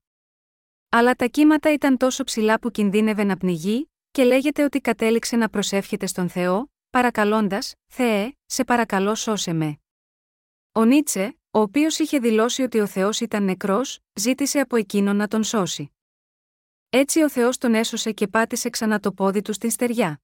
Αλλά 0.89 1.15
τα 1.15 1.27
κύματα 1.27 1.73
ήταν 1.73 1.97
τόσο 1.97 2.25
ψηλά 2.25 2.59
που 2.59 2.71
κινδύνευε 2.71 3.25
να 3.25 3.37
πνιγεί, 3.37 3.91
και 4.11 4.25
λέγεται 4.25 4.63
ότι 4.63 4.81
κατέληξε 4.81 5.37
να 5.37 5.49
προσεύχεται 5.49 6.07
στον 6.07 6.29
Θεό, 6.29 6.73
παρακαλώντας: 6.91 7.75
Θεέ, 7.87 8.33
σε 8.47 8.65
παρακαλώ 8.65 9.15
σώσε 9.15 9.53
με. 9.53 9.79
Ο 10.73 10.85
Νίτσε, 10.85 11.39
ο 11.51 11.61
οποίος 11.61 11.99
είχε 11.99 12.19
δηλώσει 12.19 12.63
ότι 12.63 12.81
ο 12.81 12.87
Θεός 12.87 13.21
ήταν 13.21 13.45
νεκρός, 13.45 13.99
ζήτησε 14.13 14.61
από 14.61 14.77
εκείνον 14.77 15.17
να 15.17 15.29
τον 15.29 15.45
σώσει. 15.45 15.93
Έτσι 16.91 17.23
ο 17.23 17.31
Θεός 17.31 17.59
τον 17.59 17.75
έσωσε 17.75 18.13
και 18.13 18.29
πάτησε 18.29 18.71
ξανά 18.71 19.01
το 19.01 19.13
πόδι 19.13 19.43
του 19.43 19.53
στην 19.53 19.71
στεριά. 19.71 20.21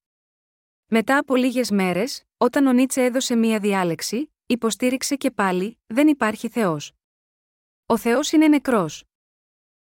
Μετά 0.87 1.19
από 1.19 1.37
λίγες 1.37 1.71
μέρες, 1.71 2.25
όταν 2.37 2.67
ο 2.67 2.73
Νίτσε 2.73 3.05
έδωσε 3.05 3.35
μία 3.35 3.59
διάλεξη, 3.59 4.33
υποστήριξε 4.47 5.17
και 5.17 5.31
πάλι: 5.31 5.79
Δεν 5.87 6.09
υπάρχει 6.09 6.49
Θεός. 6.49 6.93
Ο 7.87 7.97
Θεός 7.97 8.33
είναι 8.33 8.49
νεκρός. 8.49 9.05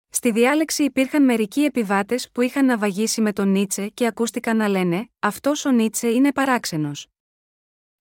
Στη 0.09 0.31
διάλεξη 0.31 0.83
υπήρχαν 0.83 1.23
μερικοί 1.23 1.63
επιβάτες 1.63 2.31
που 2.31 2.41
είχαν 2.41 2.65
ναυαγίσει 2.65 3.21
με 3.21 3.33
τον 3.33 3.51
Νίτσε 3.51 3.87
και 3.87 4.05
ακούστηκαν 4.05 4.57
να 4.57 4.67
λένε: 4.67 5.09
Αυτός 5.19 5.65
ο 5.65 5.71
Νίτσε 5.71 6.09
είναι 6.09 6.31
παράξενος. 6.31 7.07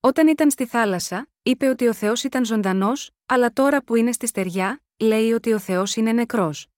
Όταν 0.01 0.29
ήταν 0.29 0.51
στη 0.51 0.67
θάλασσα, 0.67 1.29
είπε 1.43 1.67
ότι 1.69 1.87
ο 1.87 1.93
Θεός 1.93 2.25
ήταν 2.25 2.45
ζωντανός, 2.45 3.11
αλλά 3.27 3.53
τώρα 3.53 3.83
που 3.83 3.95
είναι 3.95 4.13
στη 4.13 4.27
στεριά, 4.27 4.83
λέει 4.97 5.33
ότι 5.33 5.53
ο 5.53 5.59
Θεός 5.59 5.97
είναι 5.97 6.13
νεκρός. 6.13 6.69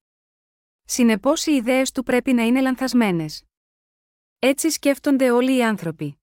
Συνεπώς 0.89 1.47
οι 1.47 1.53
ιδέες 1.53 1.91
του 1.91 2.03
πρέπει 2.03 2.33
να 2.33 2.43
είναι 2.43 2.61
λανθασμένες. 2.61 3.45
Έτσι 4.39 4.71
σκέφτονται 4.71 5.31
όλοι 5.31 5.57
οι 5.57 5.65
άνθρωποι. 5.65 6.21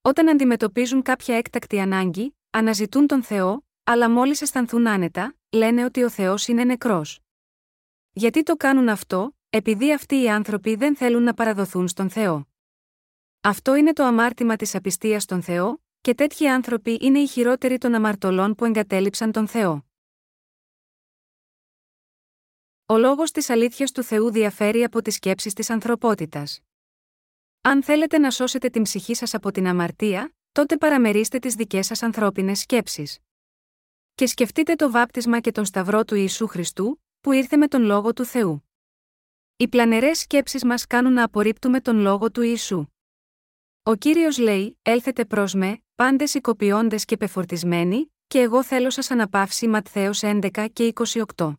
Όταν 0.00 0.28
αντιμετωπίζουν 0.28 1.02
κάποια 1.02 1.36
έκτακτη 1.36 1.80
ανάγκη, 1.80 2.36
αναζητούν 2.50 3.06
τον 3.06 3.22
Θεό, 3.22 3.66
αλλά 3.84 4.10
μόλις 4.10 4.42
αισθανθούν 4.42 4.86
άνετα, 4.86 5.36
λένε 5.50 5.84
ότι 5.84 6.02
ο 6.02 6.10
Θεός 6.10 6.48
είναι 6.48 6.64
νεκρός. 6.64 7.20
Γιατί 8.12 8.42
το 8.42 8.56
κάνουν 8.56 8.88
αυτό, 8.88 9.36
επειδή 9.50 9.92
αυτοί 9.92 10.22
οι 10.22 10.30
άνθρωποι 10.30 10.74
δεν 10.74 10.96
θέλουν 10.96 11.22
να 11.22 11.34
παραδοθούν 11.34 11.88
στον 11.88 12.10
Θεό. 12.10 12.48
Αυτό 13.40 13.74
είναι 13.74 13.92
το 13.92 14.04
αμάρτημα 14.04 14.56
της 14.56 14.74
απιστίας 14.74 15.22
στον 15.22 15.42
Θεό, 15.42 15.82
και 16.00 16.14
τέτοιοι 16.14 16.48
άνθρωποι 16.48 16.98
είναι 17.00 17.18
οι 17.18 17.26
χειρότεροι 17.26 17.78
των 17.78 17.94
αμαρτωλών 17.94 18.54
που 18.54 18.64
εγκατέλειψαν 18.64 19.32
τον 19.32 19.46
Θεό. 19.46 19.87
Ο 22.90 22.98
λόγος 22.98 23.30
της 23.30 23.50
αλήθειας 23.50 23.92
του 23.92 24.02
Θεού 24.02 24.30
διαφέρει 24.30 24.84
από 24.84 25.02
τις 25.02 25.14
σκέψεις 25.14 25.52
της 25.52 25.70
ανθρωπότητας. 25.70 26.60
Αν 27.60 27.82
θέλετε 27.82 28.18
να 28.18 28.30
σώσετε 28.30 28.68
την 28.68 28.82
ψυχή 28.82 29.14
σας 29.14 29.34
από 29.34 29.50
την 29.50 29.66
αμαρτία, 29.66 30.34
τότε 30.52 30.76
παραμερίστε 30.76 31.38
τις 31.38 31.54
δικές 31.54 31.86
σας 31.86 32.02
ανθρώπινες 32.02 32.58
σκέψεις. 32.58 33.18
Και 34.14 34.26
σκεφτείτε 34.26 34.74
το 34.74 34.90
βάπτισμα 34.90 35.40
και 35.40 35.50
τον 35.50 35.64
σταυρό 35.64 36.04
του 36.04 36.14
Ιησού 36.14 36.46
Χριστού, 36.46 37.02
που 37.20 37.32
ήρθε 37.32 37.56
με 37.56 37.68
τον 37.68 37.82
λόγο 37.82 38.12
του 38.12 38.24
Θεού. 38.24 38.68
Οι 39.56 39.68
πλανερές 39.68 40.18
σκέψεις 40.18 40.64
μας 40.64 40.86
κάνουν 40.86 41.12
να 41.12 41.24
απορρίπτουμε 41.24 41.80
τον 41.80 41.96
λόγο 41.96 42.30
του 42.30 42.42
Ιησού. 42.42 42.86
Ο 43.82 43.94
κύριος 43.94 44.38
λέει: 44.38 44.78
Έλθετε 44.82 45.24
προς 45.24 45.54
με, 45.54 45.82
πάντε 45.94 46.24
οικοποιώντε 46.32 46.96
και 46.96 47.16
πεφορτισμένοι, 47.16 48.12
και 48.26 48.40
εγώ 48.40 48.64
θέλω 48.64 48.90
σας 48.90 49.10
αναπαύσει 49.10 49.68
Ματθαίος 49.68 50.20
11 50.22 50.66
και 50.72 50.92
28. 51.36 51.52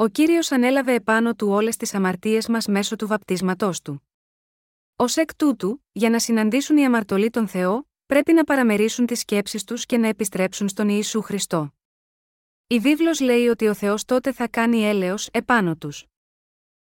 Ο 0.00 0.08
κύριος 0.08 0.52
ανέλαβε 0.52 0.94
επάνω 0.94 1.34
του 1.34 1.48
όλες 1.48 1.76
τις 1.76 1.94
αμαρτίες 1.94 2.48
μας 2.48 2.66
μέσω 2.66 2.96
του 2.96 3.06
βαπτίσματός 3.06 3.82
του. 3.82 4.08
Ω 4.96 5.04
εκ 5.14 5.34
τούτου, 5.34 5.84
για 5.92 6.10
να 6.10 6.18
συναντήσουν 6.18 6.76
οι 6.76 6.84
αμαρτωλοί 6.84 7.30
τον 7.30 7.48
Θεό, 7.48 7.88
πρέπει 8.06 8.32
να 8.32 8.44
παραμερίσουν 8.44 9.06
τις 9.06 9.20
σκέψεις 9.20 9.64
τους 9.64 9.86
και 9.86 9.98
να 9.98 10.08
επιστρέψουν 10.08 10.68
στον 10.68 10.88
Ιησού 10.88 11.22
Χριστό. 11.22 11.74
Η 12.66 12.78
βίβλος 12.78 13.20
λέει 13.20 13.46
ότι 13.46 13.66
ο 13.66 13.74
Θεός 13.74 14.04
τότε 14.04 14.32
θα 14.32 14.48
κάνει 14.48 14.84
έλεος 14.84 15.28
επάνω 15.32 15.76
τους. 15.76 16.06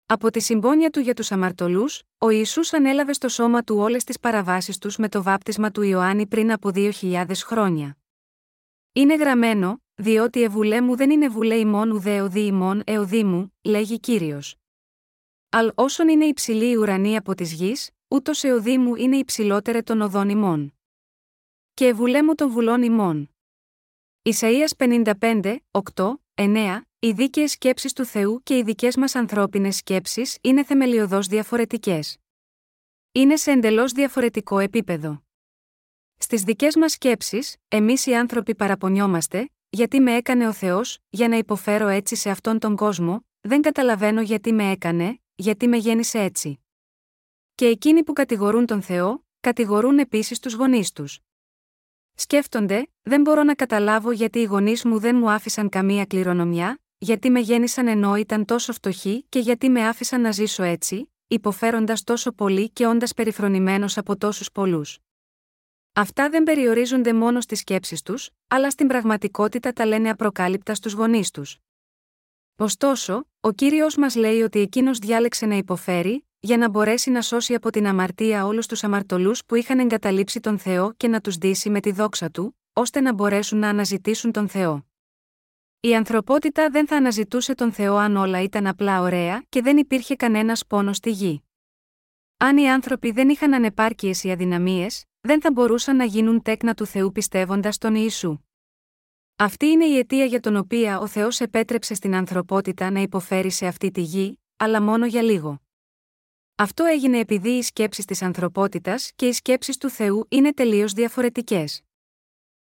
Από 0.05 0.31
τη 0.31 0.41
συμπόνια 0.41 0.89
του 0.89 0.99
για 0.99 1.13
τους 1.13 1.31
αμαρτωλούς, 1.31 2.03
ο 2.17 2.29
Ισού 2.29 2.61
ανέλαβε 2.71 3.13
στο 3.13 3.27
σώμα 3.27 3.63
του 3.63 3.77
όλες 3.77 4.03
τις 4.03 4.19
παραβάσεις 4.19 4.77
τους 4.77 4.97
με 4.97 5.09
το 5.09 5.23
βάπτισμα 5.23 5.71
του 5.71 5.81
Ιωάννη 5.81 6.27
πριν 6.27 6.51
από 6.51 6.71
2.000 6.73 7.25
χρόνια. 7.35 7.97
Είναι 8.93 9.15
γραμμένο, 9.15 9.81
διότι 9.99 10.41
ευουλέ 10.41 10.81
μου 10.81 10.95
δεν 10.95 11.09
είναι 11.09 11.29
βουλέ 11.29 11.55
ημών 11.55 11.91
ουδέ 11.91 12.21
οδή 12.21 12.45
ημών 12.45 12.81
εωδή 12.85 13.23
μου, 13.23 13.53
λέγει 13.61 13.99
κύριος. 13.99 14.55
Αλ 15.49 15.71
όσον 15.75 16.07
είναι 16.07 16.25
υψηλή 16.25 16.69
η 16.69 16.75
ουρανή 16.75 17.15
από 17.15 17.35
της 17.35 17.53
γης, 17.53 17.89
ούτως 18.07 18.43
εωδή 18.43 18.77
μου 18.77 18.95
είναι 18.95 19.17
υψηλότερε 19.17 19.81
των 19.81 20.01
οδών 20.01 20.29
ημών. 20.29 20.73
Και 21.73 21.87
ευουλέ 21.87 22.23
μου 22.23 22.35
των 22.35 22.49
βουλών 22.49 22.81
ημών. 22.81 23.35
Ισαΐας 24.21 24.71
55, 24.77 25.57
8, 25.71 26.13
9, 26.33 26.81
οι 26.99 27.11
δίκαιες 27.11 27.51
σκέψεις 27.51 27.93
του 27.93 28.05
Θεού 28.05 28.41
και 28.43 28.57
οι 28.57 28.63
δικές 28.63 28.95
μας 28.95 29.15
ανθρώπινες 29.15 29.75
σκέψεις 29.75 30.37
είναι 30.41 30.63
θεμελιωδώς 30.63 31.27
διαφορετικές. 31.27 32.17
Είναι 33.11 33.35
σε 33.35 33.51
εντελώς 33.51 33.91
διαφορετικό 33.91 34.59
επίπεδο. 34.59 35.23
Στις 36.17 36.43
δικές 36.43 36.75
μας 36.75 36.91
σκέψεις, 36.91 37.55
εμείς 37.67 38.05
οι 38.05 38.15
άνθρωποι 38.15 38.55
παραπονιόμαστε, 38.55 39.49
γιατί 39.69 39.99
με 39.99 40.15
έκανε 40.15 40.47
ο 40.47 40.53
Θεός, 40.53 40.97
για 41.09 41.27
να 41.27 41.37
υποφέρω 41.37 41.87
έτσι 41.87 42.15
σε 42.15 42.29
αυτόν 42.29 42.59
τον 42.59 42.75
κόσμο, 42.75 43.25
δεν 43.41 43.61
καταλαβαίνω 43.61 44.21
γιατί 44.21 44.53
με 44.53 44.71
έκανε, 44.71 45.19
γιατί 45.35 45.67
με 45.67 45.77
γέννησε 45.77 46.19
έτσι. 46.19 46.59
Και 47.55 47.65
εκείνοι 47.65 48.03
που 48.03 48.13
κατηγορούν 48.13 48.65
τον 48.65 48.81
Θεό, 48.81 49.25
κατηγορούν 49.39 49.99
επίσης 49.99 50.39
τους 50.39 50.53
γονείς 50.53 50.91
τους. 50.91 51.19
Σκέφτονται, 52.15 52.87
δεν 53.01 53.21
μπορώ 53.21 53.43
να 53.43 53.55
καταλάβω 53.55 54.11
γιατί 54.11 54.39
οι 54.39 54.43
γονείς 54.43 54.83
μου 54.83 54.99
δεν 54.99 55.15
μου 55.15 55.29
άφησαν 55.31 55.69
καμία 55.69 56.05
κληρονομιά, 56.05 56.81
γιατί 56.97 57.29
με 57.29 57.39
γέννησαν 57.39 57.87
ενώ 57.87 58.15
ήταν 58.15 58.45
τόσο 58.45 58.73
φτωχοί 58.73 59.25
και 59.29 59.39
γιατί 59.39 59.69
με 59.69 59.87
άφησαν 59.87 60.21
να 60.21 60.31
ζήσω 60.31 60.63
έτσι, 60.63 61.11
υποφέροντας 61.27 62.03
τόσο 62.03 62.31
πολύ 62.31 62.69
και 62.69 62.85
όντας 62.87 63.13
περιφρονημένος 63.13 63.97
από 63.97 64.17
τόσους 64.17 64.51
πολλούς. 64.51 64.99
Αυτά 65.99 66.29
δεν 66.29 66.43
περιορίζονται 66.43 67.13
μόνο 67.13 67.41
στις 67.41 67.59
σκέψεις 67.59 68.01
τους, 68.01 68.29
αλλά 68.47 68.69
στην 68.69 68.87
πραγματικότητα 68.87 69.73
τα 69.73 69.85
λένε 69.85 70.09
απροκάλυπτα 70.09 70.75
στους 70.75 70.93
γονείς 70.93 71.31
τους. 71.31 71.57
Ωστόσο, 72.57 73.27
ο 73.39 73.51
κύριος 73.51 73.95
μας 73.95 74.15
λέει 74.15 74.41
ότι 74.41 74.59
εκείνος 74.59 74.99
διάλεξε 74.99 75.45
να 75.45 75.55
υποφέρει, 75.55 76.27
για 76.39 76.57
να 76.57 76.69
μπορέσει 76.69 77.09
να 77.09 77.21
σώσει 77.21 77.53
από 77.53 77.69
την 77.69 77.87
αμαρτία 77.87 78.45
όλους 78.45 78.65
τους 78.65 78.83
αμαρτωλούς 78.83 79.45
που 79.45 79.55
είχαν 79.55 79.79
εγκαταλείψει 79.79 80.39
τον 80.39 80.59
Θεό 80.59 80.93
και 80.93 81.07
να 81.07 81.21
τους 81.21 81.37
δείσει 81.37 81.69
με 81.69 81.79
τη 81.79 81.91
δόξα 81.91 82.31
του, 82.31 82.57
ώστε 82.73 83.01
να 83.01 83.13
μπορέσουν 83.13 83.59
να 83.59 83.69
αναζητήσουν 83.69 84.31
τον 84.31 84.47
Θεό. 84.47 84.85
Η 85.79 85.95
ανθρωπότητα 85.95 86.69
δεν 86.69 86.87
θα 86.87 86.95
αναζητούσε 86.95 87.53
τον 87.53 87.71
Θεό 87.71 87.95
αν 87.95 88.15
όλα 88.15 88.41
ήταν 88.41 88.67
απλά 88.67 89.01
ωραία 89.01 89.43
και 89.49 89.61
δεν 89.61 89.77
υπήρχε 89.77 90.15
κανένας 90.15 90.65
πόνος 90.67 90.97
στη 90.97 91.11
γη. 91.11 91.43
Αν 92.37 92.57
οι 92.57 92.71
άνθρωποι 92.71 93.11
δεν 93.11 93.29
είχαν 93.29 93.53
ανεπάρκειες 93.53 94.23
ή 94.23 94.31
αδυναμίες, 94.31 95.05
δεν 95.27 95.41
θα 95.41 95.51
μπορούσαν 95.51 95.95
να 95.95 96.03
γίνουν 96.03 96.41
τέκνα 96.41 96.73
του 96.73 96.85
Θεού 96.85 97.11
πιστεύοντας 97.11 97.77
τον 97.77 97.95
Ιησού. 97.95 98.37
Αυτή 99.35 99.65
είναι 99.65 99.85
η 99.85 99.97
αιτία 99.97 100.25
για 100.25 100.39
τον 100.39 100.55
οποία 100.55 100.99
ο 100.99 101.07
Θεός 101.07 101.39
επέτρεψε 101.39 101.93
στην 101.93 102.15
ανθρωπότητα 102.15 102.91
να 102.91 102.99
υποφέρει 102.99 103.51
σε 103.51 103.67
αυτή 103.67 103.91
τη 103.91 104.01
γη, 104.01 104.39
αλλά 104.57 104.81
μόνο 104.81 105.05
για 105.05 105.21
λίγο. 105.21 105.61
Αυτό 106.55 106.83
έγινε 106.83 107.19
επειδή 107.19 107.49
οι 107.49 107.61
σκέψεις 107.61 108.05
της 108.05 108.21
ανθρωπότητας 108.21 109.11
και 109.15 109.27
οι 109.27 109.31
σκέψεις 109.31 109.77
του 109.77 109.89
Θεού 109.89 110.25
είναι 110.29 110.53
τελείως 110.53 110.93
διαφορετικές. 110.93 111.81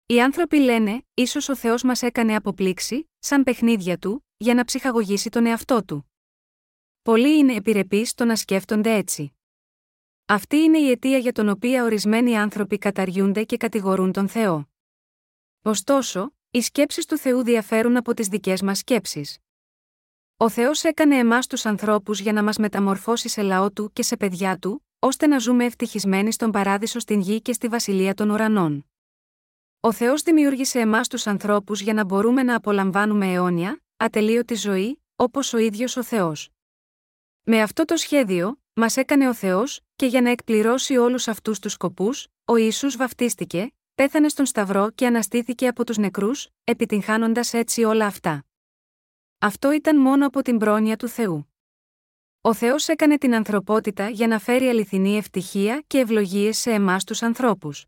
Οι 0.05 0.21
άνθρωποι 0.21 0.57
λένε, 0.57 1.05
ίσως 1.13 1.49
ο 1.49 1.55
Θεός 1.55 1.83
μας 1.83 2.01
έκανε 2.01 2.35
αποπλήξη, 2.35 3.09
σαν 3.19 3.43
παιχνίδια 3.43 3.97
του, 3.97 4.25
για 4.37 4.53
να 4.53 4.63
ψυχαγωγήσει 4.63 5.29
τον 5.29 5.45
εαυτό 5.45 5.83
του. 5.83 6.11
Πολλοί 7.01 7.37
είναι 7.37 7.53
επιρρεπείς 7.53 8.09
στο 8.09 8.25
να 8.25 8.35
σκέφτονται 8.35 8.93
έτσι. 8.93 9.36
Αυτή 10.29 10.57
είναι 10.57 10.77
η 10.77 10.91
αιτία 10.91 11.17
για 11.17 11.31
τον 11.31 11.49
οποία 11.49 11.83
ορισμένοι 11.83 12.37
άνθρωποι 12.37 12.77
καταργούνται 12.77 13.43
και 13.43 13.57
κατηγορούν 13.57 14.11
τον 14.11 14.27
Θεό. 14.27 14.69
Ωστόσο, 15.61 16.33
οι 16.51 16.61
σκέψεις 16.61 17.05
του 17.05 17.17
Θεού 17.17 17.43
διαφέρουν 17.43 17.97
από 17.97 18.13
τις 18.13 18.27
δικές 18.27 18.61
μας 18.61 18.77
σκέψεις. 18.77 19.37
Ο 20.37 20.49
Θεός 20.49 20.83
έκανε 20.83 21.17
εμάς 21.17 21.47
τους 21.47 21.65
ανθρώπους 21.65 22.19
για 22.19 22.33
να 22.33 22.43
μας 22.43 22.57
μεταμορφώσει 22.57 23.29
σε 23.29 23.41
λαό 23.41 23.71
του 23.71 23.91
και 23.93 24.03
σε 24.03 24.17
παιδιά 24.17 24.57
του, 24.57 24.85
ώστε 24.99 25.27
να 25.27 25.39
ζούμε 25.39 25.65
ευτυχισμένοι 25.65 26.31
στον 26.31 26.51
παράδεισο 26.51 26.99
στην 26.99 27.19
γη 27.19 27.41
και 27.41 27.53
στη 27.53 27.67
βασιλεία 27.67 28.13
των 28.13 28.29
ουρανών. 28.29 28.85
Ο 29.79 29.91
Θεός 29.91 30.21
δημιούργησε 30.21 30.79
εμάς 30.79 31.07
τους 31.07 31.27
ανθρώπους 31.27 31.81
για 31.81 31.93
να 31.93 32.03
μπορούμε 32.03 32.43
να 32.43 32.55
απολαμβάνουμε 32.55 33.31
αιώνια, 33.31 33.83
ατελείωτη 33.97 34.55
ζωή, 34.55 35.03
όπως 35.15 35.53
ο 35.53 35.57
ίδιος 35.57 35.97
ο 35.97 36.03
Θεός. 36.03 36.49
Με 37.43 37.61
αυτό 37.61 37.85
το 37.85 37.97
σχέδιο, 37.97 38.61
μας 38.73 38.97
έκανε 38.97 39.29
ο 39.29 39.33
Θεός, 39.33 39.81
και 39.97 40.05
για 40.05 40.21
να 40.21 40.29
εκπληρώσει 40.29 40.97
όλους 40.97 41.27
αυτούς 41.27 41.59
τους 41.59 41.71
σκοπούς, 41.71 42.27
ο 42.45 42.55
Ιησούς 42.55 42.97
βαφτίστηκε, 42.97 43.73
πέθανε 43.95 44.29
στον 44.29 44.45
Σταυρό 44.45 44.89
και 44.95 45.05
αναστήθηκε 45.05 45.67
από 45.67 45.85
τους 45.85 45.97
νεκρούς, 45.97 46.47
επιτυγχάνοντας 46.63 47.53
έτσι 47.53 47.83
όλα 47.83 48.05
αυτά. 48.05 48.45
Αυτό 49.37 49.71
ήταν 49.71 49.97
μόνο 49.97 50.25
από 50.25 50.41
την 50.41 50.57
πρόνοια 50.57 50.95
του 50.95 51.07
Θεού. 51.07 51.53
Ο 52.41 52.53
Θεός 52.53 52.87
έκανε 52.87 53.17
την 53.17 53.35
ανθρωπότητα 53.35 54.09
για 54.09 54.27
να 54.27 54.39
φέρει 54.39 54.67
αληθινή 54.67 55.17
ευτυχία 55.17 55.83
και 55.87 55.97
ευλογίες 55.97 56.57
σε 56.57 56.71
εμάς 56.71 57.03
τους 57.03 57.21
ανθρώπους. 57.21 57.85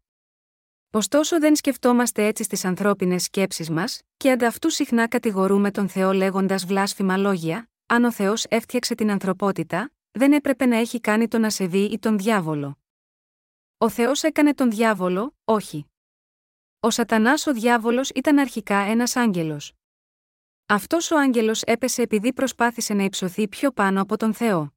Ωστόσο 0.91 1.39
δεν 1.39 1.55
σκεφτόμαστε 1.55 2.25
έτσι 2.25 2.43
στις 2.43 2.65
ανθρώπινες 2.65 3.23
σκέψεις 3.23 3.69
μας, 3.69 4.01
και 4.17 4.31
ανταυτού 4.31 4.69
συχνά 4.69 5.07
κατηγορούμε 5.07 5.71
τον 5.71 5.89
Θεό 5.89 6.13
λέγοντας 6.13 6.65
βλάσφημα 6.65 7.17
λόγια, 7.17 7.69
αν 7.85 8.03
ο 8.03 8.11
Θεός 8.11 8.45
έφτιαξε 8.49 8.95
την 8.95 9.11
ανθρωπότητα, 9.11 9.91
δεν 10.11 10.33
έπρεπε 10.33 10.65
να 10.65 10.77
έχει 10.77 10.99
κάνει 10.99 11.27
τον 11.27 11.43
ασεβή 11.43 11.83
ή 11.83 11.99
τον 11.99 12.17
διάβολο. 12.17 12.77
Ο 13.77 13.89
Θεός 13.89 14.23
έκανε 14.23 14.53
τον 14.53 14.69
διάβολο, 14.69 15.35
όχι. 15.43 15.85
Ο 16.79 16.89
Σατανάς 16.89 17.47
ο 17.47 17.53
διάβολος 17.53 18.09
ήταν 18.09 18.39
αρχικά 18.39 18.77
ένας 18.77 19.15
άγγελος. 19.15 19.73
Αυτός 20.65 21.11
ο 21.11 21.19
άγγελος 21.19 21.61
έπεσε 21.61 22.01
επειδή 22.01 22.33
προσπάθησε 22.33 22.93
να 22.93 23.03
υψωθεί 23.03 23.47
πιο 23.47 23.71
πάνω 23.71 24.01
από 24.01 24.17
τον 24.17 24.33
Θεό. 24.33 24.73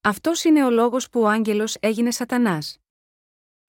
Αυτός 0.00 0.44
είναι 0.44 0.64
ο 0.64 0.70
λόγος 0.70 1.08
που 1.08 1.20
ο 1.20 1.28
άγγελος 1.28 1.76
έγινε 1.80 2.10
Σατανάς. 2.10 2.78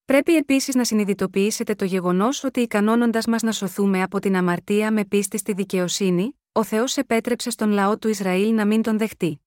Πρέπει 0.05 0.35
επίσης 0.35 0.75
να 0.75 0.83
συνειδητοποιήσετε 0.83 1.75
το 1.75 1.85
γεγονός 1.85 2.43
ότι 2.43 2.59
ικανώνοντας 2.59 3.25
μας 3.25 3.41
να 3.41 3.51
σωθούμε 3.51 4.01
από 4.01 4.19
την 4.19 4.35
αμαρτία 4.35 4.91
με 4.91 5.05
πίστη 5.05 5.37
στη 5.37 5.53
δικαιοσύνη, 5.53 6.39
ο 6.51 6.63
Θεός 6.63 6.97
επέτρεψε 6.97 7.49
στον 7.49 7.69
λαό 7.71 7.97
του 7.97 8.07
Ισραήλ 8.07 8.53
να 8.53 8.65
μην 8.65 8.81
τον 8.81 8.97
δεχτεί. 8.97 9.44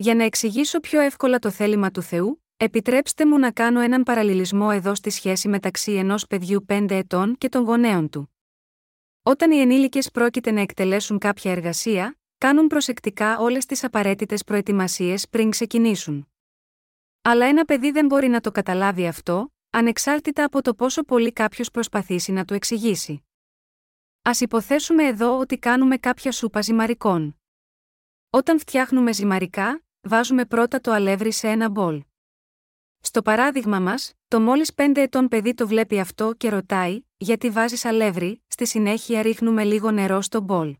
Για 0.00 0.14
να 0.14 0.24
εξηγήσω 0.24 0.80
πιο 0.80 1.00
εύκολα 1.00 1.38
το 1.38 1.50
θέλημα 1.50 1.90
του 1.90 2.02
Θεού, 2.02 2.44
επιτρέψτε 2.56 3.26
μου 3.26 3.38
να 3.38 3.52
κάνω 3.52 3.80
έναν 3.80 4.02
παραλληλισμό 4.02 4.68
εδώ 4.72 4.94
στη 4.94 5.10
σχέση 5.10 5.48
μεταξύ 5.48 5.92
ενός 5.92 6.26
παιδιού 6.26 6.64
5 6.68 6.86
ετών 6.90 7.36
και 7.38 7.48
των 7.48 7.64
γονέων 7.64 8.08
του. 8.08 8.34
Όταν 9.22 9.50
οι 9.50 9.60
ενήλικες 9.60 10.10
πρόκειται 10.10 10.50
να 10.50 10.60
εκτελέσουν 10.60 11.18
κάποια 11.18 11.50
εργασία, 11.50 12.18
κάνουν 12.38 12.66
προσεκτικά 12.66 13.38
όλες 13.38 13.66
τις 13.66 13.84
απαραίτητες 13.84 14.44
προετοιμασίες 14.44 15.28
πριν 15.28 15.50
ξεκινήσουν. 15.50 16.28
Αλλά 17.22 17.46
ένα 17.46 17.64
παιδί 17.64 17.90
δεν 17.90 18.06
μπορεί 18.06 18.28
να 18.28 18.40
το 18.40 18.50
καταλάβει 18.50 19.06
αυτό, 19.06 19.52
ανεξάρτητα 19.70 20.44
από 20.44 20.62
το 20.62 20.74
πόσο 20.74 21.02
πολύ 21.02 21.32
κάποιος 21.32 21.70
προσπαθήσει 21.70 22.32
να 22.32 22.44
του 22.44 22.54
εξηγήσει. 22.54 23.26
Α 24.22 24.30
υποθέσουμε 24.40 25.04
εδώ 25.04 25.38
ότι 25.38 25.58
κάνουμε 25.58 25.96
κάποια 25.96 26.32
σούπα 26.32 26.60
ζυμαρικών. 26.60 27.40
Όταν 28.30 28.58
φτιάχνουμε 28.58 29.12
ζυμαρικά, 29.12 29.82
βάζουμε 30.08 30.44
πρώτα 30.44 30.80
το 30.80 30.92
αλεύρι 30.92 31.32
σε 31.32 31.48
ένα 31.48 31.68
μπολ. 31.68 32.02
Στο 33.00 33.22
παράδειγμα 33.22 33.80
μας, 33.80 34.12
το 34.28 34.40
μόλις 34.40 34.74
5 34.74 34.92
ετών 34.94 35.28
παιδί 35.28 35.54
το 35.54 35.66
βλέπει 35.66 36.00
αυτό 36.00 36.34
και 36.34 36.48
ρωτάει, 36.48 37.00
γιατί 37.16 37.50
βάζεις 37.50 37.84
αλεύρι, 37.84 38.42
στη 38.46 38.66
συνέχεια 38.66 39.22
ρίχνουμε 39.22 39.64
λίγο 39.64 39.90
νερό 39.90 40.20
στο 40.20 40.40
μπολ. 40.40 40.76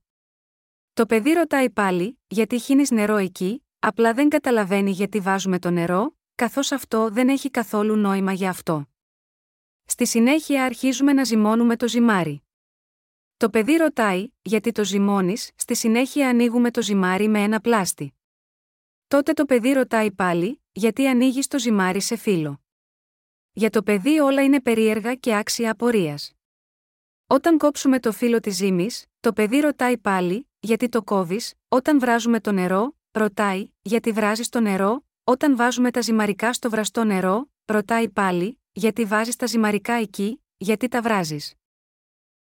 Το 0.93 1.07
παιδί 1.07 1.33
ρωτάει 1.33 1.71
πάλι, 1.71 2.21
γιατί 2.27 2.59
χύνεις 2.59 2.91
νερό 2.91 3.17
εκεί, 3.17 3.65
απλά 3.79 4.15
δεν 4.15 4.29
καταλαβαίνει 4.29 4.91
γιατί 4.91 5.21
βάζουμε 5.21 5.59
το 5.59 5.71
νερό, 5.71 6.17
καθώς 6.35 6.73
αυτό 6.73 7.11
δεν 7.11 7.29
έχει 7.29 7.51
καθόλου 7.51 7.97
νόημα 7.97 8.33
για 8.33 8.51
αυτό. 8.51 8.89
Στη 9.85 10.07
συνέχεια 10.07 10.65
αρχίζουμε 10.65 11.13
να 11.13 11.25
ζυμώνουμε 11.25 11.77
το 11.77 11.89
ζυμάρι. 11.89 12.43
Το 13.37 13.51
παιδί 13.51 13.77
ρωτάει, 13.77 14.29
γιατί 14.43 14.73
το 14.73 14.85
ζυμώνεις, 14.85 15.51
στη 15.55 15.77
συνέχεια 15.77 16.29
ανοίγουμε 16.29 16.71
το 16.71 16.83
ζυμάρι 16.83 17.29
με 17.29 17.43
ένα 17.43 17.61
πλάστη. 17.61 18.18
Τότε 19.09 19.33
το 19.33 19.45
παιδί 19.45 19.73
ρωτάει 19.73 20.11
πάλι, 20.11 20.63
γιατί 20.73 21.09
ανοίγεις 21.09 21.47
το 21.47 21.59
ζυμάρι 21.59 22.01
σε 22.01 22.17
φύλλο. 22.17 22.61
Για 23.53 23.71
το 23.71 23.83
παιδί 23.83 24.19
όλα 24.19 24.45
είναι 24.45 24.61
περίεργα 24.61 25.15
και 25.15 25.37
άξια 25.37 25.71
απορίας. 25.71 26.33
Όταν 27.27 27.59
κόψουμε 27.59 28.01
το 28.01 28.13
φύλλο 28.13 28.41
της 28.41 28.57
ζύμης, 28.57 29.07
το 29.21 29.33
παιδί 29.33 29.61
ρωτάει 29.61 29.99
πάλι, 29.99 30.49
γιατί 30.61 30.89
το 30.89 31.03
κόβεις, 31.03 31.55
όταν 31.69 31.99
βράζουμε 32.01 32.41
το 32.41 32.53
νερό, 32.53 32.97
ρωτάει, 33.11 33.69
γιατί 33.83 34.13
βράζεις 34.13 34.49
το 34.49 34.61
νερό, 34.61 35.05
όταν 35.25 35.57
βάζουμε 35.57 35.91
τα 35.91 36.01
ζυμαρικά 36.01 36.53
στο 36.53 36.71
βραστό 36.71 37.05
νερό, 37.05 37.51
ρωτάει 37.65 38.09
πάλι, 38.09 38.61
γιατί 38.73 39.05
βάζεις 39.05 39.37
τα 39.37 39.47
ζυμαρικά 39.47 39.93
εκεί, 39.93 40.43
γιατί 40.57 40.89
τα 40.89 41.03
βράζεις. 41.03 41.55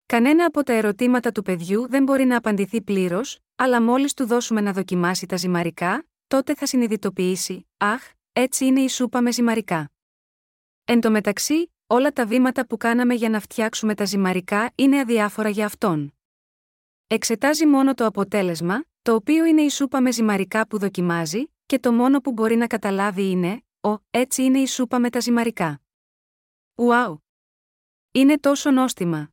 Κανένα 0.06 0.44
από 0.44 0.62
τα 0.62 0.72
ερωτήματα 0.72 1.32
του 1.32 1.42
παιδιού 1.42 1.88
δεν 1.88 2.02
μπορεί 2.02 2.24
να 2.24 2.36
απαντηθεί 2.36 2.82
πλήρως, 2.82 3.38
αλλά 3.56 3.82
μόλις 3.82 4.14
του 4.14 4.26
δώσουμε 4.26 4.60
να 4.60 4.72
δοκιμάσει 4.72 5.26
τα 5.26 5.36
ζυμαρικά, 5.36 6.04
τότε 6.30 6.54
θα 6.54 6.66
συνειδητοποιήσει, 6.66 7.66
Αχ, 7.76 8.10
έτσι 8.32 8.64
είναι 8.64 8.80
η 8.80 8.88
σούπα 8.88 9.20
με 9.20 9.32
ζυμαρικά. 9.32 9.90
Εν 10.84 11.00
τω 11.00 11.10
μεταξύ, 11.10 11.72
όλα 11.86 12.12
τα 12.12 12.26
βήματα 12.26 12.66
που 12.66 12.76
κάναμε 12.76 13.14
για 13.14 13.28
να 13.28 13.40
φτιάξουμε 13.40 13.94
τα 13.94 14.04
ζυμαρικά 14.04 14.72
είναι 14.74 14.98
αδιάφορα 14.98 15.48
για 15.48 15.66
αυτόν. 15.66 16.14
Εξετάζει 17.06 17.66
μόνο 17.66 17.94
το 17.94 18.04
αποτέλεσμα, 18.04 18.84
το 19.02 19.14
οποίο 19.14 19.44
είναι 19.44 19.62
η 19.62 19.68
σούπα 19.68 20.00
με 20.00 20.12
ζυμαρικά 20.12 20.66
που 20.66 20.78
δοκιμάζει, 20.78 21.44
και 21.66 21.78
το 21.78 21.92
μόνο 21.92 22.20
που 22.20 22.32
μπορεί 22.32 22.56
να 22.56 22.66
καταλάβει 22.66 23.30
είναι, 23.30 23.62
«Ω, 23.80 23.94
έτσι 24.10 24.42
είναι 24.42 24.58
η 24.58 24.66
σούπα 24.66 24.98
με 24.98 25.10
τα 25.10 25.20
ζυμαρικά». 25.20 25.80
Ουάου! 26.74 27.24
Είναι 28.12 28.38
τόσο 28.38 28.70
νόστιμα. 28.70 29.30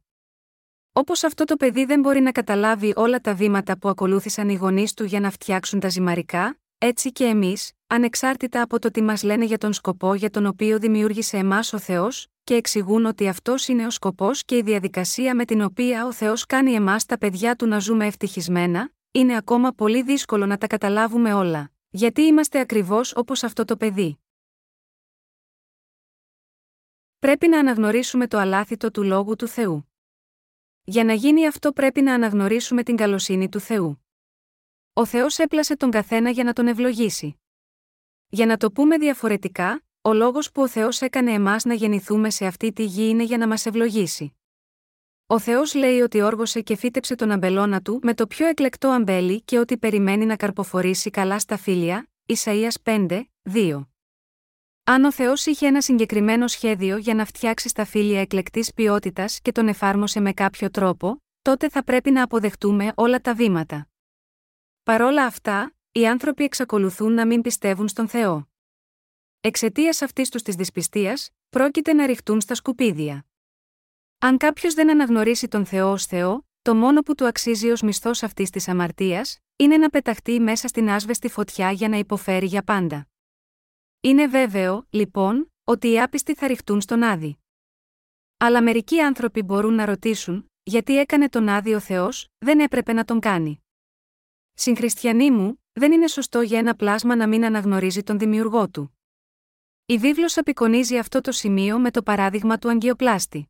Όπως 0.91 1.23
αυτό 1.23 1.43
το 1.43 1.55
παιδί 1.55 1.85
δεν 1.85 1.99
μπορεί 1.99 2.19
να 2.19 2.31
καταλάβει 2.31 2.93
όλα 2.95 3.19
τα 3.19 3.35
βήματα 3.35 3.77
που 3.77 3.89
ακολούθησαν 3.89 4.49
οι 4.49 4.55
γονείς 4.55 4.93
του 4.93 5.03
για 5.03 5.19
να 5.19 5.29
φτιάξουν 5.29 5.79
τα 5.79 5.89
ζυμαρικά, 5.89 6.59
έτσι 6.77 7.11
και 7.11 7.23
εμείς, 7.23 7.71
ανεξάρτητα 7.87 8.61
από 8.61 8.79
το 8.79 8.91
τι 8.91 9.01
μας 9.01 9.23
λένε 9.23 9.45
για 9.45 9.57
τον 9.57 9.73
σκοπό 9.73 10.13
για 10.13 10.29
τον 10.29 10.45
οποίο 10.45 10.79
δημιούργησε 10.79 11.37
εμάς 11.37 11.73
ο 11.73 11.79
Θεός, 11.79 12.27
και 12.43 12.53
εξηγούν 12.53 13.05
ότι 13.05 13.27
αυτός 13.27 13.67
είναι 13.67 13.85
ο 13.85 13.89
σκοπός 13.89 14.43
και 14.45 14.57
η 14.57 14.61
διαδικασία 14.61 15.35
με 15.35 15.45
την 15.45 15.61
οποία 15.61 16.05
ο 16.05 16.13
Θεός 16.13 16.45
κάνει 16.45 16.71
εμάς 16.71 17.05
τα 17.05 17.17
παιδιά 17.17 17.55
του 17.55 17.67
να 17.67 17.79
ζούμε 17.79 18.05
ευτυχισμένα, 18.05 18.91
είναι 19.11 19.35
ακόμα 19.35 19.71
πολύ 19.71 20.01
δύσκολο 20.01 20.45
να 20.45 20.57
τα 20.57 20.67
καταλάβουμε 20.67 21.33
όλα. 21.33 21.71
Γιατί 21.89 22.21
είμαστε 22.21 22.59
ακριβώς 22.59 23.15
όπως 23.15 23.43
αυτό 23.43 23.65
το 23.65 23.77
παιδί. 23.77 24.19
Πρέπει 27.19 27.47
να 27.47 27.59
αναγνωρίσουμε 27.59 28.27
το 28.27 28.37
αλάθητο 28.37 28.91
του 28.91 29.03
λόγου 29.03 29.35
του 29.35 29.47
Θεού. 29.47 29.91
Για 30.83 31.03
να 31.03 31.13
γίνει 31.13 31.47
αυτό 31.47 31.71
πρέπει 31.71 32.01
να 32.01 32.13
αναγνωρίσουμε 32.13 32.83
την 32.83 32.95
καλοσύνη 32.95 33.49
του 33.49 33.59
Θεού. 33.59 34.06
Ο 34.97 35.05
Θεός 35.05 35.37
έπλασε 35.37 35.75
τον 35.75 35.91
καθένα 35.91 36.29
για 36.29 36.43
να 36.43 36.53
τον 36.53 36.67
ευλογήσει. 36.67 37.39
Για 38.27 38.45
να 38.45 38.57
το 38.57 38.71
πούμε 38.71 38.97
διαφορετικά, 38.97 39.83
ο 40.01 40.13
λόγος 40.13 40.51
που 40.51 40.61
ο 40.61 40.67
Θεός 40.67 41.01
έκανε 41.01 41.31
εμάς 41.31 41.65
να 41.65 41.73
γεννηθούμε 41.73 42.29
σε 42.29 42.45
αυτή 42.45 42.73
τη 42.73 42.83
γη 42.83 43.09
είναι 43.09 43.23
για 43.23 43.37
να 43.37 43.47
μας 43.47 43.65
ευλογήσει. 43.65 44.35
Ο 45.27 45.39
Θεός 45.39 45.73
λέει 45.73 45.99
ότι 45.99 46.21
όργωσε 46.21 46.61
και 46.61 46.75
φύτεψε 46.75 47.15
τον 47.15 47.31
αμπελώνα 47.31 47.81
του 47.81 47.99
με 48.03 48.13
το 48.13 48.27
πιο 48.27 48.47
εκλεκτό 48.47 48.87
αμπέλι 48.87 49.41
και 49.41 49.59
ότι 49.59 49.77
περιμένει 49.77 50.25
να 50.25 50.35
καρποφορήσει 50.35 51.09
καλά 51.09 51.39
στα 51.39 51.57
φίλια, 51.57 52.09
Ισαΐας 52.25 52.75
5, 52.83 53.21
2. 53.53 53.87
Αν 54.83 55.03
ο 55.03 55.11
Θεός 55.11 55.45
είχε 55.45 55.67
ένα 55.67 55.81
συγκεκριμένο 55.81 56.47
σχέδιο 56.47 56.97
για 56.97 57.13
να 57.13 57.25
φτιάξει 57.25 57.69
στα 57.69 57.85
φίλια 57.85 58.21
εκλεκτής 58.21 58.73
ποιότητας 58.73 59.39
και 59.41 59.51
τον 59.51 59.67
εφάρμοσε 59.67 60.19
με 60.19 60.33
κάποιο 60.33 60.69
τρόπο, 60.69 61.23
τότε 61.41 61.69
θα 61.69 61.83
πρέπει 61.83 62.11
να 62.11 62.23
αποδεχτούμε 62.23 62.91
όλα 62.95 63.21
τα 63.21 63.33
βήματα. 63.33 63.87
Παρόλα 64.87 65.25
αυτά, 65.25 65.75
οι 65.91 66.07
άνθρωποι 66.07 66.43
εξακολουθούν 66.43 67.13
να 67.13 67.25
μην 67.25 67.41
πιστεύουν 67.41 67.87
στον 67.87 68.07
Θεό. 68.07 68.49
Εξαιτίας 69.39 70.01
αυτής 70.01 70.29
τους 70.29 70.41
της 70.41 70.55
δυσπιστίας, 70.55 71.29
πρόκειται 71.49 71.93
να 71.93 72.05
ρηχτούν 72.05 72.41
στα 72.41 72.55
σκουπίδια. 72.55 73.25
Αν 74.17 74.37
κάποιος 74.37 74.73
δεν 74.73 74.89
αναγνωρίσει 74.89 75.47
τον 75.47 75.65
Θεό 75.65 75.91
ως 75.91 76.05
Θεό, 76.05 76.47
το 76.61 76.75
μόνο 76.75 77.01
που 77.01 77.15
του 77.15 77.25
αξίζει 77.25 77.69
ως 77.69 77.81
μισθός 77.81 78.23
αυτής 78.23 78.49
της 78.49 78.67
αμαρτίας, 78.67 79.37
είναι 79.55 79.77
να 79.77 79.89
πεταχτεί 79.89 80.39
μέσα 80.39 80.67
στην 80.67 80.89
άσβεστη 80.89 81.29
φωτιά 81.29 81.71
για 81.71 81.89
να 81.89 81.97
υποφέρει 81.97 82.45
για 82.45 82.63
πάντα. 82.63 83.07
Είναι 84.01 84.27
βέβαιο, 84.27 84.87
λοιπόν, 84.89 85.51
ότι 85.63 85.91
οι 85.91 86.01
άπιστοι 86.01 86.33
θα 86.33 86.47
ρηχτούν 86.47 86.81
στον 86.81 87.03
Άδη. 87.03 87.37
Αλλά 88.37 88.63
μερικοί 88.63 88.99
άνθρωποι 88.99 89.41
μπορούν 89.41 89.73
να 89.73 89.85
ρωτήσουν, 89.85 90.51
γιατί 90.63 90.97
έκανε 90.97 91.29
τον 91.29 91.49
άδειο 91.49 91.79
Θεός, 91.79 92.27
δεν 92.37 92.59
έπρεπε 92.59 92.93
να 92.93 93.05
τον 93.05 93.19
κάνει. 93.19 93.61
Συγχριστιανοί 94.59 95.31
μου, 95.31 95.63
δεν 95.73 95.91
είναι 95.91 96.07
σωστό 96.07 96.41
για 96.41 96.59
ένα 96.59 96.75
πλάσμα 96.75 97.15
να 97.15 97.27
μην 97.27 97.45
αναγνωρίζει 97.45 98.03
τον 98.03 98.19
δημιουργό 98.19 98.69
του. 98.69 98.97
Η 99.85 99.97
βίβλος 99.97 100.37
απεικονίζει 100.37 100.97
αυτό 100.97 101.21
το 101.21 101.31
σημείο 101.31 101.79
με 101.79 101.91
το 101.91 102.03
παράδειγμα 102.03 102.57
του 102.57 102.69
αγκιοπλάστη. 102.69 103.49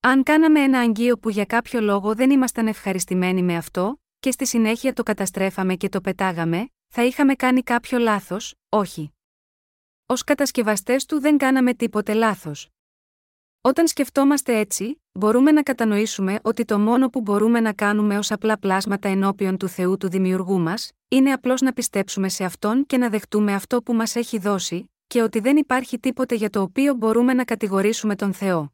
Αν 0.00 0.22
κάναμε 0.22 0.60
ένα 0.60 0.78
αγγείο 0.78 1.18
που 1.18 1.30
για 1.30 1.44
κάποιο 1.44 1.80
λόγο 1.80 2.14
δεν 2.14 2.30
ήμασταν 2.30 2.66
ευχαριστημένοι 2.66 3.42
με 3.42 3.56
αυτό, 3.56 4.00
και 4.18 4.30
στη 4.30 4.46
συνέχεια 4.46 4.92
το 4.92 5.02
καταστρέφαμε 5.02 5.74
και 5.74 5.88
το 5.88 6.00
πετάγαμε, 6.00 6.68
θα 6.88 7.04
είχαμε 7.04 7.34
κάνει 7.34 7.62
κάποιο 7.62 7.98
λάθος, 7.98 8.54
όχι. 8.68 9.12
Ω 10.06 10.14
κατασκευαστές 10.14 11.04
του 11.04 11.20
δεν 11.20 11.38
κάναμε 11.38 11.74
τίποτε 11.74 12.14
λάθος. 12.14 12.68
Όταν 13.66 13.86
σκεφτόμαστε 13.86 14.58
έτσι, 14.58 15.02
μπορούμε 15.12 15.52
να 15.52 15.62
κατανοήσουμε 15.62 16.38
ότι 16.42 16.64
το 16.64 16.78
μόνο 16.78 17.08
που 17.08 17.20
μπορούμε 17.20 17.60
να 17.60 17.72
κάνουμε 17.72 18.18
ως 18.18 18.30
απλά 18.30 18.58
πλάσματα 18.58 19.08
ενώπιον 19.08 19.56
του 19.56 19.68
Θεού 19.68 19.96
του 19.96 20.08
δημιουργού 20.08 20.58
μας, 20.58 20.90
είναι 21.08 21.32
απλώς 21.32 21.60
να 21.60 21.72
πιστέψουμε 21.72 22.28
σε 22.28 22.44
αυτόν 22.44 22.86
και 22.86 22.98
να 22.98 23.08
δεχτούμε 23.08 23.54
αυτό 23.54 23.82
που 23.82 23.94
μας 23.94 24.16
έχει 24.16 24.38
δώσει, 24.38 24.90
και 25.06 25.22
ότι 25.22 25.40
δεν 25.40 25.56
υπάρχει 25.56 25.98
τίποτε 25.98 26.34
για 26.34 26.50
το 26.50 26.60
οποίο 26.60 26.94
μπορούμε 26.94 27.34
να 27.34 27.44
κατηγορήσουμε 27.44 28.16
τον 28.16 28.32
Θεό. 28.32 28.72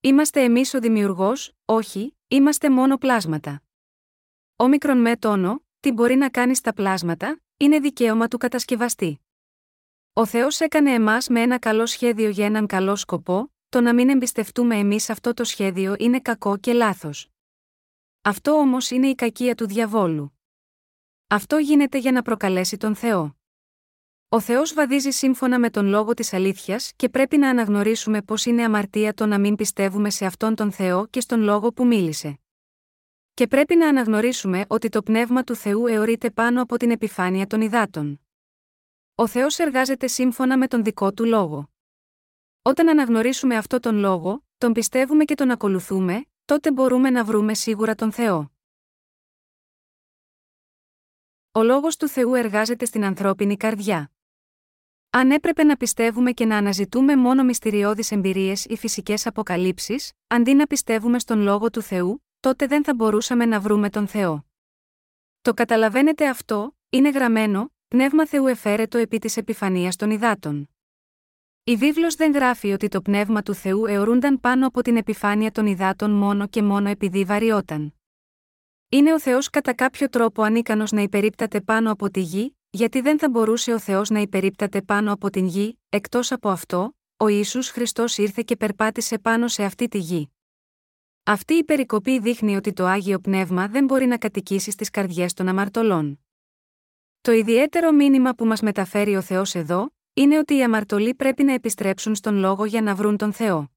Είμαστε 0.00 0.42
εμείς 0.42 0.74
ο 0.74 0.78
δημιουργός, 0.78 1.52
όχι, 1.64 2.16
είμαστε 2.28 2.70
μόνο 2.70 2.96
πλάσματα. 2.96 3.62
Όμικρον 4.56 5.00
με 5.00 5.16
τόνο, 5.16 5.62
τι 5.80 5.92
μπορεί 5.92 6.14
να 6.14 6.28
κάνει 6.28 6.54
στα 6.54 6.74
πλάσματα, 6.74 7.40
είναι 7.56 7.78
δικαίωμα 7.78 8.28
του 8.28 8.38
κατασκευαστή. 8.38 9.20
Ο 10.12 10.26
Θεός 10.26 10.60
έκανε 10.60 10.92
εμάς 10.92 11.28
με 11.28 11.40
ένα 11.40 11.58
καλό 11.58 11.86
σχέδιο 11.86 12.28
για 12.28 12.46
έναν 12.46 12.66
καλό 12.66 12.96
σκοπό, 12.96 13.53
το 13.74 13.80
να 13.80 13.94
μην 13.94 14.08
εμπιστευτούμε 14.08 14.76
εμείς 14.76 15.10
αυτό 15.10 15.34
το 15.34 15.44
σχέδιο 15.44 15.94
είναι 15.98 16.20
κακό 16.20 16.56
και 16.56 16.72
λάθος. 16.72 17.30
Αυτό 18.22 18.52
όμως 18.52 18.90
είναι 18.90 19.06
η 19.06 19.14
κακία 19.14 19.54
του 19.54 19.66
διαβόλου. 19.66 20.38
Αυτό 21.26 21.56
γίνεται 21.56 21.98
για 21.98 22.12
να 22.12 22.22
προκαλέσει 22.22 22.76
τον 22.76 22.94
Θεό. 22.94 23.36
Ο 24.28 24.40
Θεός 24.40 24.74
βαδίζει 24.74 25.10
σύμφωνα 25.10 25.58
με 25.58 25.70
τον 25.70 25.86
λόγο 25.86 26.14
της 26.14 26.32
αλήθειας 26.32 26.92
και 26.96 27.08
πρέπει 27.08 27.36
να 27.36 27.48
αναγνωρίσουμε 27.48 28.22
πως 28.22 28.44
είναι 28.44 28.64
αμαρτία 28.64 29.14
το 29.14 29.26
να 29.26 29.38
μην 29.38 29.56
πιστεύουμε 29.56 30.10
σε 30.10 30.26
αυτόν 30.26 30.54
τον 30.54 30.72
Θεό 30.72 31.06
και 31.06 31.20
στον 31.20 31.40
λόγο 31.40 31.72
που 31.72 31.86
μίλησε. 31.86 32.38
Και 33.34 33.46
πρέπει 33.46 33.76
να 33.76 33.88
αναγνωρίσουμε 33.88 34.64
ότι 34.68 34.88
το 34.88 35.02
πνεύμα 35.02 35.44
του 35.44 35.54
Θεού 35.54 35.86
αιωρείται 35.86 36.30
πάνω 36.30 36.62
από 36.62 36.76
την 36.76 36.90
επιφάνεια 36.90 37.46
των 37.46 37.60
υδάτων. 37.60 38.20
Ο 39.14 39.26
Θεός 39.26 39.58
εργάζεται 39.58 40.06
σύμφωνα 40.06 40.58
με 40.58 40.66
τον 40.66 40.84
δικό 40.84 41.12
του 41.12 41.24
λόγο. 41.24 41.73
Όταν 42.66 42.88
αναγνωρίσουμε 42.88 43.56
αυτό 43.56 43.80
τον 43.80 43.96
λόγο, 43.96 44.44
τον 44.58 44.72
πιστεύουμε 44.72 45.24
και 45.24 45.34
τον 45.34 45.50
ακολουθούμε, 45.50 46.24
τότε 46.44 46.72
μπορούμε 46.72 47.10
να 47.10 47.24
βρούμε 47.24 47.54
σίγουρα 47.54 47.94
τον 47.94 48.12
Θεό. 48.12 48.52
Ο 51.52 51.62
λόγος 51.62 51.96
του 51.96 52.08
Θεού 52.08 52.34
εργάζεται 52.34 52.84
στην 52.84 53.04
ανθρώπινη 53.04 53.56
καρδιά. 53.56 54.10
Αν 55.10 55.30
έπρεπε 55.30 55.64
να 55.64 55.76
πιστεύουμε 55.76 56.32
και 56.32 56.44
να 56.44 56.56
αναζητούμε 56.56 57.16
μόνο 57.16 57.44
μυστηριώδεις 57.44 58.10
εμπειρίες 58.10 58.64
ή 58.64 58.76
φυσικές 58.76 59.26
αποκαλύψεις, 59.26 60.12
αντί 60.26 60.54
να 60.54 60.66
πιστεύουμε 60.66 61.18
στον 61.18 61.40
Λόγο 61.40 61.70
του 61.70 61.82
Θεού, 61.82 62.24
τότε 62.40 62.66
δεν 62.66 62.84
θα 62.84 62.94
μπορούσαμε 62.94 63.46
να 63.46 63.60
βρούμε 63.60 63.90
τον 63.90 64.06
Θεό. 64.06 64.46
Το 65.42 65.54
καταλαβαίνετε 65.54 66.28
αυτό, 66.28 66.76
είναι 66.88 67.10
γραμμένο, 67.10 67.72
Πνεύμα 67.88 68.26
Θεού 68.26 68.46
εφαίρετο 68.46 68.98
επί 68.98 69.18
της 69.18 69.36
επιφανίας 69.36 69.96
των 69.96 70.10
υδάτων. 70.10 70.68
Η 71.66 71.76
βίβλος 71.76 72.14
δεν 72.14 72.32
γράφει 72.32 72.72
ότι 72.72 72.88
το 72.88 73.00
Πνεύμα 73.00 73.42
του 73.42 73.54
Θεού 73.54 73.86
αιωρούνταν 73.86 74.40
πάνω 74.40 74.66
από 74.66 74.82
την 74.82 74.96
επιφάνεια 74.96 75.50
των 75.50 75.66
υδάτων 75.66 76.10
μόνο 76.10 76.46
και 76.46 76.62
μόνο 76.62 76.88
επειδή 76.88 77.24
βαριόταν. 77.24 77.94
Είναι 78.88 79.12
ο 79.12 79.20
Θεός 79.20 79.50
κατά 79.50 79.74
κάποιο 79.74 80.08
τρόπο 80.08 80.42
ανίκανος 80.42 80.92
να 80.92 81.00
υπερίπταται 81.00 81.60
πάνω 81.60 81.90
από 81.90 82.10
τη 82.10 82.20
γη, 82.20 82.56
γιατί 82.70 83.00
δεν 83.00 83.18
θα 83.18 83.30
μπορούσε 83.30 83.72
ο 83.72 83.78
Θεός 83.78 84.10
να 84.10 84.20
υπερίπταται 84.20 84.82
πάνω 84.82 85.12
από 85.12 85.30
την 85.30 85.46
γη, 85.46 85.78
εκτός 85.88 86.32
από 86.32 86.48
αυτό, 86.48 86.96
ο 87.16 87.28
Ιησούς 87.28 87.68
Χριστός 87.68 88.18
ήρθε 88.18 88.42
και 88.42 88.56
περπάτησε 88.56 89.18
πάνω 89.18 89.48
σε 89.48 89.64
αυτή 89.64 89.88
τη 89.88 89.98
γη. 89.98 90.30
Αυτή 91.24 91.54
η 91.54 91.64
περικοπή 91.64 92.18
δείχνει 92.18 92.56
ότι 92.56 92.72
το 92.72 92.86
Άγιο 92.86 93.18
Πνεύμα 93.18 93.68
δεν 93.68 93.84
μπορεί 93.84 94.06
να 94.06 94.18
κατοικήσει 94.18 94.70
στις 94.70 94.90
καρδιές 94.90 95.32
των 95.32 95.48
αμαρτωλών. 95.48 96.24
Το 97.20 97.32
ιδιαίτερο 97.32 97.92
μήνυμα 97.92 98.34
που 98.34 98.46
μας 98.46 98.60
μεταφέρει 98.60 99.16
ο 99.16 99.20
Θεός 99.20 99.54
εδώ, 99.54 99.92
είναι 100.14 100.38
ότι 100.38 100.56
οι 100.56 100.62
αμαρτωλοί 100.62 101.14
πρέπει 101.14 101.44
να 101.44 101.52
επιστρέψουν 101.52 102.14
στον 102.14 102.36
λόγο 102.36 102.64
για 102.64 102.82
να 102.82 102.94
βρουν 102.94 103.16
τον 103.16 103.32
Θεό. 103.32 103.72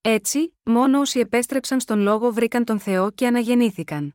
Έτσι, 0.00 0.56
μόνο 0.62 1.00
όσοι 1.00 1.18
επέστρεψαν 1.18 1.80
στον 1.80 2.00
λόγο 2.00 2.32
βρήκαν 2.32 2.64
τον 2.64 2.78
Θεό 2.78 3.10
και 3.10 3.26
αναγεννήθηκαν. 3.26 4.14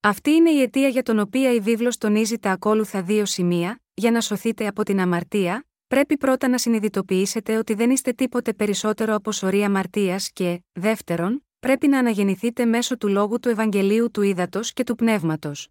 Αυτή 0.00 0.30
είναι 0.30 0.50
η 0.50 0.60
αιτία 0.60 0.88
για 0.88 1.02
τον 1.02 1.18
οποία 1.18 1.52
η 1.52 1.60
βίβλος 1.60 1.98
τονίζει 1.98 2.38
τα 2.38 2.50
ακόλουθα 2.50 3.02
δύο 3.02 3.26
σημεία, 3.26 3.82
για 3.94 4.10
να 4.10 4.20
σωθείτε 4.20 4.66
από 4.66 4.82
την 4.82 5.00
αμαρτία, 5.00 5.66
πρέπει 5.86 6.16
πρώτα 6.16 6.48
να 6.48 6.58
συνειδητοποιήσετε 6.58 7.56
ότι 7.56 7.74
δεν 7.74 7.90
είστε 7.90 8.12
τίποτε 8.12 8.54
περισσότερο 8.54 9.14
από 9.14 9.32
σωρή 9.32 9.64
αμαρτίας 9.64 10.30
και, 10.30 10.62
δεύτερον, 10.72 11.46
πρέπει 11.60 11.88
να 11.88 11.98
αναγεννηθείτε 11.98 12.64
μέσω 12.64 12.96
του 12.96 13.08
λόγου 13.08 13.40
του 13.40 13.48
Ευαγγελίου 13.48 14.10
του 14.10 14.22
Ήδατος 14.22 14.72
και 14.72 14.84
του 14.84 14.94
Πνεύματος. 14.94 15.68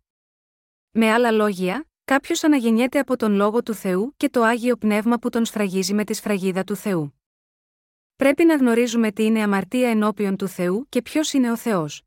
Με 0.92 1.12
άλλα 1.12 1.32
λόγια, 1.32 1.86
κάποιος 2.06 2.44
αναγεννιέται 2.44 3.00
από 3.00 3.18
τον 3.18 3.34
λόγο 3.34 3.64
του 3.64 3.74
Θεού 3.74 4.14
και 4.18 4.30
το 4.30 4.44
άγιο 4.44 4.76
πνεύμα 4.76 5.18
που 5.20 5.30
τον 5.30 5.46
σφραγίζει 5.46 5.94
με 5.94 6.04
τη 6.04 6.14
σφραγίδα 6.14 6.64
του 6.64 6.76
Θεού. 6.76 7.22
Πρέπει 8.16 8.46
να 8.46 8.56
γνωρίζουμε 8.56 9.12
τι 9.12 9.24
είναι 9.24 9.42
αμαρτία 9.42 9.90
ενώπιον 9.90 10.36
του 10.36 10.48
Θεού 10.48 10.86
και 10.90 11.02
ποιος 11.02 11.34
είναι 11.34 11.52
ο 11.52 11.58
Θεός. 11.58 12.02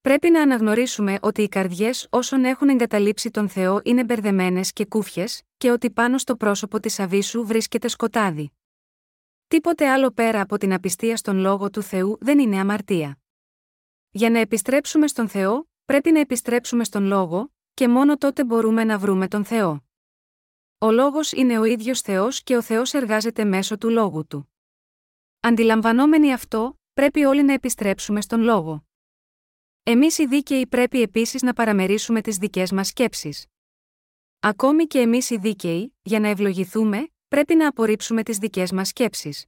Πρέπει 0.00 0.30
να 0.30 0.42
αναγνωρίσουμε 0.42 1.18
ότι 1.20 1.42
οι 1.42 1.48
καρδιές 1.48 2.06
όσων 2.10 2.44
έχουν 2.44 2.68
εγκαταλείψει 2.68 3.30
τον 3.30 3.48
Θεό 3.48 3.80
είναι 3.84 4.04
μπερδεμένες 4.04 4.72
και 4.72 4.86
κούφιες, 4.86 5.42
και 5.56 5.70
ότι 5.70 5.90
πάνω 5.90 6.18
στο 6.18 6.36
πρόσωπο 6.36 6.80
της 6.80 7.00
Αβίσου 7.00 7.46
βρίσκεται 7.46 7.88
σκοτάδι. 7.88 8.52
Τίποτε 9.48 9.90
άλλο 9.90 10.10
πέρα 10.10 10.40
από 10.40 10.58
την 10.58 10.72
απιστία 10.72 11.16
στον 11.16 11.36
λόγο 11.36 11.70
του 11.70 11.82
Θεού 11.82 12.18
δεν 12.20 12.38
είναι 12.38 12.58
αμαρτία. 12.58 13.18
Για 14.10 14.30
να 14.30 14.38
επιστρέψουμε 14.38 15.06
στον 15.06 15.28
Θεό, 15.28 15.68
πρέπει 15.84 16.10
να 16.10 16.20
επιστρέψουμε 16.20 16.84
στον 16.84 17.04
λόγο, 17.04 17.53
και 17.74 17.88
μόνο 17.88 18.16
τότε 18.16 18.44
μπορούμε 18.44 18.84
να 18.84 18.98
βρούμε 18.98 19.28
τον 19.28 19.44
Θεό. 19.44 19.84
Ο 20.78 20.90
λόγος 20.90 21.32
είναι 21.32 21.58
ο 21.58 21.64
ίδιος 21.64 22.00
Θεός 22.00 22.42
και 22.42 22.56
ο 22.56 22.62
Θεός 22.62 22.94
εργάζεται 22.94 23.44
μέσω 23.44 23.78
του 23.78 23.90
λόγου 23.90 24.26
του. 24.26 24.52
Αντιλαμβανόμενοι 25.40 26.32
αυτό, 26.32 26.78
πρέπει 26.92 27.24
όλοι 27.24 27.42
να 27.42 27.52
επιστρέψουμε 27.52 28.20
στον 28.20 28.40
λόγο. 28.40 28.86
Εμείς 29.82 30.18
οι 30.18 30.26
δίκαιοι 30.26 30.66
πρέπει 30.66 31.02
επίσης 31.02 31.42
να 31.42 31.52
παραμερίσουμε 31.52 32.20
τις 32.20 32.36
δικές 32.36 32.72
μας 32.72 32.88
σκέψεις. 32.88 33.46
Ακόμη 34.40 34.86
και 34.86 34.98
εμείς 34.98 35.30
οι 35.30 35.36
δίκαιοι, 35.36 35.96
για 36.02 36.20
να 36.20 36.28
ευλογηθούμε, 36.28 37.08
πρέπει 37.28 37.54
να 37.54 37.68
απορρίψουμε 37.68 38.22
τις 38.22 38.38
δικές 38.38 38.72
μας 38.72 38.88
σκέψεις. 38.88 39.46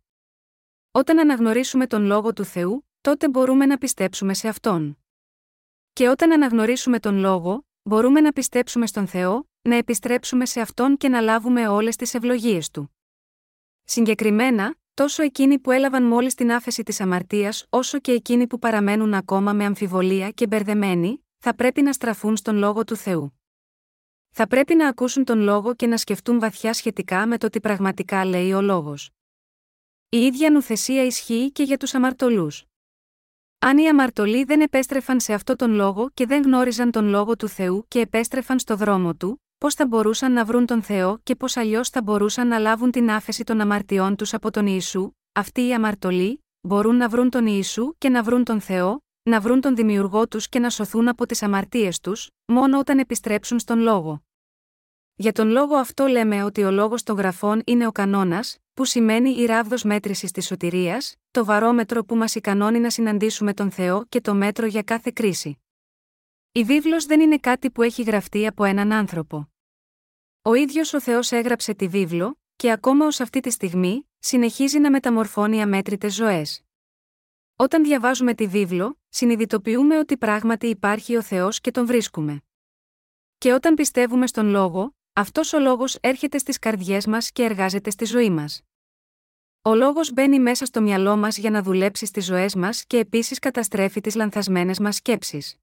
Όταν 0.91 1.18
αναγνωρίσουμε 1.18 1.87
τον 1.87 2.05
λόγο 2.05 2.33
του 2.33 2.45
Θεού, 2.45 2.89
τότε 3.01 3.29
μπορούμε 3.29 3.66
να 3.66 3.79
πιστέψουμε 3.79 4.35
σε 4.35 4.49
αυτόν. 4.49 4.99
Και 5.93 6.09
όταν 6.09 6.33
αναγνωρίσουμε 6.33 7.01
τον 7.01 7.18
λόγο, 7.18 7.66
μπορούμε 7.87 8.20
να 8.20 8.32
πιστέψουμε 8.32 8.87
στον 8.87 9.07
Θεό, 9.07 9.49
να 9.62 9.76
επιστρέψουμε 9.76 10.47
σε 10.47 10.61
αυτόν 10.61 10.97
και 10.97 11.09
να 11.09 11.20
λάβουμε 11.20 11.68
όλες 11.68 11.97
τις 11.97 12.14
ευλογίες 12.14 12.70
του. 12.70 12.97
Συγκεκριμένα, 13.84 14.76
τόσο 14.95 15.22
εκείνοι 15.22 15.59
που 15.59 15.70
έλαβαν 15.70 16.03
μόλις 16.03 16.34
την 16.34 16.53
άφεση 16.53 16.82
της 16.82 17.01
αμαρτίας, 17.01 17.66
όσο 17.68 17.99
και 17.99 18.12
εκείνοι 18.12 18.47
που 18.47 18.59
παραμένουν 18.59 19.14
ακόμα 19.14 19.53
με 19.53 19.64
αμφιβολία 19.64 20.30
και 20.30 20.47
μπερδεμένοι, 20.47 21.24
θα 21.39 21.55
πρέπει 21.55 21.82
να 21.82 21.93
στραφούν 21.93 22.37
στον 22.37 22.57
λόγο 22.57 22.84
του 22.84 22.97
Θεού. 22.97 23.41
Θα 24.30 24.47
πρέπει 24.47 24.74
να 24.74 24.89
ακούσουν 24.89 25.24
τον 25.24 25.41
λόγο 25.41 25.74
και 25.74 25.87
να 25.87 25.97
σκεφτούν 25.97 26.39
βαθιά 26.39 26.72
σχετικά 26.72 27.26
με 27.26 27.39
το 27.39 27.49
τι 27.49 27.61
πραγματικά 27.61 28.24
λέει 28.24 28.53
ο 28.53 28.61
λόγος. 28.61 29.11
Η 30.09 30.18
ίδια 30.18 30.51
νουθεσία 30.51 31.05
ισχύει 31.05 31.51
και 31.53 31.62
για 31.62 31.76
τους 31.76 31.95
αμαρτωλούς. 31.95 32.66
Αν 33.59 33.79
οι 33.79 33.89
αμαρτωλοί 33.89 34.45
δεν 34.45 34.61
επέστρεφαν 34.61 35.21
σε 35.21 35.33
αυτό 35.33 35.57
τον 35.57 35.71
λόγο 35.71 36.11
και 36.15 36.27
δεν 36.27 36.43
γνώριζαν 36.43 36.91
τον 36.91 37.09
λόγο 37.09 37.37
του 37.37 37.49
Θεού 37.49 37.85
και 37.89 38.01
επέστρεφαν 38.01 38.59
στο 38.59 38.77
δρόμο 38.77 39.15
του, 39.15 39.43
πώς 39.59 39.75
θα 39.75 39.87
μπορούσαν 39.87 40.33
να 40.33 40.45
βρουν 40.45 40.67
τον 40.67 40.83
Θεό 40.83 41.19
και 41.23 41.37
πώς 41.37 41.57
αλλιώς 41.57 41.89
θα 41.89 42.03
μπορούσαν 42.03 42.49
να 42.49 42.59
λάβουν 42.59 42.91
την 42.91 43.11
άφεση 43.11 43.45
των 43.45 43.61
αμαρτιών 43.61 44.17
τους 44.17 44.35
από 44.35 44.51
τον 44.51 44.67
Ιησού, 44.67 45.11
αυτοί 45.33 45.67
οι 45.67 45.75
αμαρτωλοί, 45.75 46.45
μπορούν 46.61 46.97
να 46.97 47.09
βρουν 47.09 47.31
τον 47.31 47.47
Ιησού 47.47 47.95
και 47.99 48.09
να 48.09 48.23
βρουν 48.23 48.45
τον 48.45 48.61
Θεό, 48.61 49.01
να 49.23 49.41
βρουν 49.41 49.61
τον 49.61 49.77
Δημιουργό 49.77 50.29
τους 50.29 50.49
και 50.49 50.59
να 50.59 50.71
σωθούν 50.71 51.09
από 51.09 51.27
τις 51.27 51.43
αμαρτίες 51.43 52.01
τους, 52.01 52.31
μόνο 52.47 52.79
όταν 52.79 52.99
επιστρέψουν 52.99 53.59
στον 53.59 53.79
λόγο. 53.79 54.23
Για 55.15 55.33
τον 55.33 55.49
λόγο 55.49 55.77
αυτό 55.77 56.07
λέμε 56.07 56.43
ότι 56.43 56.63
ο 56.63 56.71
λόγος 56.71 57.03
των 57.03 57.17
γραφών 57.17 57.63
είναι 57.65 57.87
ο 57.87 57.93
κανόνας, 57.93 58.59
που 58.77 58.85
σημαίνει 58.85 59.31
η 59.31 59.45
ράβδος 59.45 59.83
μέτρησης 59.83 60.31
της 60.31 60.47
σωτηρίας, 60.47 61.16
το 61.31 61.45
βαρόμετρο 61.45 62.05
που 62.05 62.16
μας 62.16 62.35
ικανώνει 62.35 62.79
να 62.79 62.91
συναντήσουμε 62.91 63.55
τον 63.55 63.70
Θεό 63.70 64.05
και 64.09 64.20
το 64.20 64.35
μέτρο 64.35 64.66
για 64.66 64.83
κάθε 64.83 65.11
κρίση. 65.14 65.62
Η 66.53 66.64
βίβλος 66.64 67.07
δεν 67.07 67.20
είναι 67.20 67.39
κάτι 67.39 67.70
που 67.70 67.83
έχει 67.83 68.03
γραφτεί 68.03 68.47
από 68.47 68.64
έναν 68.64 68.93
άνθρωπο. 68.93 69.53
Ο 70.43 70.55
ίδιος 70.55 70.93
ο 70.93 71.01
Θεός 71.01 71.33
έγραψε 71.33 71.74
τη 71.74 71.89
βίβλο, 71.89 72.41
και 72.57 72.70
ακόμα 72.70 73.07
ως 73.07 73.20
αυτή 73.20 73.41
τη 73.41 73.51
στιγμή, 73.51 74.09
συνεχίζει 74.18 74.79
να 74.79 74.91
μεταμορφώνει 74.91 75.62
αμέτρητες 75.62 76.14
ζωές. 76.14 76.62
Όταν 77.57 77.85
διαβάζουμε 77.85 78.35
τη 78.35 78.47
βίβλο, 78.47 79.01
συνειδητοποιούμε 79.09 79.99
ότι 79.99 80.16
πράγματι 80.16 80.66
υπάρχει 80.66 81.16
ο 81.16 81.22
Θεός 81.22 81.61
και 81.61 81.70
τον 81.70 81.87
βρίσκουμε. 81.87 82.43
Και 83.39 83.53
όταν 83.53 83.74
πιστεύουμε 83.74 84.27
στον 84.27 84.47
λόγο, 84.47 84.95
αυτός 85.12 85.53
ο 85.53 85.59
λόγος 85.59 85.99
έρχεται 86.01 86.39
στις 86.39 86.59
καρδιές 86.59 87.07
μας 87.07 87.33
και 87.33 87.43
εργάζεται 87.43 87.91
στη 87.91 88.05
ζωή 88.05 88.31
μας. 88.31 88.66
Ο 89.67 89.75
λόγος 89.75 90.12
μπαίνει 90.12 90.41
μέσα 90.41 90.64
στο 90.64 90.83
μυαλό 90.83 91.17
μας 91.17 91.39
για 91.39 91.51
να 91.51 91.62
δουλέψει 91.62 92.07
στις 92.07 92.25
ζωές 92.25 92.55
μας 92.55 92.85
και 92.85 92.99
επίσης 92.99 93.39
καταστρέφει 93.39 94.01
τις 94.01 94.14
λανθασμένες 94.14 94.79
μας 94.79 94.97
σκέψεις. 94.97 95.57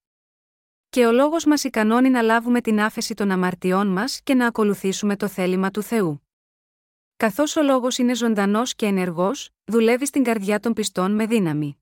Και 0.89 1.05
ο 1.05 1.11
λόγος 1.11 1.45
μας 1.45 1.63
ικανώνει 1.63 2.09
να 2.09 2.21
λάβουμε 2.21 2.61
την 2.61 2.79
άφεση 2.79 3.13
των 3.13 3.31
αμαρτιών 3.31 3.87
μας 3.87 4.21
και 4.23 4.33
να 4.33 4.47
ακολουθήσουμε 4.47 5.15
το 5.15 5.27
θέλημα 5.27 5.71
του 5.71 5.81
Θεού. 5.81 6.27
Καθώς 7.17 7.55
ο 7.55 7.61
λόγος 7.61 7.97
είναι 7.97 8.15
ζωντανός 8.15 8.75
και 8.75 8.85
ενεργός, 8.85 9.49
δουλεύει 9.63 10.05
στην 10.05 10.23
καρδιά 10.23 10.59
των 10.59 10.73
πιστών 10.73 11.11
με 11.11 11.25
δύναμη. 11.25 11.77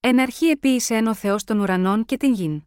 Εν 0.00 0.20
αρχή 0.20 0.46
επίησε 0.46 0.94
εν 0.94 1.06
ο 1.06 1.14
Θεός 1.14 1.44
των 1.44 1.60
ουρανών 1.60 2.04
και 2.04 2.16
την 2.16 2.32
γην. 2.32 2.62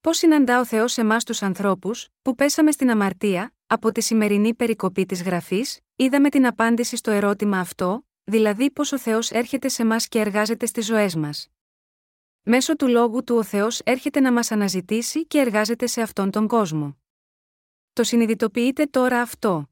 Πώς 0.00 0.16
συναντά 0.16 0.60
ο 0.60 0.64
Θεός 0.64 0.98
εμάς 0.98 1.24
τους 1.24 1.42
ανθρώπους, 1.42 2.08
που 2.22 2.34
πέσαμε 2.34 2.70
στην 2.70 2.90
αμαρτία, 2.90 3.54
από 3.72 3.92
τη 3.92 4.00
σημερινή 4.00 4.54
περικοπή 4.54 5.06
της 5.06 5.22
γραφής, 5.22 5.80
είδαμε 5.96 6.28
την 6.28 6.46
απάντηση 6.46 6.96
στο 6.96 7.10
ερώτημα 7.10 7.58
αυτό, 7.58 8.06
δηλαδή 8.24 8.70
πώς 8.70 8.92
ο 8.92 8.98
Θεός 8.98 9.30
έρχεται 9.30 9.68
σε 9.68 9.82
εμά 9.82 9.96
και 9.96 10.18
εργάζεται 10.18 10.66
στις 10.66 10.86
ζωές 10.86 11.14
μας. 11.14 11.48
Μέσω 12.42 12.76
του 12.76 12.88
λόγου 12.88 13.24
του 13.24 13.36
ο 13.36 13.42
Θεός 13.42 13.80
έρχεται 13.84 14.20
να 14.20 14.32
μας 14.32 14.50
αναζητήσει 14.50 15.26
και 15.26 15.38
εργάζεται 15.38 15.86
σε 15.86 16.02
αυτόν 16.02 16.30
τον 16.30 16.46
κόσμο. 16.46 16.96
Το 17.92 18.04
συνειδητοποιείτε 18.04 18.84
τώρα 18.84 19.20
αυτό. 19.20 19.70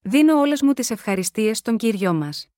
Δίνω 0.00 0.40
όλες 0.40 0.62
μου 0.62 0.72
τις 0.72 0.90
ευχαριστίες 0.90 1.58
στον 1.58 1.76
κύριο 1.76 2.14
μας. 2.14 2.48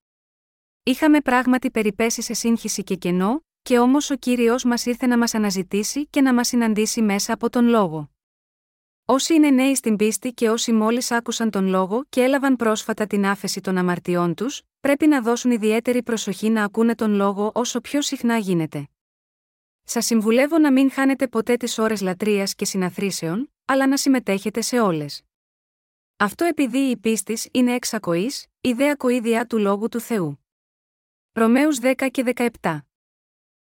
Είχαμε 0.82 1.20
πράγματι 1.20 1.70
περιπέσει 1.70 2.22
σε 2.22 2.34
σύγχυση 2.34 2.84
και 2.84 2.94
κενό, 2.94 3.44
και 3.62 3.78
όμως 3.78 4.10
ο 4.10 4.16
κύριο 4.16 4.56
μας 4.64 4.86
ήρθε 4.86 5.06
να 5.06 5.18
μας 5.18 5.34
αναζητήσει 5.34 6.06
και 6.06 6.20
να 6.20 6.34
μας 6.34 6.48
συναντήσει 6.48 7.02
μέσα 7.02 7.32
από 7.32 7.50
τον 7.50 7.68
λόγο. 7.68 8.10
Όσοι 9.10 9.34
είναι 9.34 9.50
νέοι 9.50 9.74
στην 9.74 9.96
πίστη 9.96 10.32
και 10.32 10.50
όσοι 10.50 10.72
μόλις 10.72 11.10
άκουσαν 11.10 11.50
τον 11.50 11.66
λόγο 11.66 12.04
και 12.08 12.22
έλαβαν 12.22 12.56
πρόσφατα 12.56 13.06
την 13.06 13.26
άφεση 13.26 13.60
των 13.60 13.76
αμαρτιών 13.76 14.34
τους, 14.34 14.62
πρέπει 14.80 15.06
να 15.06 15.22
δώσουν 15.22 15.50
ιδιαίτερη 15.50 16.02
προσοχή 16.02 16.48
να 16.50 16.64
ακούνε 16.64 16.94
τον 16.94 17.14
λόγο 17.14 17.50
όσο 17.54 17.80
πιο 17.80 18.02
συχνά 18.02 18.38
γίνεται. 18.38 18.88
Σας 19.82 20.06
συμβουλεύω 20.06 20.58
να 20.58 20.72
μην 20.72 20.90
χάνετε 20.90 21.28
ποτέ 21.28 21.56
τις 21.56 21.78
ώρες 21.78 22.00
λατρείας 22.00 22.54
και 22.54 22.64
συναθρήσεων, 22.64 23.52
αλλά 23.64 23.86
να 23.86 23.96
συμμετέχετε 23.96 24.60
σε 24.60 24.80
όλες. 24.80 25.22
Αυτό 26.16 26.44
επειδή 26.44 26.78
η 26.78 26.96
πίστη 26.96 27.38
είναι 27.52 27.74
εξακοής, 27.74 28.46
ιδέα 28.60 28.94
κοίδια 28.94 29.46
του 29.46 29.58
λόγου 29.58 29.88
του 29.88 30.00
Θεού. 30.00 30.44
Ρωμαίους 31.32 31.78
10 31.82 32.08
και 32.10 32.32
17 32.60 32.87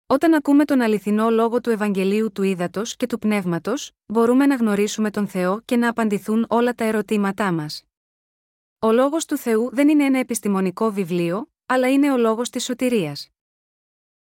όταν 0.10 0.34
ακούμε 0.34 0.66
τον 0.66 0.82
αληθινό 0.82 1.30
λόγο 1.30 1.62
του 1.62 1.70
Ευαγγελίου 1.70 2.32
του 2.32 2.44
Ήδατος 2.44 2.96
και 2.96 3.08
του 3.08 3.20
Πνεύματος, 3.20 3.92
μπορούμε 4.06 4.46
να 4.46 4.56
γνωρίσουμε 4.56 5.10
τον 5.12 5.28
Θεό 5.28 5.62
και 5.66 5.76
να 5.76 5.90
απαντηθούν 5.90 6.46
όλα 6.50 6.74
τα 6.74 6.84
ερωτήματά 6.84 7.52
μας. 7.52 7.84
Ο 8.80 8.92
λόγος 8.92 9.26
του 9.26 9.38
Θεού 9.38 9.70
δεν 9.74 9.90
είναι 9.90 10.04
ένα 10.04 10.20
επιστημονικό 10.20 10.92
βιβλίο, 10.92 11.50
αλλά 11.66 11.90
είναι 11.92 12.12
ο 12.12 12.18
λόγος 12.18 12.50
της 12.50 12.64
σωτηρίας. 12.64 13.30